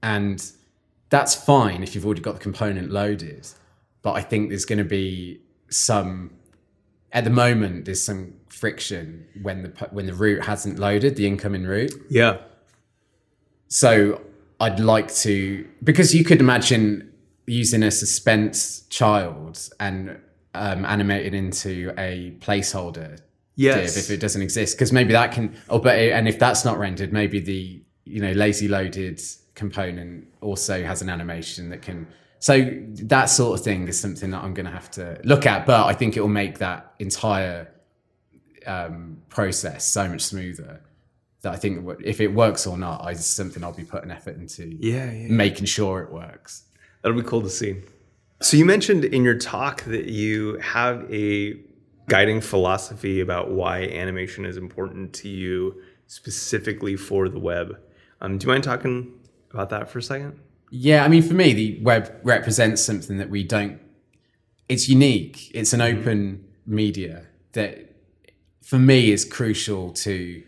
and 0.00 0.52
that's 1.10 1.34
fine 1.34 1.82
if 1.82 1.94
you've 1.96 2.04
already 2.06 2.20
got 2.20 2.34
the 2.34 2.40
component 2.40 2.90
loaded 2.90 3.46
but 4.02 4.12
i 4.12 4.20
think 4.20 4.48
there's 4.50 4.64
going 4.64 4.78
to 4.78 4.84
be 4.84 5.40
some 5.70 6.30
at 7.12 7.24
the 7.24 7.30
moment 7.30 7.84
there's 7.84 8.02
some 8.04 8.32
friction 8.48 9.26
when 9.42 9.62
the 9.62 9.68
when 9.92 10.06
the 10.06 10.14
route 10.14 10.44
hasn't 10.44 10.78
loaded 10.78 11.16
the 11.16 11.26
incoming 11.26 11.64
route 11.64 11.92
Yeah. 12.08 12.38
so 13.68 14.20
i'd 14.60 14.80
like 14.80 15.12
to 15.14 15.66
because 15.82 16.14
you 16.14 16.24
could 16.24 16.40
imagine 16.40 17.12
using 17.46 17.82
a 17.82 17.90
suspense 17.90 18.80
child 18.88 19.68
and 19.78 20.18
um, 20.54 20.84
animate 20.86 21.26
it 21.26 21.34
into 21.34 21.92
a 21.98 22.34
placeholder 22.40 23.18
Yes. 23.56 23.94
div 23.94 24.04
if 24.04 24.10
it 24.10 24.20
doesn't 24.20 24.42
exist 24.42 24.76
because 24.76 24.92
maybe 24.92 25.12
that 25.12 25.32
can 25.32 25.54
oh 25.68 25.78
but 25.78 25.96
and 25.98 26.28
if 26.28 26.38
that's 26.38 26.64
not 26.64 26.78
rendered 26.78 27.12
maybe 27.12 27.40
the 27.40 27.82
you 28.04 28.20
know 28.20 28.32
lazy 28.32 28.68
loaded 28.68 29.20
component 29.54 30.26
also 30.40 30.82
has 30.84 31.02
an 31.02 31.08
animation 31.10 31.70
that 31.70 31.82
can 31.82 32.06
so 32.38 32.70
that 33.04 33.26
sort 33.26 33.58
of 33.58 33.64
thing 33.64 33.88
is 33.88 33.98
something 33.98 34.30
that 34.30 34.42
i'm 34.44 34.54
going 34.54 34.66
to 34.66 34.72
have 34.72 34.90
to 34.90 35.18
look 35.24 35.46
at 35.46 35.66
but 35.66 35.86
i 35.86 35.92
think 35.92 36.16
it 36.16 36.20
will 36.20 36.28
make 36.28 36.58
that 36.58 36.92
entire 36.98 37.68
um, 38.66 39.18
process 39.28 39.84
so 39.86 40.08
much 40.08 40.22
smoother 40.22 40.80
that 41.42 41.52
i 41.52 41.56
think 41.56 41.88
if 42.04 42.20
it 42.20 42.28
works 42.28 42.66
or 42.66 42.76
not 42.76 43.10
is 43.12 43.24
something 43.24 43.62
i'll 43.64 43.72
be 43.72 43.84
putting 43.84 44.10
effort 44.10 44.36
into 44.36 44.76
Yeah. 44.80 45.10
yeah. 45.12 45.28
making 45.28 45.66
sure 45.66 46.02
it 46.02 46.12
works 46.12 46.64
That'll 47.02 47.20
be 47.22 47.28
cool 47.28 47.42
to 47.42 47.50
see. 47.50 47.76
So 48.40 48.56
you 48.56 48.64
mentioned 48.64 49.04
in 49.04 49.22
your 49.22 49.38
talk 49.38 49.84
that 49.84 50.06
you 50.06 50.58
have 50.58 51.06
a 51.08 51.54
guiding 52.08 52.40
philosophy 52.40 53.20
about 53.20 53.52
why 53.52 53.82
animation 53.82 54.44
is 54.44 54.56
important 54.56 55.12
to 55.16 55.28
you 55.28 55.80
specifically 56.08 56.96
for 56.96 57.28
the 57.28 57.38
web. 57.38 57.78
Um, 58.20 58.38
do 58.38 58.46
you 58.46 58.52
mind 58.52 58.64
talking 58.64 59.12
about 59.52 59.70
that 59.70 59.88
for 59.88 60.00
a 60.00 60.02
second? 60.02 60.40
Yeah, 60.70 61.04
I 61.04 61.08
mean, 61.08 61.22
for 61.22 61.34
me, 61.34 61.52
the 61.52 61.78
web 61.82 62.12
represents 62.22 62.82
something 62.82 63.18
that 63.18 63.30
we 63.30 63.44
don't. 63.44 63.78
It's 64.68 64.88
unique. 64.88 65.50
It's 65.54 65.72
an 65.72 65.80
open 65.80 66.44
media 66.66 67.26
that, 67.52 67.94
for 68.62 68.78
me, 68.78 69.12
is 69.12 69.24
crucial 69.24 69.92
to 69.92 70.42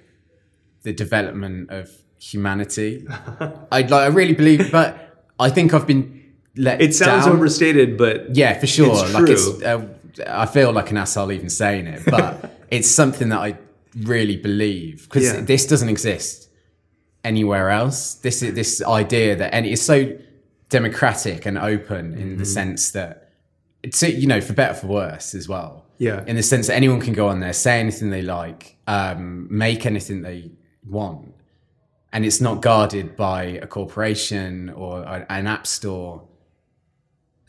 the 0.82 0.92
development 0.92 1.70
of 1.70 1.90
humanity. 2.20 3.06
I 3.70 3.82
like. 3.82 3.92
I 3.92 4.06
really 4.06 4.34
believe, 4.34 4.72
but 4.72 5.24
I 5.38 5.50
think 5.50 5.72
I've 5.72 5.86
been 5.86 6.32
let. 6.56 6.80
It 6.80 6.94
sounds 6.94 7.26
down. 7.26 7.36
overstated, 7.36 7.96
but 7.96 8.34
Yeah, 8.34 8.58
for 8.58 8.66
sure. 8.66 8.90
It's 9.04 9.14
like 9.14 9.24
true. 9.26 9.34
it's. 9.34 9.62
Uh, 9.62 9.86
I 10.26 10.46
feel 10.46 10.72
like 10.72 10.90
an 10.90 10.96
asshole 10.96 11.30
even 11.30 11.48
saying 11.48 11.86
it, 11.86 12.02
but 12.06 12.50
it's 12.72 12.90
something 12.90 13.28
that 13.28 13.38
I 13.38 13.56
really 14.02 14.36
believe 14.36 15.04
because 15.04 15.24
Yeah. 15.24 15.40
this 15.42 15.64
doesn't 15.66 15.88
exist 15.88 16.47
anywhere 17.24 17.70
else. 17.70 18.14
This 18.14 18.42
is 18.42 18.54
this 18.54 18.82
idea 18.82 19.36
that 19.36 19.54
and 19.54 19.66
it's 19.66 19.82
so 19.82 20.16
democratic 20.68 21.46
and 21.46 21.58
open 21.58 22.14
in 22.14 22.28
Mm-hmm. 22.30 22.38
the 22.38 22.44
sense 22.44 22.90
that 22.92 23.30
it's 23.82 24.02
you 24.02 24.26
know 24.26 24.40
for 24.40 24.52
better 24.54 24.74
for 24.74 24.86
worse 24.88 25.34
as 25.34 25.48
well. 25.48 25.84
Yeah. 25.98 26.22
In 26.26 26.36
the 26.36 26.42
sense 26.42 26.66
that 26.68 26.74
anyone 26.74 27.00
can 27.00 27.12
go 27.12 27.28
on 27.28 27.40
there, 27.40 27.52
say 27.52 27.80
anything 27.80 28.10
they 28.10 28.22
like, 28.22 28.76
um, 28.86 29.48
make 29.50 29.84
anything 29.86 30.22
they 30.22 30.52
want, 30.86 31.34
and 32.12 32.24
it's 32.24 32.40
not 32.40 32.62
guarded 32.62 33.16
by 33.16 33.42
a 33.44 33.66
corporation 33.66 34.70
or 34.70 35.02
an 35.28 35.46
app 35.46 35.66
store 35.66 36.22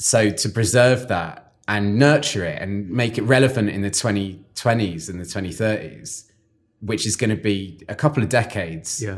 so 0.02 0.30
to 0.30 0.50
preserve 0.50 1.08
that 1.10 1.52
and 1.68 2.00
nurture 2.00 2.46
it 2.46 2.62
and 2.62 2.90
make 2.90 3.18
it 3.18 3.24
relevant 3.24 3.70
in 3.70 3.82
the 3.82 3.92
2020s 3.92 5.10
and 5.10 5.20
the 5.20 5.26
2030s 5.26 6.26
which 6.82 7.06
is 7.06 7.16
going 7.18 7.30
to 7.30 7.36
be 7.36 7.82
a 7.90 7.96
couple 7.96 8.24
of 8.24 8.30
decades 8.30 9.02
yeah, 9.04 9.18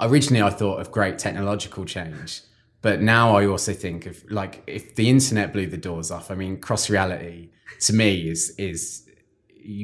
originally 0.00 0.42
i 0.42 0.50
thought 0.50 0.80
of 0.80 0.90
great 0.90 1.18
technological 1.18 1.84
change 1.84 2.42
but 2.82 3.00
now 3.00 3.36
i 3.36 3.46
also 3.46 3.72
think 3.72 4.06
of 4.06 4.22
like 4.30 4.62
if 4.66 4.94
the 4.96 5.08
internet 5.08 5.52
blew 5.52 5.66
the 5.66 5.76
doors 5.76 6.10
off 6.10 6.30
i 6.30 6.34
mean 6.34 6.58
cross 6.60 6.88
reality 6.90 7.48
to 7.80 7.92
me 7.92 8.28
is 8.28 8.54
is 8.58 9.06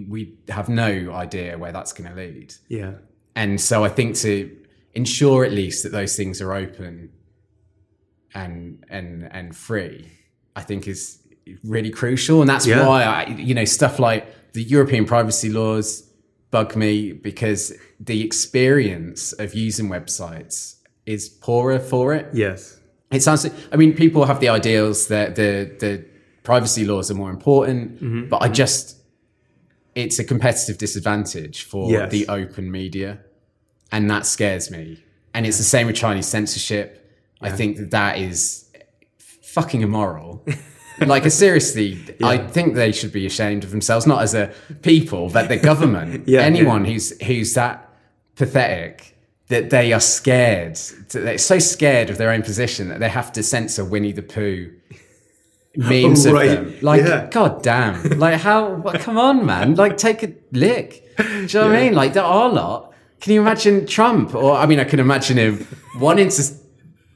we 0.08 0.38
have 0.48 0.68
no 0.68 1.12
idea 1.12 1.56
where 1.58 1.70
that's 1.72 1.92
going 1.92 2.08
to 2.10 2.16
lead 2.16 2.54
yeah, 2.68 2.92
and 3.34 3.60
so 3.60 3.84
I 3.84 3.90
think 3.90 4.16
to 4.16 4.56
ensure 4.94 5.44
at 5.44 5.52
least 5.52 5.82
that 5.82 5.92
those 5.92 6.16
things 6.16 6.40
are 6.40 6.54
open 6.54 7.10
and 8.34 8.84
and 8.88 9.28
and 9.30 9.54
free, 9.54 10.10
I 10.54 10.62
think 10.62 10.88
is 10.88 11.18
really 11.62 11.90
crucial. 11.90 12.40
And 12.40 12.48
that's 12.48 12.66
Yeah. 12.66 12.86
why 12.86 13.02
I, 13.04 13.26
you 13.26 13.54
know, 13.54 13.64
stuff 13.66 13.98
like 13.98 14.52
the 14.54 14.62
European 14.62 15.04
privacy 15.04 15.50
laws 15.50 16.05
bug 16.50 16.76
me 16.76 17.12
because 17.12 17.72
the 18.00 18.22
experience 18.24 19.32
of 19.32 19.54
using 19.54 19.88
websites 19.88 20.76
is 21.06 21.28
poorer 21.28 21.78
for 21.78 22.14
it. 22.14 22.26
yes, 22.34 22.80
It 23.10 23.22
sounds. 23.22 23.46
I 23.72 23.76
mean, 23.76 23.94
people 23.94 24.24
have 24.26 24.40
the 24.40 24.48
ideals 24.48 25.08
that 25.08 25.34
the 25.36 25.70
the 25.78 26.04
privacy 26.42 26.84
laws 26.84 27.10
are 27.10 27.14
more 27.14 27.30
important, 27.30 27.94
Mm-hmm. 27.96 28.28
but 28.28 28.42
I 28.42 28.48
just 28.48 28.96
it's 29.94 30.18
a 30.18 30.24
competitive 30.24 30.76
disadvantage 30.78 31.62
for 31.64 31.90
Yes. 31.90 32.10
the 32.10 32.26
open 32.28 32.70
media, 32.70 33.18
and 33.92 34.10
that 34.10 34.26
scares 34.26 34.70
me. 34.70 35.02
And 35.34 35.46
it's 35.46 35.58
the 35.58 35.64
same 35.64 35.86
with 35.86 35.96
Chinese 35.96 36.26
censorship. 36.26 36.88
I 37.40 37.50
think 37.50 37.76
that 37.76 37.90
that 37.90 38.18
is 38.18 38.64
fucking 39.18 39.82
immoral. 39.82 40.44
like 41.00 41.26
uh, 41.26 41.30
seriously, 41.30 41.98
I 42.22 42.38
think 42.38 42.74
they 42.74 42.92
should 42.92 43.12
be 43.12 43.26
ashamed 43.26 43.64
of 43.64 43.70
themselves, 43.70 44.06
not 44.06 44.22
as 44.22 44.34
a 44.34 44.52
people, 44.82 45.28
but 45.30 45.48
the 45.48 45.56
government. 45.56 46.26
Yeah, 46.28 46.40
Anyone 46.40 46.84
who's 46.84 47.20
who's 47.22 47.54
that 47.54 47.88
pathetic 48.36 49.14
that 49.48 49.70
they 49.70 49.92
are 49.92 50.00
scared. 50.00 50.74
to- 51.10 51.20
They're 51.20 51.38
so 51.38 51.58
scared 51.58 52.10
of 52.10 52.18
their 52.18 52.30
own 52.30 52.42
position 52.42 52.88
that 52.88 52.98
they 53.00 53.08
have 53.08 53.30
to 53.32 53.42
censor 53.42 53.84
Winnie 53.84 54.12
the 54.12 54.22
Pooh 54.22 54.70
memes 55.76 56.26
Oh, 56.26 56.36
of 56.36 56.48
them. 56.48 56.76
Like, 56.82 57.02
Yeah. 57.02 57.28
god 57.30 57.62
damn. 57.62 58.18
Like, 58.18 58.40
how, 58.40 58.74
what, 58.74 59.00
come 59.00 59.18
on, 59.18 59.44
man. 59.46 59.74
Like, 59.74 59.96
take 59.98 60.22
a 60.22 60.32
lick. 60.52 61.04
Do 61.18 61.24
you 61.24 61.46
know 61.54 61.66
what 61.68 61.76
I 61.76 61.80
mean? 61.82 61.94
Like, 61.94 62.12
there 62.14 62.24
are 62.24 62.48
a 62.50 62.52
lot. 62.52 62.92
Can 63.20 63.32
you 63.34 63.40
imagine 63.40 63.86
Trump? 63.86 64.34
Or, 64.34 64.54
I 64.56 64.66
mean, 64.66 64.80
I 64.80 64.84
can 64.84 65.00
imagine 65.00 65.36
him 65.38 65.66
wanting 65.98 66.28
to, 66.30 66.42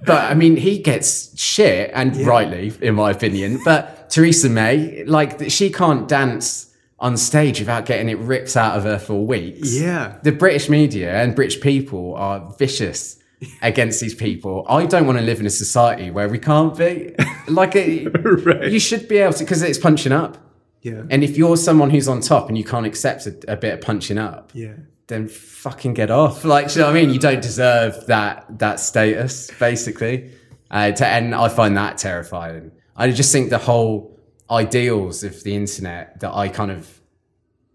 but 0.06 0.30
I 0.30 0.34
mean, 0.34 0.56
he 0.56 0.78
gets 0.78 1.38
shit, 1.40 1.90
and 1.94 2.16
rightly, 2.26 2.72
in 2.80 2.94
my 2.94 3.10
opinion. 3.10 3.60
But 3.64 4.10
Theresa 4.10 4.48
May, 4.48 5.04
like, 5.04 5.50
she 5.50 5.70
can't 5.70 6.08
dance 6.08 6.72
on 6.98 7.16
stage 7.16 7.60
without 7.60 7.86
getting 7.86 8.08
it 8.08 8.18
ripped 8.18 8.56
out 8.56 8.76
of 8.76 8.84
her 8.84 8.98
for 8.98 9.24
weeks 9.24 9.74
Yeah. 9.78 10.16
the 10.22 10.32
British 10.32 10.68
media 10.68 11.14
and 11.14 11.34
British 11.34 11.58
people 11.60 12.14
are 12.16 12.54
vicious 12.58 13.18
against 13.62 14.00
these 14.02 14.14
people. 14.14 14.66
I 14.68 14.84
don't 14.84 15.06
want 15.06 15.18
to 15.18 15.24
live 15.24 15.40
in 15.40 15.46
a 15.46 15.50
society 15.50 16.10
where 16.10 16.28
we 16.28 16.38
can't 16.38 16.76
be. 16.76 17.14
Like, 17.48 17.74
it, 17.74 18.10
Right. 18.46 18.70
you 18.70 18.78
should 18.78 19.08
be 19.08 19.16
able 19.16 19.32
to, 19.32 19.44
because 19.44 19.62
it's 19.62 19.78
punching 19.78 20.12
up. 20.12 20.36
Yeah. 20.82 21.02
And 21.10 21.24
if 21.24 21.36
you're 21.38 21.56
someone 21.56 21.88
who's 21.90 22.06
on 22.08 22.20
top 22.20 22.48
and 22.48 22.58
you 22.58 22.64
can't 22.64 22.84
accept 22.86 23.26
a, 23.26 23.34
a 23.48 23.56
bit 23.56 23.72
of 23.74 23.80
punching 23.80 24.18
up, 24.18 24.50
yeah. 24.54 24.74
Then 25.10 25.28
fucking 25.28 25.92
get 25.94 26.10
off. 26.10 26.44
Like, 26.54 26.68
do 26.68 26.72
you 26.74 26.80
know 26.80 26.86
what 26.86 26.96
I 26.96 27.00
mean? 27.00 27.10
You 27.10 27.18
don't 27.18 27.42
deserve 27.42 28.06
that 28.06 28.58
that 28.58 28.80
status, 28.80 29.50
basically. 29.58 30.32
Uh, 30.70 30.92
to, 30.92 31.06
and 31.06 31.34
I 31.34 31.48
find 31.48 31.76
that 31.76 31.98
terrifying. 31.98 32.70
I 32.96 33.10
just 33.10 33.32
think 33.32 33.50
the 33.50 33.58
whole 33.58 34.18
ideals 34.50 35.22
of 35.24 35.42
the 35.42 35.54
internet 35.54 36.20
that 36.20 36.32
I 36.34 36.48
kind 36.48 36.70
of, 36.70 37.00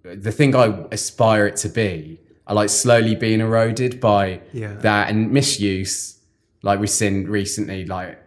the 0.04 0.32
thing 0.32 0.56
I 0.56 0.86
aspire 0.92 1.46
it 1.48 1.58
to 1.58 1.70
be, 1.70 2.20
are 2.48 2.56
like 2.56 2.70
slowly 2.70 3.16
being 3.16 3.40
eroded 3.42 4.00
by 4.00 4.42
Yeah. 4.54 4.74
that 4.76 5.10
and 5.10 5.32
misuse, 5.32 6.20
like 6.62 6.80
we've 6.80 6.90
seen 6.90 7.26
recently. 7.28 7.86
Like, 7.86 8.18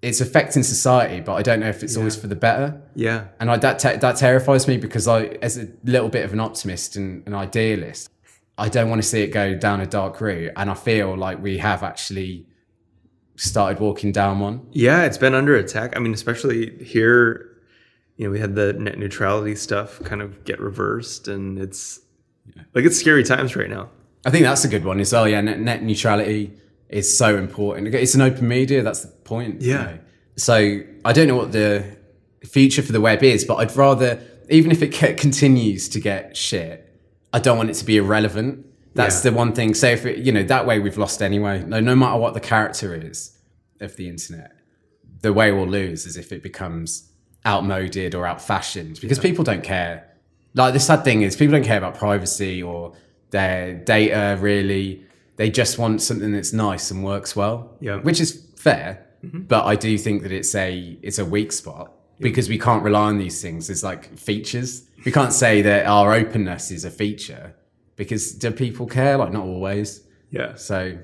it's 0.00 0.20
affecting 0.20 0.62
society, 0.64 1.20
but 1.20 1.34
I 1.34 1.42
don't 1.42 1.60
know 1.60 1.68
if 1.68 1.82
it's 1.84 1.96
always 1.96 2.16
for 2.16 2.26
the 2.26 2.34
better 2.34 2.80
Yeah. 2.96 3.26
and 3.38 3.48
I, 3.50 3.56
that 3.58 3.78
te- 3.78 3.96
that 3.98 4.16
terrifies 4.16 4.66
me 4.66 4.76
because 4.78 5.06
I, 5.06 5.26
as 5.42 5.58
a 5.58 5.68
little 5.84 6.08
bit 6.08 6.24
of 6.24 6.32
an 6.32 6.40
optimist 6.40 6.96
and 6.96 7.24
an 7.28 7.34
idealist, 7.34 8.08
I 8.62 8.68
don't 8.68 8.88
want 8.88 9.02
to 9.02 9.08
see 9.08 9.22
it 9.22 9.28
go 9.28 9.54
down 9.54 9.80
a 9.80 9.86
dark 9.86 10.20
route, 10.20 10.52
and 10.56 10.70
I 10.70 10.74
feel 10.74 11.16
like 11.16 11.42
we 11.42 11.58
have 11.58 11.82
actually 11.82 12.46
started 13.36 13.80
walking 13.80 14.12
down 14.12 14.38
one. 14.38 14.66
Yeah, 14.70 15.02
it's 15.04 15.18
been 15.18 15.34
under 15.34 15.56
attack. 15.56 15.94
I 15.96 15.98
mean, 15.98 16.14
especially 16.14 16.82
here, 16.84 17.58
you 18.16 18.26
know, 18.26 18.30
we 18.30 18.38
had 18.38 18.54
the 18.54 18.72
net 18.74 18.98
neutrality 18.98 19.54
stuff 19.56 20.00
kind 20.04 20.22
of 20.22 20.44
get 20.44 20.60
reversed, 20.60 21.26
and 21.28 21.58
it's 21.58 22.00
like 22.74 22.84
it's 22.84 22.98
scary 22.98 23.24
times 23.24 23.56
right 23.56 23.68
now. 23.70 23.90
I 24.24 24.30
think 24.30 24.44
that's 24.44 24.64
a 24.64 24.68
good 24.68 24.84
one 24.84 25.00
as 25.00 25.12
well. 25.12 25.28
Yeah, 25.28 25.40
net, 25.40 25.58
net 25.58 25.82
neutrality 25.82 26.52
is 26.88 27.18
so 27.18 27.36
important. 27.36 27.92
It's 27.94 28.14
an 28.14 28.20
open 28.20 28.46
media. 28.46 28.82
That's 28.82 29.00
the 29.00 29.08
point. 29.08 29.60
you 29.62 29.72
Yeah. 29.72 29.82
know. 29.84 29.98
So 30.36 30.80
I 31.04 31.12
don't 31.12 31.26
know 31.26 31.36
what 31.36 31.50
the 31.52 31.84
future 32.44 32.82
for 32.82 32.92
the 32.92 33.00
web 33.00 33.22
is, 33.24 33.44
but 33.44 33.56
I'd 33.56 33.74
rather, 33.76 34.20
even 34.50 34.70
if 34.70 34.82
it 34.82 34.92
continues 35.18 35.88
to 35.88 36.00
get 36.00 36.36
shit, 36.36 36.81
I 37.32 37.38
don't 37.38 37.56
want 37.56 37.70
it 37.70 37.74
to 37.74 37.84
be 37.84 37.96
irrelevant. 37.96 38.66
That's 38.94 39.24
Yeah. 39.24 39.30
the 39.30 39.36
one 39.36 39.52
thing. 39.54 39.74
So 39.74 39.86
if 39.88 40.04
it, 40.04 40.18
you 40.18 40.32
know 40.32 40.42
that 40.44 40.66
way 40.66 40.78
we've 40.78 40.98
lost 40.98 41.22
anyway. 41.22 41.64
No, 41.64 41.80
no 41.80 41.96
matter 41.96 42.18
what 42.18 42.34
the 42.34 42.40
character 42.40 42.94
is 42.94 43.38
of 43.80 43.96
the 43.96 44.08
internet, 44.08 44.52
the 45.22 45.32
way 45.32 45.50
we'll 45.52 45.66
lose 45.68 46.04
is 46.06 46.16
if 46.16 46.32
it 46.32 46.42
becomes 46.42 47.08
outmoded 47.46 48.14
or 48.14 48.26
outfashioned 48.26 49.00
because 49.00 49.18
people 49.18 49.44
don't 49.44 49.64
care. 49.64 50.08
Like 50.54 50.74
the 50.74 50.80
sad 50.80 51.04
thing 51.04 51.22
is 51.22 51.34
people 51.36 51.52
don't 51.52 51.64
care 51.64 51.78
about 51.78 51.94
privacy 51.96 52.62
or 52.62 52.92
their 53.30 53.74
data 53.74 54.36
really. 54.40 55.04
They 55.36 55.50
just 55.50 55.78
want 55.78 56.02
something 56.02 56.32
that's 56.32 56.52
nice 56.52 56.90
and 56.90 57.02
works 57.02 57.34
well. 57.34 57.74
Yeah. 57.80 57.96
Which 57.96 58.20
is 58.20 58.46
fair. 58.56 59.06
Mm-hmm. 59.24 59.42
But 59.42 59.64
I 59.64 59.76
do 59.76 59.96
think 59.96 60.22
that 60.24 60.32
it's 60.32 60.54
a 60.54 60.98
it's 61.02 61.18
a 61.18 61.24
weak 61.24 61.52
spot 61.52 61.92
because 62.22 62.48
we 62.48 62.58
can't 62.58 62.82
rely 62.82 63.08
on 63.08 63.18
these 63.18 63.42
things 63.42 63.68
as 63.70 63.82
like 63.82 64.16
features. 64.18 64.84
We 65.04 65.12
can't 65.12 65.32
say 65.32 65.62
that 65.62 65.86
our 65.86 66.12
openness 66.12 66.70
is 66.70 66.84
a 66.84 66.90
feature 66.90 67.54
because 67.96 68.32
do 68.32 68.50
people 68.50 68.86
care? 68.86 69.16
Like 69.16 69.32
not 69.32 69.44
always. 69.44 70.02
Yeah. 70.30 70.54
So 70.54 70.98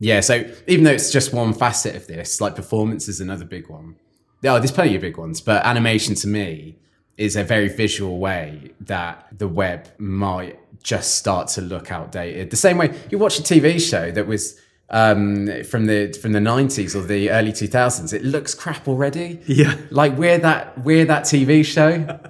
yeah, 0.00 0.20
so 0.20 0.50
even 0.66 0.84
though 0.84 0.92
it's 0.92 1.12
just 1.12 1.32
one 1.34 1.52
facet 1.52 1.94
of 1.94 2.06
this, 2.06 2.40
like 2.40 2.56
performance 2.56 3.06
is 3.06 3.20
another 3.20 3.44
big 3.44 3.68
one. 3.68 3.96
Oh, 4.42 4.58
there's 4.58 4.72
plenty 4.72 4.94
of 4.94 5.02
big 5.02 5.18
ones, 5.18 5.42
but 5.42 5.64
animation 5.66 6.14
to 6.16 6.26
me 6.26 6.78
is 7.18 7.36
a 7.36 7.44
very 7.44 7.68
visual 7.68 8.18
way 8.18 8.72
that 8.80 9.26
the 9.36 9.46
web 9.46 9.88
might 9.98 10.58
just 10.82 11.16
start 11.16 11.48
to 11.48 11.60
look 11.60 11.92
outdated. 11.92 12.48
The 12.48 12.56
same 12.56 12.78
way 12.78 12.98
you 13.10 13.18
watch 13.18 13.38
a 13.38 13.42
TV 13.42 13.78
show 13.78 14.10
that 14.12 14.26
was 14.26 14.58
um, 14.90 15.62
from 15.64 15.86
the 15.86 16.12
from 16.20 16.32
the 16.32 16.40
90s 16.40 16.94
or 16.94 17.02
the 17.02 17.30
early 17.30 17.52
2000s, 17.52 18.12
it 18.12 18.24
looks 18.24 18.54
crap 18.54 18.88
already. 18.88 19.40
Yeah. 19.46 19.76
Like 19.90 20.16
we're 20.18 20.38
that 20.38 20.78
we're 20.84 21.04
that 21.04 21.24
TV 21.24 21.64
show. 21.64 22.20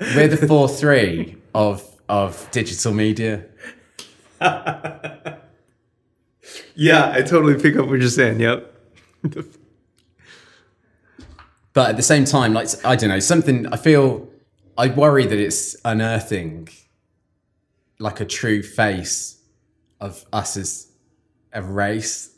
we're 0.00 0.28
the 0.28 0.46
four 0.46 0.68
three 0.68 1.36
of 1.54 1.84
of 2.08 2.48
digital 2.50 2.92
media. 2.92 3.44
Yeah, 6.74 7.12
I 7.14 7.22
totally 7.22 7.60
pick 7.60 7.76
up 7.76 7.86
what 7.86 8.00
you're 8.00 8.08
saying. 8.08 8.40
Yep. 8.40 8.70
But 11.72 11.90
at 11.90 11.96
the 11.96 12.02
same 12.02 12.24
time, 12.24 12.52
like 12.52 12.68
I 12.84 12.96
don't 12.96 13.08
know, 13.08 13.20
something 13.20 13.66
I 13.66 13.76
feel 13.76 14.28
I 14.76 14.88
worry 14.88 15.26
that 15.26 15.38
it's 15.38 15.76
unearthing 15.84 16.68
like 17.98 18.20
a 18.20 18.24
true 18.24 18.62
face 18.62 19.40
of 20.00 20.24
us 20.32 20.56
as 20.56 20.88
a 21.54 21.62
race. 21.62 22.30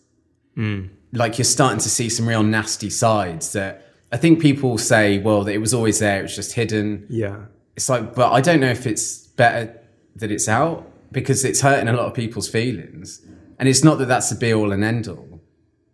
Mm. 0.57 0.91
Like 1.13 1.39
you're 1.39 1.45
starting 1.45 1.81
to 1.81 1.89
see 1.89 2.09
some 2.09 2.29
real 2.29 2.43
nasty 2.43 2.91
sides 2.91 3.53
that 3.53 3.83
I 4.13 4.17
think 4.17 4.41
people 4.41 4.79
say, 4.79 5.19
well, 5.19 5.45
that 5.45 5.53
it 5.53 5.59
was 5.59 5.75
always 5.75 5.99
there, 5.99 6.21
it 6.21 6.23
was 6.23 6.37
just 6.37 6.53
hidden. 6.53 7.07
Yeah. 7.09 7.47
It's 7.77 7.89
like, 7.89 8.15
but 8.15 8.33
I 8.33 8.41
don't 8.41 8.61
know 8.61 8.71
if 8.71 8.87
it's 8.87 9.19
better 9.19 9.79
that 10.17 10.31
it's 10.31 10.49
out 10.49 10.91
because 11.13 11.45
it's 11.45 11.61
hurting 11.61 11.89
a 11.89 11.93
lot 11.93 12.07
of 12.07 12.15
people's 12.15 12.49
feelings. 12.49 13.21
And 13.59 13.69
it's 13.69 13.83
not 13.85 13.99
that 13.99 14.07
that's 14.07 14.29
the 14.31 14.37
be 14.37 14.53
all 14.53 14.73
and 14.73 14.85
end 14.85 15.09
all, 15.09 15.41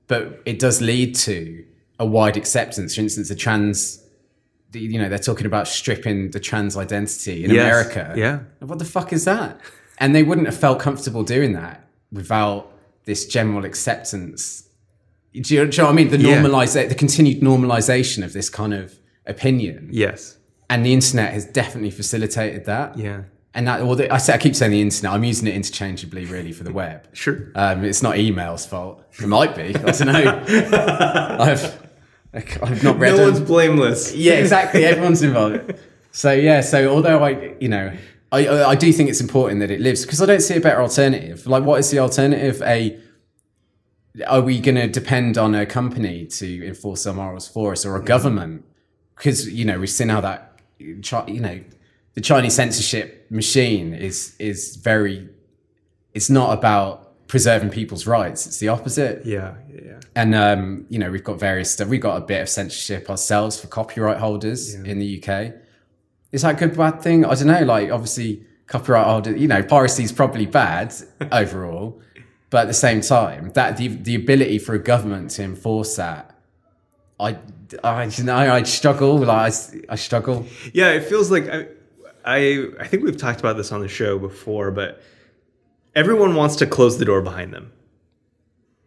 but 0.09 0.41
it 0.45 0.59
does 0.59 0.81
lead 0.81 1.15
to 1.17 1.65
a 1.99 2.07
wide 2.07 2.37
acceptance. 2.37 2.95
For 2.97 3.01
instance, 3.01 3.31
a 3.31 3.37
trans, 3.37 4.05
the- 4.73 4.81
you 4.81 4.99
know, 4.99 5.09
they're 5.09 5.19
talking 5.19 5.47
about 5.47 5.69
stripping 5.69 6.31
the 6.31 6.41
trans 6.41 6.77
identity 6.77 7.45
in 7.45 7.51
Yes. 7.53 7.65
America. 7.65 8.15
Yeah. 8.17 8.41
What 8.67 8.79
the 8.79 8.85
fuck 8.85 9.13
is 9.13 9.25
that? 9.25 9.61
And 9.99 10.15
they 10.15 10.23
wouldn't 10.23 10.47
have 10.47 10.57
felt 10.57 10.81
comfortable 10.81 11.23
doing 11.23 11.53
that 11.53 11.87
without 12.11 12.72
this 13.05 13.27
general 13.27 13.65
acceptance. 13.65 14.69
Do 15.33 15.39
you, 15.39 15.43
do 15.43 15.55
you 15.55 15.67
know 15.79 15.85
what 15.85 15.91
I 15.93 15.93
mean? 15.95 16.09
The 16.11 16.19
Yeah. 16.19 16.43
normalize, 16.43 16.89
the 16.89 16.95
continued 16.95 17.41
normalization 17.41 18.23
of 18.25 18.33
this 18.33 18.49
kind 18.51 18.75
of 18.75 18.95
opinion 19.27 19.89
Yes. 19.91 20.37
and 20.69 20.85
the 20.85 20.93
internet 20.93 21.33
has 21.33 21.45
definitely 21.47 21.91
facilitated 21.91 22.65
that. 22.67 22.99
Yeah. 22.99 23.23
And 23.55 23.67
that, 23.69 23.85
well, 23.85 23.97
the, 23.97 24.11
I 24.13 24.17
say 24.19 24.33
I 24.35 24.39
keep 24.39 24.55
saying 24.57 24.73
the 24.73 24.81
internet. 24.81 25.13
I'm 25.13 25.25
using 25.25 25.47
it 25.47 25.55
interchangeably, 25.55 26.25
really, 26.25 26.53
for 26.53 26.65
the 26.65 26.73
web. 26.73 27.07
Sure. 27.13 27.51
Um, 27.55 27.85
it's 27.85 28.03
not 28.03 28.17
email's 28.19 28.65
fault. 28.65 29.05
It 29.21 29.27
might 29.27 29.55
be. 29.55 29.75
I 29.77 29.91
don't 29.91 30.07
know. 30.07 30.45
I've, 31.39 31.87
I've 32.63 32.83
not 32.83 32.99
read. 32.99 33.15
No 33.17 33.25
one's 33.25 33.41
blameless. 33.41 34.15
Yeah, 34.15 34.35
exactly. 34.35 34.85
Everyone's 34.87 35.23
involved. 35.23 35.75
So 36.13 36.33
yeah. 36.33 36.63
So 36.63 36.89
although 36.95 37.23
I, 37.23 37.55
you 37.61 37.69
know, 37.69 37.93
I 38.33 38.47
I 38.47 38.71
I 38.71 38.75
do 38.75 38.93
think 38.93 39.09
it's 39.11 39.21
important 39.21 39.61
that 39.61 39.71
it 39.71 39.81
lives 39.81 40.03
because 40.05 40.21
I 40.21 40.27
don't 40.27 40.41
see 40.41 40.57
a 40.57 40.61
better 40.61 40.81
alternative. 40.81 41.47
Like, 41.47 41.65
what 41.65 41.79
is 41.79 41.91
the 41.91 41.99
alternative? 42.01 42.61
A 42.63 42.99
are 44.27 44.43
we 44.43 44.61
going 44.61 44.75
to 44.75 44.89
depend 44.89 45.39
on 45.39 45.55
a 45.55 45.65
company 45.65 46.27
to 46.27 46.67
enforce 46.67 47.07
our 47.07 47.15
morals 47.15 47.49
for 47.49 47.73
us 47.73 47.87
or 47.87 47.97
a 47.97 48.03
government? 48.03 48.65
Because 49.17 49.49
you 49.49 49.65
know 49.65 49.79
we've 49.79 49.91
seen 49.91 50.09
how 50.09 50.21
that, 50.23 50.61
you 50.79 51.41
know, 51.41 51.61
the 52.15 52.21
Chinese 52.21 52.55
censorship 52.55 53.31
machine 53.31 53.95
is 53.95 54.35
is 54.39 54.77
very. 54.77 55.29
It's 56.15 56.29
not 56.29 56.59
about 56.59 57.27
preserving 57.27 57.71
people's 57.71 58.07
rights. 58.07 58.47
It's 58.47 58.59
the 58.59 58.69
opposite. 58.69 59.25
Yeah. 59.25 59.55
Yeah. 59.75 60.01
And 60.15 60.35
um, 60.35 60.87
you 60.91 60.99
know, 60.99 61.11
we've 61.11 61.25
got 61.25 61.41
various 61.41 61.71
stuff. 61.73 61.89
We've 61.89 62.01
got 62.01 62.19
a 62.19 62.25
bit 62.27 62.43
of 62.43 62.49
censorship 62.51 63.09
ourselves 63.09 63.59
for 63.59 63.69
copyright 63.69 64.19
holders 64.19 64.75
in 64.75 64.99
the 64.99 65.23
UK. 65.23 65.55
Is 66.33 66.43
that 66.43 66.57
a 66.57 66.59
good 66.59 66.77
bad 66.77 67.03
thing? 67.03 67.25
I 67.25 67.35
don't 67.35 67.47
know. 67.47 67.63
Like 67.63 67.91
obviously 67.91 68.45
copyright 68.67 69.07
holders, 69.07 69.41
you 69.41 69.49
know, 69.49 69.63
piracy 69.63 70.03
is 70.03 70.13
probably 70.13 70.47
bad 70.47 70.95
overall. 71.33 72.01
But 72.51 72.63
at 72.63 72.69
the 72.69 72.75
same 72.75 73.01
time, 73.01 73.51
that 73.53 73.77
the 73.77 73.89
the 73.89 74.15
ability 74.15 74.59
for 74.59 74.75
a 74.75 74.79
government 74.79 75.31
to 75.33 75.43
enforce 75.43 75.97
that, 75.97 76.35
I 77.19 77.39
I 77.83 78.05
you 78.05 78.25
know 78.25 78.37
I 78.37 78.63
struggle. 78.65 79.19
Like 79.19 79.55
I, 79.55 79.93
I 79.93 79.97
struggle. 79.97 80.47
Yeah, 80.75 80.91
it 80.91 81.05
feels 81.05 81.31
like 81.31 81.49
I, 81.49 81.69
I 82.25 82.67
I 82.79 82.87
think 82.87 83.05
we've 83.05 83.17
talked 83.17 83.41
about 83.41 83.57
this 83.57 83.73
on 83.73 83.81
the 83.81 83.89
show 83.89 84.19
before, 84.19 84.71
but 84.71 85.03
everyone 85.95 86.35
wants 86.35 86.57
to 86.57 86.67
close 86.67 86.99
the 86.99 87.05
door 87.05 87.23
behind 87.23 87.53
them. 87.53 87.73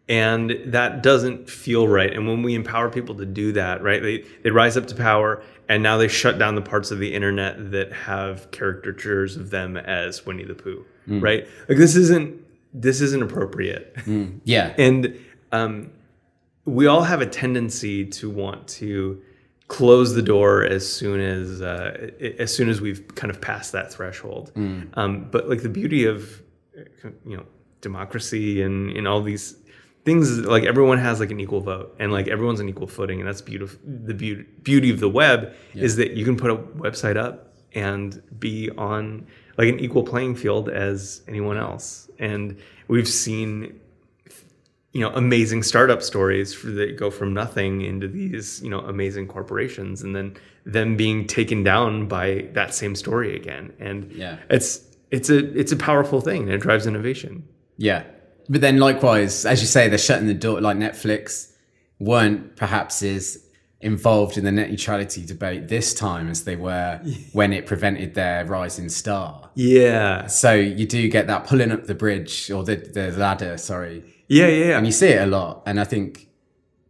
And 0.07 0.55
that 0.65 1.01
doesn't 1.01 1.49
feel 1.49 1.87
right. 1.87 2.13
And 2.13 2.27
when 2.27 2.43
we 2.43 2.53
empower 2.53 2.91
people 2.91 3.15
to 3.15 3.25
do 3.25 3.51
that, 3.53 3.81
right, 3.81 4.01
they, 4.03 4.23
they 4.43 4.51
rise 4.51 4.77
up 4.77 4.85
to 4.87 4.95
power 4.95 5.41
and 5.69 5.81
now 5.83 5.97
they 5.97 6.07
shut 6.07 6.37
down 6.37 6.55
the 6.55 6.61
parts 6.61 6.91
of 6.91 6.99
the 6.99 7.13
internet 7.13 7.71
that 7.71 7.91
have 7.91 8.51
caricatures 8.51 9.35
of 9.35 9.49
them 9.49 9.77
as 9.77 10.25
Winnie 10.25 10.45
the 10.45 10.55
Pooh, 10.55 10.85
right? 11.07 11.47
Like 11.67 11.77
this 11.77 11.95
isn't 11.95 12.41
this 12.73 13.01
isn't 13.01 13.23
appropriate. 13.23 13.95
Yeah. 14.43 14.73
And 14.77 15.17
um, 15.51 15.91
we 16.65 16.87
all 16.87 17.03
have 17.03 17.21
a 17.21 17.25
tendency 17.25 18.05
to 18.05 18.29
want 18.29 18.67
to 18.79 19.21
close 19.67 20.13
the 20.13 20.21
door 20.21 20.63
as 20.63 20.87
soon 20.91 21.19
as 21.19 21.61
uh, 21.61 22.11
as 22.39 22.53
soon 22.55 22.69
as 22.69 22.81
we've 22.81 23.07
kind 23.15 23.31
of 23.31 23.39
passed 23.41 23.71
that 23.71 23.91
threshold. 23.93 24.51
Um, 24.95 25.27
but 25.31 25.49
like 25.49 25.61
the 25.63 25.69
beauty 25.69 26.05
of 26.05 26.41
you 27.25 27.37
know 27.37 27.45
democracy 27.81 28.61
and 28.61 28.91
and 28.97 29.07
all 29.07 29.21
these 29.21 29.55
things 30.05 30.39
like 30.45 30.63
everyone 30.63 30.97
has 30.99 31.19
like 31.19 31.31
an 31.31 31.39
equal 31.39 31.61
vote 31.61 31.95
and 31.99 32.11
like 32.11 32.27
everyone's 32.27 32.59
on 32.61 32.69
equal 32.69 32.87
footing 32.87 33.19
and 33.19 33.27
that's 33.27 33.41
beautiful 33.41 33.77
the 33.83 34.13
beauty 34.13 34.43
beauty 34.61 34.89
of 34.91 34.99
the 34.99 35.09
web 35.09 35.53
is 35.73 35.95
that 35.97 36.11
you 36.11 36.23
can 36.23 36.37
put 36.37 36.51
a 36.51 36.55
website 36.55 37.17
up 37.17 37.53
and 37.73 38.21
be 38.39 38.69
on 38.77 39.25
like 39.57 39.67
an 39.67 39.79
equal 39.79 40.03
playing 40.03 40.35
field 40.35 40.69
as 40.69 41.21
anyone 41.27 41.57
else 41.57 42.09
and 42.19 42.55
we've 42.87 43.07
seen 43.07 43.79
you 44.93 45.01
know 45.01 45.09
amazing 45.15 45.61
startup 45.63 46.01
stories 46.01 46.61
that 46.63 46.95
go 46.97 47.09
from 47.11 47.33
nothing 47.33 47.81
into 47.81 48.07
these 48.07 48.61
you 48.63 48.69
know 48.69 48.79
amazing 48.81 49.27
corporations 49.27 50.01
and 50.03 50.15
then 50.15 50.35
them 50.65 50.95
being 50.95 51.25
taken 51.27 51.63
down 51.63 52.07
by 52.07 52.47
that 52.53 52.73
same 52.73 52.95
story 52.95 53.35
again 53.35 53.73
and 53.79 54.11
Yeah. 54.11 54.37
it's 54.49 54.81
it's 55.11 55.29
a 55.29 55.39
it's 55.59 55.71
a 55.71 55.77
powerful 55.77 56.21
thing 56.21 56.43
and 56.43 56.51
it 56.51 56.59
drives 56.61 56.85
innovation 56.87 57.43
Yeah. 57.77 58.03
But 58.47 58.61
then 58.61 58.77
likewise, 58.77 59.45
as 59.45 59.61
you 59.61 59.67
say, 59.67 59.89
they're 59.89 59.97
shutting 59.97 60.27
the 60.27 60.33
door 60.33 60.61
like 60.61 60.77
Netflix 60.77 61.51
weren't 61.99 62.55
perhaps 62.55 63.01
as 63.01 63.45
involved 63.81 64.37
in 64.37 64.43
the 64.43 64.51
net 64.51 64.69
neutrality 64.69 65.23
debate 65.25 65.67
this 65.67 65.93
time 65.93 66.29
as 66.29 66.43
they 66.43 66.55
were 66.55 66.99
when 67.33 67.53
it 67.53 67.65
prevented 67.65 68.15
their 68.15 68.45
rising 68.45 68.89
star. 68.89 69.49
yeah 69.55 70.25
So 70.27 70.53
you 70.53 70.87
do 70.87 71.07
get 71.09 71.27
that 71.27 71.45
pulling 71.45 71.71
up 71.71 71.85
the 71.85 71.95
bridge 71.95 72.49
or 72.49 72.63
the, 72.63 72.77
the 72.77 73.11
ladder, 73.11 73.57
sorry. 73.57 74.03
yeah 74.27 74.47
yeah, 74.47 74.65
yeah. 74.65 74.77
And 74.77 74.85
you 74.85 74.91
see 74.91 75.09
it 75.09 75.21
a 75.21 75.27
lot. 75.27 75.63
And 75.65 75.79
I 75.79 75.83
think 75.83 76.27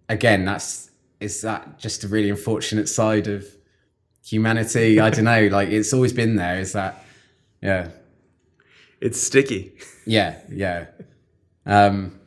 again, 0.10 0.46
that's 0.46 0.90
is 1.20 1.42
that 1.42 1.80
just 1.80 2.04
a 2.04 2.08
really 2.08 2.30
unfortunate 2.30 2.88
side 2.88 3.28
of 3.28 3.46
humanity? 4.24 5.00
I 5.00 5.10
don't 5.10 5.26
know. 5.26 5.48
Like 5.52 5.70
it's 5.70 5.94
always 5.94 6.14
been 6.14 6.36
there. 6.36 6.60
Is 6.60 6.74
that 6.74 7.04
yeah. 7.62 7.90
it's 9.02 9.20
sticky 9.20 9.74
Yeah, 10.06 10.40
yeah. 10.50 10.86
Um 11.66 12.20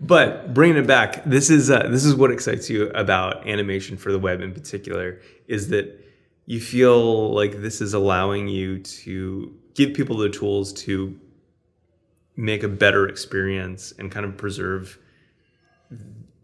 But 0.00 0.52
bringing 0.52 0.76
it 0.76 0.86
back, 0.86 1.24
this 1.24 1.50
is 1.50 1.70
uh, 1.70 1.88
this 1.88 2.04
is 2.04 2.14
what 2.14 2.30
excites 2.30 2.68
you 2.68 2.88
about 2.90 3.46
animation 3.48 3.96
for 3.96 4.12
the 4.12 4.18
web 4.18 4.40
in 4.40 4.52
particular 4.52 5.20
is 5.46 5.68
that 5.68 6.00
you 6.46 6.60
feel 6.60 7.32
like 7.32 7.62
this 7.62 7.80
is 7.80 7.94
allowing 7.94 8.48
you 8.48 8.78
to 8.80 9.54
give 9.74 9.94
people 9.94 10.16
the 10.18 10.28
tools 10.28 10.72
to 10.72 11.18
make 12.36 12.62
a 12.62 12.68
better 12.68 13.08
experience 13.08 13.92
and 13.98 14.10
kind 14.10 14.26
of 14.26 14.36
preserve 14.36 14.98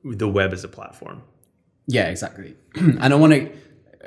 the 0.04 0.28
web 0.28 0.52
as 0.52 0.64
a 0.64 0.68
platform. 0.68 1.22
Yeah, 1.86 2.08
exactly. 2.08 2.56
and 2.74 3.12
I 3.12 3.16
want 3.16 3.32
to. 3.32 3.52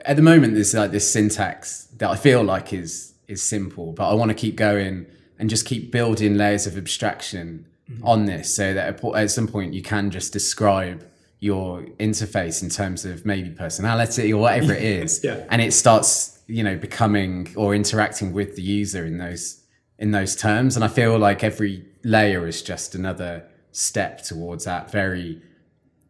At 0.05 0.15
the 0.15 0.21
moment, 0.21 0.55
there's 0.55 0.73
like 0.73 0.91
this 0.91 1.11
syntax 1.11 1.85
that 1.97 2.09
I 2.09 2.15
feel 2.15 2.43
like 2.43 2.73
is 2.73 3.13
is 3.27 3.41
simple, 3.41 3.93
but 3.93 4.09
I 4.09 4.13
want 4.13 4.29
to 4.29 4.35
keep 4.35 4.55
going 4.55 5.05
and 5.37 5.49
just 5.49 5.65
keep 5.65 5.91
building 5.91 6.35
layers 6.35 6.65
of 6.67 6.77
abstraction 6.77 7.67
Mm-hmm. 7.89 8.07
on 8.07 8.25
this, 8.25 8.55
so 8.55 8.73
that 8.73 8.87
at 9.03 9.15
at 9.15 9.29
some 9.29 9.47
point 9.47 9.73
you 9.73 9.81
can 9.81 10.09
just 10.09 10.31
describe 10.31 11.05
your 11.41 11.81
interface 11.99 12.63
in 12.63 12.69
terms 12.69 13.03
of 13.03 13.25
maybe 13.25 13.49
personality 13.49 14.31
or 14.31 14.41
whatever 14.41 14.71
it 14.73 14.81
is, 15.03 15.19
Yeah. 15.21 15.45
and 15.49 15.61
it 15.61 15.73
starts 15.73 16.39
you 16.47 16.63
know 16.63 16.77
becoming 16.77 17.51
or 17.57 17.75
interacting 17.75 18.31
with 18.31 18.55
the 18.55 18.61
user 18.61 19.05
in 19.05 19.17
those 19.17 19.63
in 19.99 20.11
those 20.11 20.33
terms. 20.35 20.75
And 20.77 20.83
I 20.85 20.87
feel 20.87 21.17
like 21.19 21.43
every 21.43 21.85
layer 22.05 22.47
is 22.47 22.61
just 22.61 22.95
another 22.95 23.43
step 23.73 24.23
towards 24.23 24.63
that 24.65 24.89
very 24.91 25.41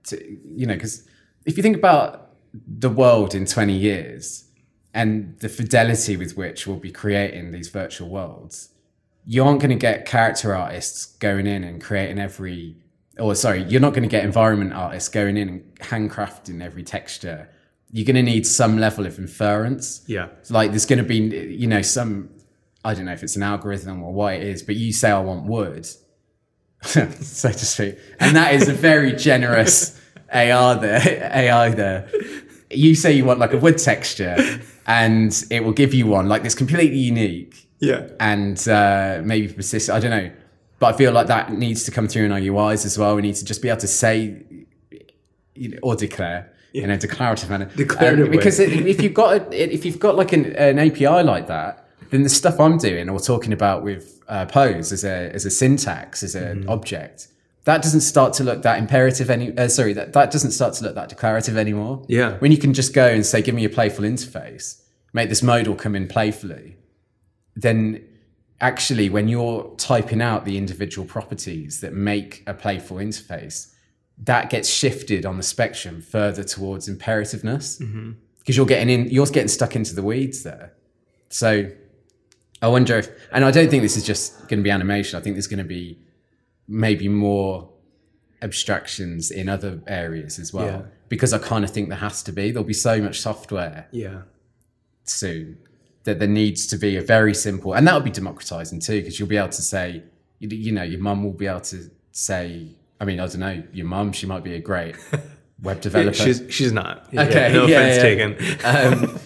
to, 0.09 0.15
you 0.45 0.65
know, 0.67 0.73
because 0.75 1.07
if 1.45 1.57
you 1.57 1.63
think 1.63 1.75
about 1.77 2.29
the 2.67 2.89
world 2.89 3.33
in 3.33 3.45
20 3.45 3.73
years 3.73 4.45
and 4.93 5.37
the 5.39 5.49
fidelity 5.49 6.17
with 6.17 6.37
which 6.37 6.67
we'll 6.67 6.77
be 6.77 6.91
creating 6.91 7.51
these 7.51 7.69
virtual 7.69 8.09
worlds, 8.09 8.69
you 9.25 9.43
aren't 9.43 9.61
going 9.61 9.69
to 9.69 9.75
get 9.75 10.05
character 10.05 10.55
artists 10.55 11.05
going 11.17 11.47
in 11.47 11.63
and 11.63 11.81
creating 11.81 12.19
every, 12.19 12.75
or 13.17 13.35
sorry, 13.35 13.63
you're 13.63 13.81
not 13.81 13.93
going 13.93 14.03
to 14.03 14.09
get 14.09 14.23
environment 14.23 14.73
artists 14.73 15.09
going 15.09 15.37
in 15.37 15.49
and 15.49 15.79
handcrafting 15.79 16.61
every 16.61 16.83
texture. 16.83 17.49
You're 17.91 18.05
going 18.05 18.15
to 18.15 18.23
need 18.23 18.45
some 18.45 18.77
level 18.77 19.05
of 19.05 19.17
inference. 19.19 20.03
Yeah. 20.07 20.29
Like 20.49 20.71
there's 20.71 20.85
going 20.85 20.99
to 20.99 21.05
be, 21.05 21.17
you 21.17 21.67
know, 21.67 21.81
some, 21.81 22.29
I 22.83 22.93
don't 22.93 23.05
know 23.05 23.13
if 23.13 23.23
it's 23.23 23.35
an 23.35 23.43
algorithm 23.43 24.03
or 24.03 24.11
what 24.13 24.33
it 24.35 24.43
is, 24.43 24.61
but 24.61 24.75
you 24.75 24.91
say, 24.91 25.11
I 25.11 25.19
want 25.19 25.45
wood, 25.45 25.85
so 26.81 27.07
to 27.07 27.65
speak. 27.65 27.97
And 28.19 28.35
that 28.35 28.53
is 28.53 28.67
a 28.67 28.73
very 28.73 29.13
generous 29.13 29.99
AR 30.33 30.75
there, 30.75 31.31
AI 31.33 31.69
there. 31.69 32.09
You 32.69 32.95
say 32.95 33.13
you 33.13 33.23
want 33.23 33.39
like 33.39 33.53
a 33.53 33.57
wood 33.57 33.77
texture 33.77 34.59
and 34.87 35.45
it 35.49 35.63
will 35.63 35.71
give 35.71 35.93
you 35.93 36.07
one 36.07 36.27
like 36.27 36.43
this 36.43 36.55
completely 36.55 36.97
unique 36.97 37.62
Yeah. 37.89 38.01
and 38.19 38.57
uh, 38.67 39.21
maybe 39.23 39.47
persist. 39.59 39.89
I 39.89 39.99
don't 39.99 40.11
know. 40.19 40.29
But 40.79 40.95
I 40.95 40.97
feel 40.97 41.11
like 41.17 41.27
that 41.27 41.45
needs 41.53 41.83
to 41.85 41.91
come 41.91 42.07
through 42.07 42.25
in 42.25 42.31
our 42.31 42.39
UIs 42.39 42.85
as 42.85 42.97
well. 42.97 43.15
We 43.15 43.21
need 43.21 43.35
to 43.35 43.45
just 43.45 43.61
be 43.61 43.69
able 43.69 43.81
to 43.81 43.87
say 43.87 44.43
you 45.55 45.69
know, 45.69 45.77
or 45.83 45.95
declare 45.95 46.51
in 46.73 46.89
a 46.89 46.97
declarative 46.97 47.49
manner. 47.49 47.69
Declarative 47.75 48.25
Um, 48.25 48.31
because 48.31 48.59
it, 48.59 48.71
if 48.93 49.01
you've 49.01 49.13
got 49.13 49.29
a, 49.53 49.73
if 49.73 49.85
you've 49.85 49.99
got 49.99 50.15
like 50.15 50.33
an, 50.33 50.45
an 50.55 50.79
API 50.79 51.21
like 51.23 51.47
that, 51.47 51.87
then 52.09 52.23
the 52.23 52.29
stuff 52.29 52.59
I'm 52.59 52.77
doing 52.77 53.09
or 53.09 53.19
talking 53.19 53.53
about 53.53 53.83
with 53.83 54.19
uh, 54.27 54.45
pose 54.45 54.91
as 54.91 55.03
a 55.03 55.31
as 55.33 55.45
a 55.45 55.51
syntax 55.51 56.23
as 56.23 56.33
an 56.35 56.61
Mm-hmm. 56.61 56.69
object, 56.69 57.27
that 57.65 57.81
doesn't 57.81 58.01
start 58.01 58.33
to 58.33 58.43
look 58.43 58.63
that 58.63 58.77
imperative 58.79 59.29
any. 59.29 59.55
Uh, 59.57 59.67
sorry, 59.67 59.93
that 59.93 60.13
that 60.13 60.31
doesn't 60.31 60.51
start 60.51 60.73
to 60.75 60.83
look 60.83 60.95
that 60.95 61.09
declarative 61.09 61.55
anymore. 61.57 62.03
Yeah. 62.07 62.37
When 62.39 62.51
you 62.51 62.57
can 62.57 62.73
just 62.73 62.93
go 62.93 63.07
and 63.07 63.25
say, 63.25 63.41
"Give 63.41 63.55
me 63.55 63.65
a 63.65 63.69
playful 63.69 64.03
interface," 64.05 64.81
make 65.13 65.29
this 65.29 65.43
modal 65.43 65.75
come 65.75 65.95
in 65.95 66.07
playfully, 66.07 66.75
then 67.55 68.03
actually 68.61 69.09
when 69.09 69.27
you're 69.27 69.73
typing 69.77 70.21
out 70.21 70.45
the 70.45 70.57
individual 70.57 71.05
properties 71.07 71.81
that 71.81 71.93
make 71.93 72.43
a 72.47 72.53
playful 72.53 72.97
interface 72.97 73.73
that 74.17 74.49
gets 74.49 74.69
shifted 74.69 75.25
on 75.25 75.37
the 75.37 75.43
spectrum 75.43 75.99
further 76.01 76.43
towards 76.43 76.87
imperativeness. 76.87 77.81
Mm-hmm. 77.81 78.11
Because 78.39 78.55
you're 78.57 78.65
getting 78.65 78.89
in 78.89 79.09
you're 79.09 79.25
getting 79.25 79.47
stuck 79.47 79.75
into 79.75 79.95
the 79.95 80.03
weeds 80.03 80.43
there. 80.43 80.73
So 81.29 81.69
i 82.61 82.67
wonder 82.67 82.97
if 82.97 83.09
and 83.33 83.43
i 83.43 83.51
don't 83.51 83.69
think 83.69 83.81
this 83.83 83.97
is 83.97 84.05
just 84.05 84.39
going 84.47 84.59
to 84.59 84.63
be 84.63 84.69
animation. 84.71 85.19
I 85.19 85.21
think 85.23 85.35
there's 85.35 85.47
going 85.47 85.57
to 85.57 85.63
be 85.65 85.97
maybe 86.67 87.07
more 87.09 87.69
abstractions 88.41 89.31
in 89.31 89.49
other 89.49 89.81
areas 89.87 90.37
as 90.39 90.53
well. 90.53 90.65
Yeah. 90.67 90.81
because 91.09 91.33
i 91.33 91.37
kind 91.39 91.63
of 91.65 91.71
think 91.71 91.89
there 91.89 91.97
has 91.97 92.21
to 92.23 92.31
be. 92.31 92.51
There'll 92.51 92.63
be 92.67 92.73
so 92.73 93.01
much 93.01 93.19
software 93.19 93.87
Yeah. 93.91 94.21
soon 95.03 95.57
that 96.03 96.19
there 96.19 96.27
needs 96.27 96.67
to 96.67 96.77
be 96.77 96.97
a 96.97 97.01
very 97.01 97.33
simple 97.33 97.73
and 97.73 97.87
that 97.87 97.93
would 97.93 98.03
be 98.03 98.11
democratizing 98.11 98.79
too 98.79 98.99
because 98.99 99.19
you'll 99.19 99.29
be 99.29 99.37
able 99.37 99.49
to 99.49 99.61
say 99.61 100.03
you, 100.39 100.49
you 100.49 100.71
know 100.71 100.83
your 100.83 100.99
mum 100.99 101.23
will 101.23 101.31
be 101.33 101.47
able 101.47 101.61
to 101.61 101.89
say 102.11 102.67
i 102.99 103.05
mean 103.05 103.19
i 103.19 103.25
don't 103.25 103.39
know 103.39 103.63
your 103.71 103.85
mum 103.85 104.11
she 104.11 104.25
might 104.25 104.43
be 104.43 104.55
a 104.55 104.59
great 104.59 104.95
web 105.63 105.81
developer 105.81 106.13
She's 106.13 106.43
she's 106.49 106.71
not. 106.71 107.07
Okay, 107.13 107.51
no 107.53 107.65
yeah, 107.65 107.79
offense 107.79 107.97
yeah. 107.97 108.35
taken. 108.35 109.03
um, 109.03 109.19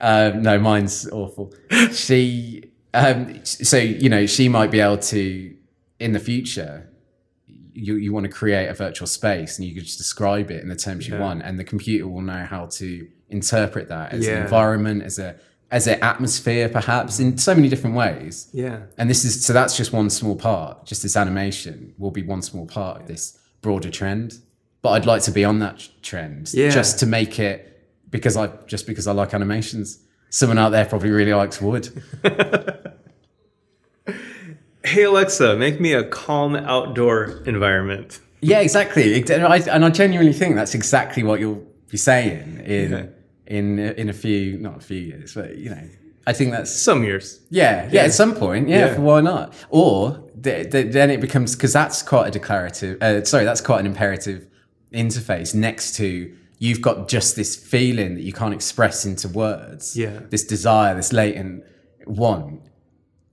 um, 0.00 0.42
no 0.42 0.58
mine's 0.58 1.08
awful 1.10 1.52
she 1.92 2.64
um, 2.94 3.44
so 3.44 3.76
you 3.76 4.08
know 4.08 4.26
she 4.26 4.48
might 4.48 4.70
be 4.70 4.80
able 4.80 4.98
to 4.98 5.54
in 5.98 6.12
the 6.12 6.18
future 6.18 6.88
you, 7.72 7.96
you 7.96 8.12
want 8.12 8.24
to 8.24 8.32
create 8.32 8.66
a 8.66 8.74
virtual 8.74 9.06
space 9.06 9.58
and 9.58 9.68
you 9.68 9.74
could 9.74 9.84
just 9.84 9.98
describe 9.98 10.50
it 10.50 10.62
in 10.62 10.68
the 10.68 10.76
terms 10.76 11.06
you 11.06 11.16
want 11.16 11.42
and 11.42 11.58
the 11.58 11.64
computer 11.64 12.06
will 12.08 12.20
know 12.20 12.44
how 12.44 12.66
to 12.66 13.08
interpret 13.28 13.88
that 13.88 14.12
as 14.12 14.26
an 14.26 14.42
environment 14.42 15.02
as 15.02 15.18
a 15.18 15.36
as 15.70 15.86
an 15.86 16.02
atmosphere 16.02 16.68
perhaps 16.68 17.20
in 17.20 17.38
so 17.38 17.54
many 17.54 17.68
different 17.68 17.94
ways 17.94 18.48
yeah. 18.52 18.80
and 18.98 19.08
this 19.08 19.24
is 19.24 19.44
so 19.44 19.52
that's 19.52 19.76
just 19.76 19.92
one 19.92 20.10
small 20.10 20.34
part 20.36 20.84
just 20.86 21.02
this 21.02 21.16
animation 21.16 21.94
will 21.98 22.10
be 22.10 22.22
one 22.22 22.42
small 22.42 22.66
part 22.66 23.00
of 23.02 23.06
this 23.06 23.38
broader 23.62 23.90
trend 23.90 24.38
but 24.82 24.90
i'd 24.90 25.06
like 25.06 25.22
to 25.22 25.30
be 25.30 25.44
on 25.44 25.58
that 25.60 25.88
trend 26.02 26.52
Yeah. 26.52 26.70
just 26.70 26.98
to 27.00 27.06
make 27.06 27.38
it 27.38 27.88
because 28.10 28.36
i 28.36 28.48
just 28.66 28.86
because 28.86 29.06
i 29.06 29.12
like 29.12 29.32
animations 29.32 29.98
someone 30.30 30.58
out 30.58 30.70
there 30.70 30.84
probably 30.84 31.10
really 31.10 31.34
likes 31.34 31.60
wood 31.60 31.88
Hey 34.82 35.02
Alexa, 35.04 35.56
make 35.56 35.78
me 35.78 35.92
a 35.92 36.02
calm 36.04 36.56
outdoor 36.56 37.42
environment. 37.44 38.18
yeah 38.40 38.60
exactly 38.60 39.22
and 39.22 39.44
I, 39.46 39.58
and 39.58 39.84
I 39.84 39.90
genuinely 39.90 40.32
think 40.32 40.54
that's 40.54 40.74
exactly 40.74 41.22
what 41.22 41.38
you'll 41.38 41.62
be 41.90 41.98
saying 41.98 42.62
in 42.64 42.90
Yeah. 42.92 43.06
In 43.58 43.78
in 44.00 44.08
a 44.08 44.12
few 44.24 44.56
not 44.58 44.76
a 44.78 44.84
few 44.90 45.02
years 45.12 45.34
but 45.34 45.48
you 45.62 45.68
know 45.74 45.84
i 46.26 46.32
think 46.32 46.48
that's 46.52 46.70
Some 46.88 47.00
years. 47.04 47.26
Yeah, 47.50 47.88
yeah, 47.92 48.02
at 48.08 48.12
some 48.12 48.34
point, 48.34 48.68
yeah, 48.68 48.78
Yeah. 48.86 48.94
for 48.94 49.00
why 49.10 49.20
not? 49.32 49.46
Or 49.70 49.92
th- 50.46 50.70
th- 50.72 50.92
then 50.92 51.08
it 51.10 51.20
becomes 51.20 51.56
because 51.56 51.72
that's 51.80 51.98
quite 52.12 52.26
a 52.28 52.30
declarative. 52.38 52.94
Uh, 53.02 53.24
sorry, 53.24 53.44
that's 53.50 53.62
quite 53.70 53.80
an 53.80 53.86
imperative 53.86 54.40
interface 54.92 55.54
next 55.54 55.96
to 55.96 56.08
you've 56.58 56.82
got 56.88 57.08
just 57.16 57.30
this 57.36 57.56
feeling 57.56 58.10
that 58.16 58.24
you 58.28 58.34
can't 58.40 58.54
express 58.60 58.96
into 59.10 59.26
words. 59.28 59.96
Yeah. 59.96 60.20
this 60.34 60.44
desire, 60.44 60.94
this 60.94 61.10
latent 61.12 61.64
want, 62.06 62.60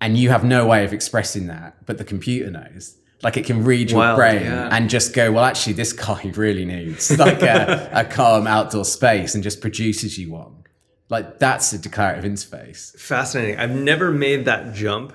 and 0.01 0.17
you 0.17 0.29
have 0.29 0.43
no 0.45 0.65
way 0.71 0.85
of 0.85 0.93
expressing 0.93 1.45
that, 1.47 1.69
but 1.87 1.97
the 1.97 2.05
computer 2.13 2.49
knows. 2.49 2.95
Like 3.23 3.35
it 3.35 3.45
can 3.45 3.63
read 3.63 3.89
your 3.89 4.15
brain 4.15 4.43
yeah. 4.43 4.69
and 4.71 4.89
just 4.89 5.13
go, 5.13 5.31
well, 5.31 5.43
actually, 5.43 5.73
this 5.73 5.91
guy 5.91 6.21
really 6.35 6.65
needs 6.65 7.17
like 7.17 7.41
a, 7.41 7.89
a 7.91 8.05
calm 8.05 8.45
outdoor 8.45 8.85
space 8.85 9.33
and 9.33 9.43
just 9.43 9.59
produces 9.59 10.19
you 10.19 10.31
one. 10.31 10.63
Like 11.09 11.39
that's 11.39 11.73
a 11.73 11.77
declarative 11.77 12.29
interface. 12.29 12.97
Fascinating. 12.99 13.57
I've 13.57 13.71
never 13.71 14.11
made 14.11 14.45
that 14.45 14.73
jump 14.73 15.13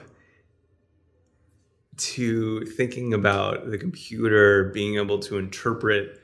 to 1.96 2.64
thinking 2.64 3.14
about 3.14 3.70
the 3.70 3.78
computer 3.78 4.70
being 4.70 4.96
able 4.96 5.18
to 5.20 5.38
interpret 5.38 6.20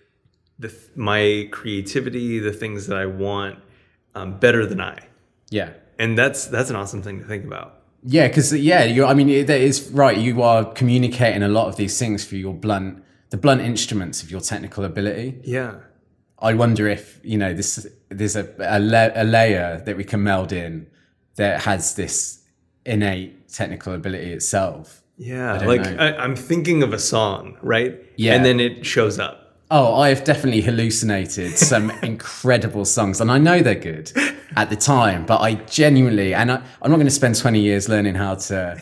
the 0.58 0.74
my 0.96 1.48
creativity, 1.52 2.38
the 2.38 2.52
things 2.52 2.86
that 2.88 2.98
I 2.98 3.06
want, 3.06 3.58
um, 4.14 4.38
better 4.38 4.66
than 4.66 4.80
I. 4.80 4.98
Yeah. 5.50 5.70
And 5.98 6.18
that's 6.18 6.46
that's 6.46 6.70
an 6.70 6.76
awesome 6.76 7.02
thing 7.02 7.20
to 7.20 7.26
think 7.26 7.44
about. 7.44 7.77
Yeah, 8.02 8.28
because 8.28 8.52
yeah, 8.52 8.84
you. 8.84 9.04
I 9.04 9.14
mean, 9.14 9.28
it 9.28 9.50
is 9.50 9.90
right. 9.90 10.16
You 10.16 10.42
are 10.42 10.64
communicating 10.72 11.42
a 11.42 11.48
lot 11.48 11.68
of 11.68 11.76
these 11.76 11.98
things 11.98 12.24
through 12.24 12.38
your 12.38 12.54
blunt, 12.54 13.02
the 13.30 13.36
blunt 13.36 13.60
instruments 13.60 14.22
of 14.22 14.30
your 14.30 14.40
technical 14.40 14.84
ability. 14.84 15.40
Yeah. 15.42 15.76
I 16.38 16.54
wonder 16.54 16.88
if 16.88 17.20
you 17.24 17.36
know 17.36 17.52
this. 17.52 17.86
There's 18.08 18.36
a 18.36 18.48
a, 18.60 18.78
la- 18.78 19.10
a 19.14 19.24
layer 19.24 19.82
that 19.84 19.96
we 19.96 20.04
can 20.04 20.22
meld 20.22 20.52
in 20.52 20.86
that 21.36 21.62
has 21.62 21.94
this 21.94 22.42
innate 22.86 23.48
technical 23.48 23.92
ability 23.94 24.32
itself. 24.32 25.02
Yeah. 25.16 25.58
don't 25.58 25.68
Like 25.68 25.80
know. 25.82 25.96
I, 25.96 26.22
I'm 26.22 26.36
thinking 26.36 26.82
of 26.84 26.92
a 26.92 26.98
song, 26.98 27.58
right? 27.62 28.00
Yeah. 28.16 28.34
And 28.34 28.44
then 28.44 28.60
it 28.60 28.86
shows 28.86 29.18
up. 29.18 29.56
Oh, 29.70 29.96
I 29.96 30.08
have 30.10 30.24
definitely 30.24 30.62
hallucinated 30.62 31.58
some 31.58 31.90
incredible 32.02 32.84
songs, 32.84 33.20
and 33.20 33.30
I 33.30 33.38
know 33.38 33.60
they're 33.60 33.74
good 33.74 34.12
at 34.56 34.70
the 34.70 34.76
time, 34.76 35.26
but 35.26 35.40
I 35.40 35.54
genuinely, 35.54 36.34
and 36.34 36.50
I, 36.52 36.56
I'm 36.82 36.90
not 36.90 36.96
going 36.96 37.06
to 37.06 37.10
spend 37.12 37.36
20 37.36 37.60
years 37.60 37.88
learning 37.88 38.14
how 38.14 38.34
to 38.36 38.80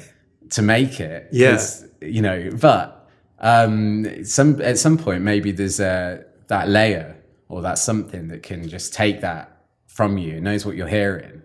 to 0.50 0.62
make 0.62 1.00
it. 1.00 1.28
Yeah. 1.32 1.52
'cause, 1.52 1.84
you 2.00 2.22
know, 2.22 2.50
but 2.60 3.08
um, 3.40 4.24
some 4.24 4.60
at 4.62 4.78
some 4.78 4.96
point 4.96 5.22
maybe 5.22 5.50
there's 5.52 5.80
a 5.80 6.24
that 6.48 6.68
layer 6.68 7.16
or 7.48 7.62
that 7.62 7.78
something 7.78 8.28
that 8.28 8.42
can 8.42 8.68
just 8.68 8.92
take 8.94 9.20
that 9.22 9.62
from 9.88 10.18
you, 10.18 10.40
knows 10.40 10.64
what 10.66 10.76
you're 10.76 10.88
hearing, 10.88 11.42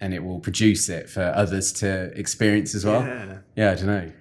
and 0.00 0.12
it 0.14 0.22
will 0.24 0.40
produce 0.40 0.88
it 0.88 1.08
for 1.08 1.22
others 1.36 1.72
to 1.74 2.10
experience 2.18 2.74
as 2.74 2.84
well. 2.84 3.02
Yeah. 3.02 3.38
Yeah, 3.56 3.70
I 3.72 3.74
don't 3.74 3.86
know. 3.86 4.12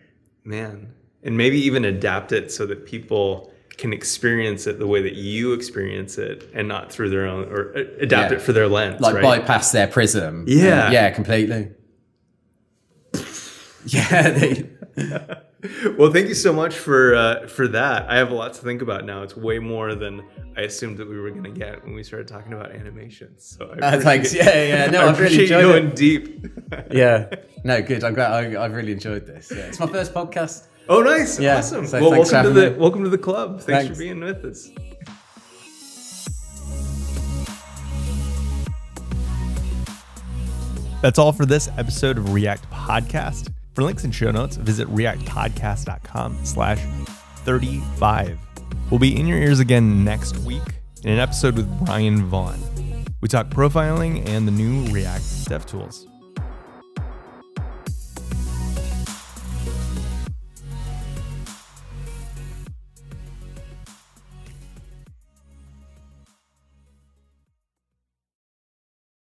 Man. 0.43 0.93
And 1.23 1.37
maybe 1.37 1.59
even 1.59 1.85
adapt 1.85 2.31
it 2.31 2.51
so 2.51 2.65
that 2.65 2.85
people 2.85 3.50
can 3.81 3.91
experience 3.93 4.67
it 4.67 4.79
the 4.79 4.87
way 4.87 5.01
that 5.01 5.15
you 5.15 5.53
experience 5.53 6.17
it 6.17 6.49
and 6.53 6.67
not 6.67 6.91
through 6.93 7.09
their 7.09 7.25
own 7.25 7.45
or 7.51 7.73
uh, 7.75 7.81
adapt 7.99 8.31
Yeah. 8.31 8.37
it 8.37 8.41
for 8.41 8.53
their 8.53 8.67
lens. 8.67 9.01
like 9.01 9.15
right? 9.15 9.23
bypass 9.23 9.71
their 9.71 9.87
prism. 9.87 10.45
Yeah. 10.47 10.91
yeah, 10.91 11.09
completely. 11.09 11.71
yeah, 13.87 14.29
they, 14.29 14.69
Well, 15.97 16.11
thank 16.11 16.27
you 16.27 16.33
so 16.33 16.51
much 16.51 16.75
for 16.75 17.13
uh, 17.13 17.47
for 17.47 17.67
that. 17.67 18.09
I 18.09 18.17
have 18.17 18.31
a 18.31 18.33
lot 18.33 18.53
to 18.55 18.61
think 18.61 18.81
about 18.81 19.05
now. 19.05 19.21
It's 19.21 19.37
way 19.37 19.59
more 19.59 19.93
than 19.93 20.23
I 20.57 20.61
assumed 20.61 20.97
that 20.97 21.07
we 21.07 21.19
were 21.19 21.29
going 21.29 21.43
to 21.43 21.51
get 21.51 21.83
when 21.83 21.93
we 21.93 22.01
started 22.03 22.27
talking 22.27 22.51
about 22.53 22.71
animations. 22.71 23.55
So 23.59 23.71
I 23.79 23.85
uh, 23.97 23.99
thanks. 24.01 24.33
Yeah, 24.33 24.63
yeah. 24.63 24.85
No, 24.89 25.05
I 25.05 25.09
I've 25.09 25.19
really 25.19 25.43
enjoyed 25.43 25.61
going 25.63 25.87
it. 25.89 25.95
deep. 25.95 26.47
Yeah, 26.91 27.29
no, 27.63 27.79
good. 27.83 28.03
I'm 28.03 28.15
glad. 28.15 28.31
I, 28.55 28.63
I've 28.63 28.73
really 28.73 28.91
enjoyed 28.91 29.27
this. 29.27 29.51
Yeah, 29.55 29.65
it's 29.69 29.79
my 29.79 29.85
first 29.85 30.15
podcast. 30.15 30.65
Oh, 30.93 31.01
nice! 31.01 31.39
Yeah, 31.39 31.59
awesome. 31.59 31.87
so 31.87 32.01
well, 32.01 32.11
welcome 32.11 32.43
to 32.43 32.49
the 32.49 32.71
me. 32.71 32.77
welcome 32.77 33.03
to 33.05 33.09
the 33.09 33.17
club. 33.17 33.61
Thanks, 33.61 33.65
Thanks. 33.65 33.97
for 33.97 34.03
being 34.03 34.19
with 34.19 34.43
us. 34.43 34.69
That's 41.01 41.17
all 41.17 41.31
for 41.31 41.45
this 41.45 41.69
episode 41.77 42.17
of 42.17 42.33
React 42.33 42.69
Podcast. 42.71 43.53
For 43.73 43.83
links 43.83 44.03
and 44.03 44.13
show 44.13 44.31
notes, 44.31 44.57
visit 44.57 44.85
reactpodcast.com 44.89 46.39
slash 46.43 46.79
35. 47.37 48.37
We'll 48.89 48.99
be 48.99 49.17
in 49.17 49.27
your 49.27 49.37
ears 49.37 49.61
again 49.61 50.03
next 50.03 50.37
week 50.39 50.61
in 51.05 51.11
an 51.11 51.19
episode 51.19 51.55
with 51.55 51.85
Brian 51.85 52.25
Vaughn. 52.25 52.59
We 53.21 53.29
talk 53.29 53.47
profiling 53.47 54.27
and 54.27 54.45
the 54.45 54.51
new 54.51 54.91
React 54.91 55.23
DevTools. 55.47 56.10